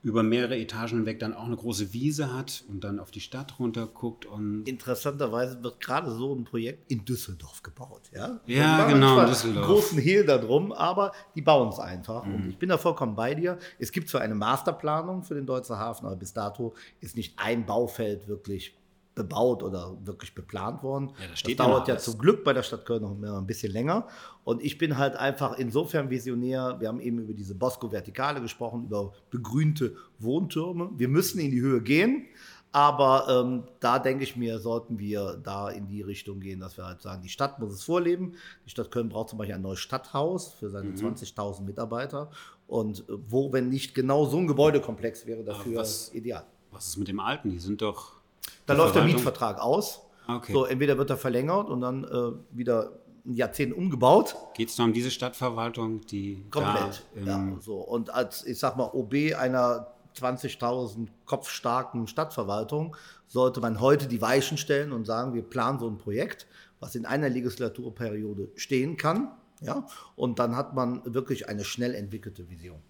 über 0.02 0.22
mehrere 0.22 0.56
Etagen 0.56 0.98
hinweg 0.98 1.18
dann 1.18 1.34
auch 1.34 1.44
eine 1.44 1.56
große 1.56 1.92
Wiese 1.92 2.32
hat 2.32 2.64
und 2.68 2.84
dann 2.84 2.98
auf 2.98 3.10
die 3.10 3.20
Stadt 3.20 3.58
runter 3.58 3.86
guckt. 3.86 4.24
Und 4.24 4.66
Interessanterweise 4.66 5.62
wird 5.62 5.80
gerade 5.80 6.10
so 6.10 6.34
ein 6.34 6.44
Projekt 6.44 6.90
in 6.90 7.04
Düsseldorf 7.04 7.62
gebaut. 7.62 8.02
Ja, 8.12 8.40
ja 8.46 8.86
genau, 8.86 9.20
in 9.20 9.26
Düsseldorf. 9.26 9.64
Einen 9.66 9.74
großen 9.74 9.98
Hehl 9.98 10.24
darum, 10.24 10.72
aber 10.72 11.12
die 11.34 11.42
bauen 11.42 11.68
es 11.68 11.78
einfach. 11.78 12.24
Mhm. 12.24 12.34
Und 12.34 12.50
ich 12.50 12.58
bin 12.58 12.70
da 12.70 12.78
vollkommen 12.78 13.14
bei 13.14 13.34
dir. 13.34 13.58
Es 13.78 13.92
gibt 13.92 14.08
zwar 14.08 14.22
eine 14.22 14.34
Masterplanung 14.34 15.22
für 15.22 15.34
den 15.34 15.44
Deutschen 15.44 15.76
Hafen, 15.76 16.06
aber 16.06 16.16
bis 16.16 16.32
dato 16.32 16.74
ist 17.00 17.16
nicht 17.16 17.34
ein 17.36 17.66
Baufeld 17.66 18.26
wirklich 18.26 18.74
bebaut 19.20 19.62
oder 19.62 19.96
wirklich 20.04 20.34
beplant 20.34 20.82
worden. 20.82 21.12
Ja, 21.20 21.28
das, 21.30 21.42
das 21.42 21.56
dauert 21.56 21.88
ja 21.88 21.98
zum 21.98 22.18
Glück 22.18 22.42
bei 22.42 22.52
der 22.52 22.62
Stadt 22.62 22.86
Köln 22.86 23.02
noch 23.02 23.38
ein 23.38 23.46
bisschen 23.46 23.70
länger. 23.70 24.06
Und 24.44 24.62
ich 24.62 24.78
bin 24.78 24.96
halt 24.96 25.16
einfach 25.16 25.58
insofern 25.58 26.08
visionär. 26.08 26.76
Wir 26.80 26.88
haben 26.88 27.00
eben 27.00 27.18
über 27.18 27.34
diese 27.34 27.54
Bosco-Vertikale 27.54 28.40
gesprochen, 28.40 28.84
über 28.84 29.12
begrünte 29.30 29.96
Wohntürme. 30.18 30.90
Wir 30.96 31.08
müssen 31.08 31.38
in 31.40 31.50
die 31.50 31.60
Höhe 31.60 31.82
gehen. 31.82 32.26
Aber 32.72 33.26
ähm, 33.28 33.64
da 33.80 33.98
denke 33.98 34.22
ich 34.22 34.36
mir, 34.36 34.60
sollten 34.60 35.00
wir 35.00 35.40
da 35.42 35.70
in 35.70 35.88
die 35.88 36.02
Richtung 36.02 36.38
gehen, 36.38 36.60
dass 36.60 36.76
wir 36.76 36.86
halt 36.86 37.02
sagen, 37.02 37.20
die 37.20 37.28
Stadt 37.28 37.58
muss 37.58 37.72
es 37.72 37.82
vorleben. 37.82 38.36
Die 38.64 38.70
Stadt 38.70 38.92
Köln 38.92 39.08
braucht 39.08 39.30
zum 39.30 39.38
Beispiel 39.38 39.56
ein 39.56 39.62
neues 39.62 39.80
Stadthaus 39.80 40.52
für 40.52 40.70
seine 40.70 40.90
mhm. 40.90 40.94
20.000 40.94 41.62
Mitarbeiter. 41.62 42.30
Und 42.68 43.00
äh, 43.00 43.12
wo, 43.26 43.52
wenn 43.52 43.68
nicht 43.68 43.94
genau 43.94 44.24
so 44.26 44.38
ein 44.38 44.46
Gebäudekomplex 44.46 45.26
wäre 45.26 45.42
dafür 45.42 45.80
was, 45.80 46.14
ideal. 46.14 46.46
Was 46.70 46.86
ist 46.86 46.96
mit 46.96 47.08
dem 47.08 47.18
Alten? 47.18 47.50
Die 47.50 47.58
sind 47.58 47.82
doch 47.82 48.19
da 48.66 48.74
läuft 48.74 48.94
der 48.94 49.04
Mietvertrag 49.04 49.60
aus. 49.60 50.02
Okay. 50.28 50.52
So, 50.52 50.64
entweder 50.64 50.96
wird 50.98 51.10
er 51.10 51.16
verlängert 51.16 51.68
und 51.70 51.80
dann 51.80 52.04
äh, 52.04 52.32
wieder 52.56 52.92
ein 53.26 53.34
Jahrzehnt 53.34 53.74
umgebaut. 53.74 54.36
Geht 54.54 54.68
es 54.68 54.78
nur 54.78 54.86
um 54.86 54.92
diese 54.92 55.10
Stadtverwaltung, 55.10 56.00
die 56.06 56.44
komplett. 56.50 57.04
Da, 57.14 57.20
ja, 57.20 57.56
so. 57.60 57.76
Und 57.76 58.10
als, 58.10 58.44
ich 58.46 58.58
sag 58.58 58.76
mal, 58.76 58.90
OB 58.92 59.34
einer 59.36 59.88
20.000 60.16 61.08
kopfstarken 61.26 62.06
Stadtverwaltung 62.06 62.96
sollte 63.26 63.60
man 63.60 63.80
heute 63.80 64.06
die 64.06 64.20
Weichen 64.20 64.58
stellen 64.58 64.92
und 64.92 65.04
sagen, 65.04 65.34
wir 65.34 65.42
planen 65.42 65.78
so 65.78 65.88
ein 65.88 65.98
Projekt, 65.98 66.46
was 66.80 66.94
in 66.94 67.06
einer 67.06 67.28
Legislaturperiode 67.28 68.50
stehen 68.56 68.96
kann. 68.96 69.30
Ja? 69.60 69.86
Und 70.16 70.38
dann 70.38 70.56
hat 70.56 70.74
man 70.74 71.02
wirklich 71.04 71.48
eine 71.48 71.64
schnell 71.64 71.94
entwickelte 71.94 72.48
Vision. 72.48 72.80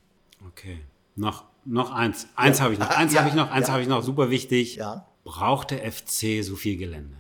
Okay. 0.47 0.81
Noch, 1.17 1.45
noch 1.65 1.91
eins. 1.93 2.29
Eins 2.37 2.59
ja. 2.59 2.65
habe 2.65 2.75
ich 2.75 2.81
noch. 2.81 2.89
Eins 2.89 3.13
ja. 3.15 3.21
habe 3.21 3.29
ich 3.29 3.35
noch. 3.35 3.51
Eins 3.51 3.67
ja. 3.67 3.73
habe 3.73 3.83
ich 3.83 3.89
noch. 3.89 4.03
Super 4.03 4.31
wichtig. 4.31 4.77
Ja 4.77 5.10
braucht 5.31 5.71
der 5.71 5.91
FC 5.91 6.43
so 6.43 6.57
viel 6.57 6.77
Gelände? 6.77 7.17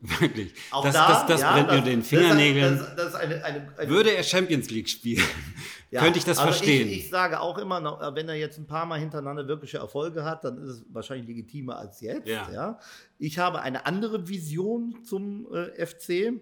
Wirklich. 0.00 0.52
Auch 0.70 0.84
das, 0.84 0.94
da, 0.94 1.08
das, 1.08 1.26
das 1.26 1.40
ja, 1.42 1.52
brennt 1.52 1.70
mir 1.70 1.82
den 1.82 2.02
Fingernägeln. 2.02 2.78
Das, 2.78 2.96
das, 2.96 3.14
eine, 3.14 3.44
eine, 3.44 3.72
eine, 3.76 3.90
Würde 3.90 4.14
er 4.14 4.22
Champions 4.22 4.70
League 4.70 4.88
spielen, 4.88 5.24
ja, 5.90 6.00
könnte 6.00 6.18
ich 6.18 6.24
das 6.24 6.38
also 6.38 6.52
verstehen. 6.52 6.88
Ich, 6.88 6.98
ich, 6.98 7.10
sage 7.10 7.40
auch 7.40 7.58
immer, 7.58 8.14
wenn 8.14 8.28
er 8.28 8.34
jetzt 8.36 8.58
ein 8.58 8.66
paar 8.66 8.86
Mal 8.86 8.98
hintereinander 8.98 9.46
wirkliche 9.46 9.78
Erfolge 9.78 10.24
hat, 10.24 10.44
dann 10.44 10.58
ist 10.58 10.68
es 10.68 10.84
wahrscheinlich 10.90 11.26
legitimer 11.26 11.76
als 11.76 12.00
jetzt. 12.00 12.28
Ja. 12.28 12.48
ja. 12.50 12.78
Ich 13.18 13.38
habe 13.38 13.60
eine 13.60 13.84
andere 13.84 14.28
Vision 14.28 15.02
zum 15.04 15.52
äh, 15.52 15.84
FC 15.84 16.32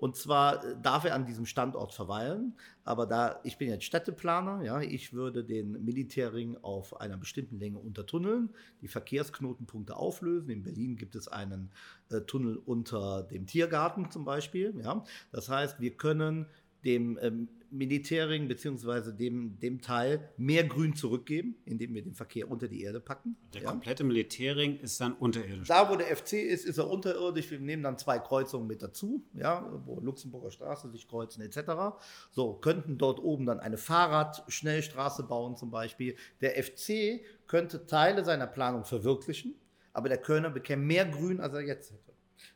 und 0.00 0.16
zwar 0.16 0.64
äh, 0.64 0.76
darf 0.80 1.04
er 1.04 1.14
an 1.14 1.26
diesem 1.26 1.44
Standort 1.44 1.92
verweilen, 1.92 2.54
aber 2.84 3.04
da 3.04 3.38
ich 3.44 3.58
bin 3.58 3.68
jetzt 3.68 3.84
Städteplaner, 3.84 4.62
ja, 4.64 4.80
ich 4.80 5.12
würde 5.12 5.44
den 5.44 5.84
Militärring 5.84 6.56
auf 6.62 6.98
einer 6.98 7.18
bestimmten 7.18 7.58
Länge 7.58 7.78
untertunneln, 7.78 8.48
die 8.80 8.88
Verkehrsknotenpunkte 8.88 9.94
auflösen. 9.94 10.48
In 10.48 10.62
Berlin 10.62 10.96
gibt 10.96 11.16
es 11.16 11.28
einen 11.28 11.70
äh, 12.08 12.22
Tunnel 12.22 12.56
unter 12.56 13.24
dem 13.24 13.46
Tiergarten 13.46 14.10
zum 14.10 14.24
Beispiel. 14.24 14.74
Ja. 14.82 15.04
Das 15.32 15.50
heißt, 15.50 15.80
wir 15.80 15.94
können 15.94 16.46
dem 16.84 17.18
ähm, 17.20 17.48
Militärring 17.70 18.48
beziehungsweise 18.48 19.14
dem, 19.14 19.58
dem 19.60 19.80
Teil 19.80 20.28
mehr 20.36 20.64
Grün 20.64 20.94
zurückgeben, 20.94 21.56
indem 21.64 21.94
wir 21.94 22.02
den 22.02 22.14
Verkehr 22.14 22.50
unter 22.50 22.68
die 22.68 22.82
Erde 22.82 23.00
packen. 23.00 23.36
Der 23.54 23.62
ja. 23.62 23.70
komplette 23.70 24.02
Militärring 24.02 24.78
ist 24.80 25.00
dann 25.00 25.12
unterirdisch. 25.12 25.68
Da, 25.68 25.88
wo 25.88 25.96
der 25.96 26.14
FC 26.14 26.34
ist, 26.34 26.66
ist 26.66 26.78
er 26.78 26.90
unterirdisch. 26.90 27.50
Wir 27.50 27.60
nehmen 27.60 27.82
dann 27.82 27.96
zwei 27.96 28.18
Kreuzungen 28.18 28.66
mit 28.66 28.82
dazu, 28.82 29.24
ja, 29.34 29.70
wo 29.86 30.00
Luxemburger 30.00 30.50
Straße 30.50 30.90
sich 30.90 31.06
kreuzen 31.06 31.42
etc. 31.42 31.96
So, 32.30 32.54
könnten 32.54 32.98
dort 32.98 33.20
oben 33.20 33.46
dann 33.46 33.60
eine 33.60 33.76
Fahrradschnellstraße 33.76 35.24
bauen 35.24 35.56
zum 35.56 35.70
Beispiel. 35.70 36.16
Der 36.40 36.62
FC 36.62 37.20
könnte 37.46 37.86
Teile 37.86 38.24
seiner 38.24 38.46
Planung 38.46 38.84
verwirklichen, 38.84 39.54
aber 39.92 40.08
der 40.08 40.18
Kölner 40.18 40.50
bekäme 40.50 40.82
mehr 40.82 41.06
Grün, 41.06 41.40
als 41.40 41.54
er 41.54 41.62
jetzt 41.62 41.92
hätte. 41.92 42.10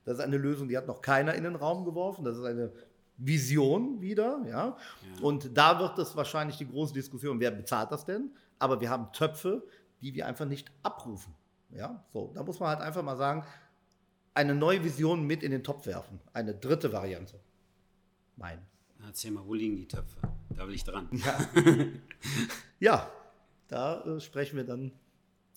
Das 0.04 0.18
ist 0.18 0.24
eine 0.24 0.38
Lösung, 0.38 0.68
die 0.68 0.76
hat 0.76 0.86
noch 0.86 1.02
keiner 1.02 1.34
in 1.34 1.44
den 1.44 1.56
Raum 1.56 1.84
geworfen. 1.84 2.24
Das 2.24 2.36
ist 2.36 2.44
eine 2.44 2.72
Vision 3.16 4.00
wieder, 4.00 4.40
ja? 4.46 4.50
ja. 4.50 4.76
Und 5.22 5.56
da 5.56 5.78
wird 5.78 5.98
es 5.98 6.16
wahrscheinlich 6.16 6.56
die 6.56 6.68
große 6.68 6.94
Diskussion, 6.94 7.38
wer 7.40 7.50
bezahlt 7.50 7.90
das 7.92 8.04
denn? 8.04 8.30
Aber 8.58 8.80
wir 8.80 8.90
haben 8.90 9.12
Töpfe, 9.12 9.66
die 10.00 10.14
wir 10.14 10.26
einfach 10.26 10.46
nicht 10.46 10.70
abrufen. 10.82 11.34
Ja, 11.70 12.04
so, 12.12 12.30
da 12.34 12.42
muss 12.42 12.60
man 12.60 12.70
halt 12.70 12.80
einfach 12.80 13.02
mal 13.02 13.16
sagen, 13.16 13.44
eine 14.34 14.54
neue 14.54 14.82
Vision 14.82 15.26
mit 15.26 15.42
in 15.42 15.52
den 15.52 15.62
Topf 15.62 15.86
werfen. 15.86 16.20
Eine 16.32 16.54
dritte 16.54 16.92
Variante. 16.92 17.40
Meine. 18.36 18.62
Erzähl 19.06 19.30
mal, 19.30 19.46
wo 19.46 19.54
liegen 19.54 19.76
die 19.76 19.86
Töpfe? 19.86 20.16
Da 20.50 20.66
will 20.66 20.74
ich 20.74 20.84
dran. 20.84 21.08
Ja, 21.12 21.38
ja 22.80 23.10
da 23.68 24.02
äh, 24.04 24.20
sprechen 24.20 24.56
wir 24.56 24.64
dann 24.64 24.92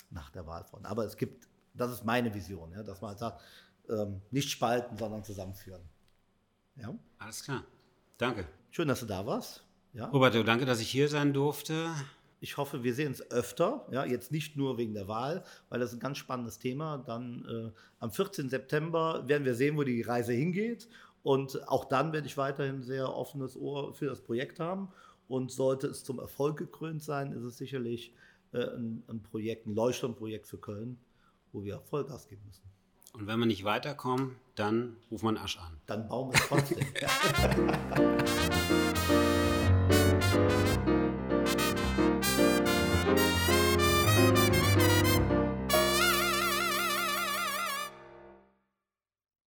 nach 0.10 0.30
der 0.30 0.46
Wahl 0.46 0.64
von. 0.64 0.86
Aber 0.86 1.06
es 1.06 1.18
gibt, 1.18 1.48
das 1.74 1.92
ist 1.92 2.06
meine 2.06 2.34
Vision, 2.34 2.72
ja, 2.72 2.84
dass 2.84 3.02
man 3.02 3.10
halt 3.10 3.20
sagt, 3.20 3.42
ähm, 3.90 4.22
nicht 4.32 4.50
spalten, 4.50 4.98
sondern 4.98 5.24
zusammenführen. 5.24 5.82
Ja. 6.80 6.94
Alles 7.20 7.44
klar. 7.44 7.64
Danke. 8.18 8.48
Schön, 8.72 8.88
dass 8.88 9.00
du 9.00 9.06
da 9.06 9.26
warst. 9.26 9.64
Ja. 9.94 10.08
Roberto, 10.08 10.44
danke, 10.44 10.66
dass 10.66 10.80
ich 10.80 10.90
hier 10.90 11.10
sein 11.10 11.34
durfte. 11.34 11.90
Ich 12.40 12.58
hoffe, 12.58 12.84
wir 12.84 12.94
sehen 12.94 13.08
uns 13.08 13.32
öfter. 13.32 13.88
Ja, 13.92 14.06
jetzt 14.06 14.32
nicht 14.32 14.56
nur 14.56 14.78
wegen 14.78 14.94
der 14.94 15.08
Wahl, 15.08 15.44
weil 15.70 15.80
das 15.80 15.90
ist 15.90 15.98
ein 15.98 16.00
ganz 16.00 16.20
spannendes 16.20 16.60
Thema. 16.60 17.00
Dann 17.00 17.46
äh, 17.46 17.72
am 18.00 18.12
14. 18.12 18.50
September 18.50 19.28
werden 19.28 19.46
wir 19.46 19.56
sehen, 19.56 19.76
wo 19.76 19.84
die 19.84 20.04
Reise 20.04 20.34
hingeht. 20.34 20.88
Und 21.24 21.68
auch 21.68 21.86
dann 21.86 22.14
werde 22.14 22.28
ich 22.28 22.38
weiterhin 22.38 22.84
sehr 22.84 23.14
offenes 23.14 23.58
Ohr 23.58 23.94
für 23.94 24.06
das 24.06 24.22
Projekt 24.22 24.60
haben. 24.60 24.90
Und 25.28 25.52
sollte 25.52 25.88
es 25.88 26.04
zum 26.04 26.20
Erfolg 26.20 26.58
gekrönt 26.58 27.02
sein, 27.04 27.34
ist 27.34 27.44
es 27.44 27.58
sicherlich 27.58 28.14
äh, 28.54 28.60
ein, 28.60 29.04
ein 29.08 29.24
Projekt, 29.24 29.66
ein 29.66 29.74
Leuchtturmprojekt 29.74 30.48
für 30.48 30.58
Köln, 30.58 30.98
wo 31.52 31.64
wir 31.64 31.82
Vollgas 31.82 32.28
geben 32.28 32.44
müssen. 32.46 32.64
Und 33.14 33.28
wenn 33.28 33.40
wir 33.40 33.46
nicht 33.46 33.64
weiterkommen, 33.64 34.36
dann 34.56 34.98
ruft 35.12 35.24
man 35.24 35.38
Asch 35.38 35.58
an. 35.58 35.80
Dann 35.86 36.08
bauen 36.08 36.32
wir 36.32 36.40
es 36.40 36.48
trotzdem. 36.48 36.80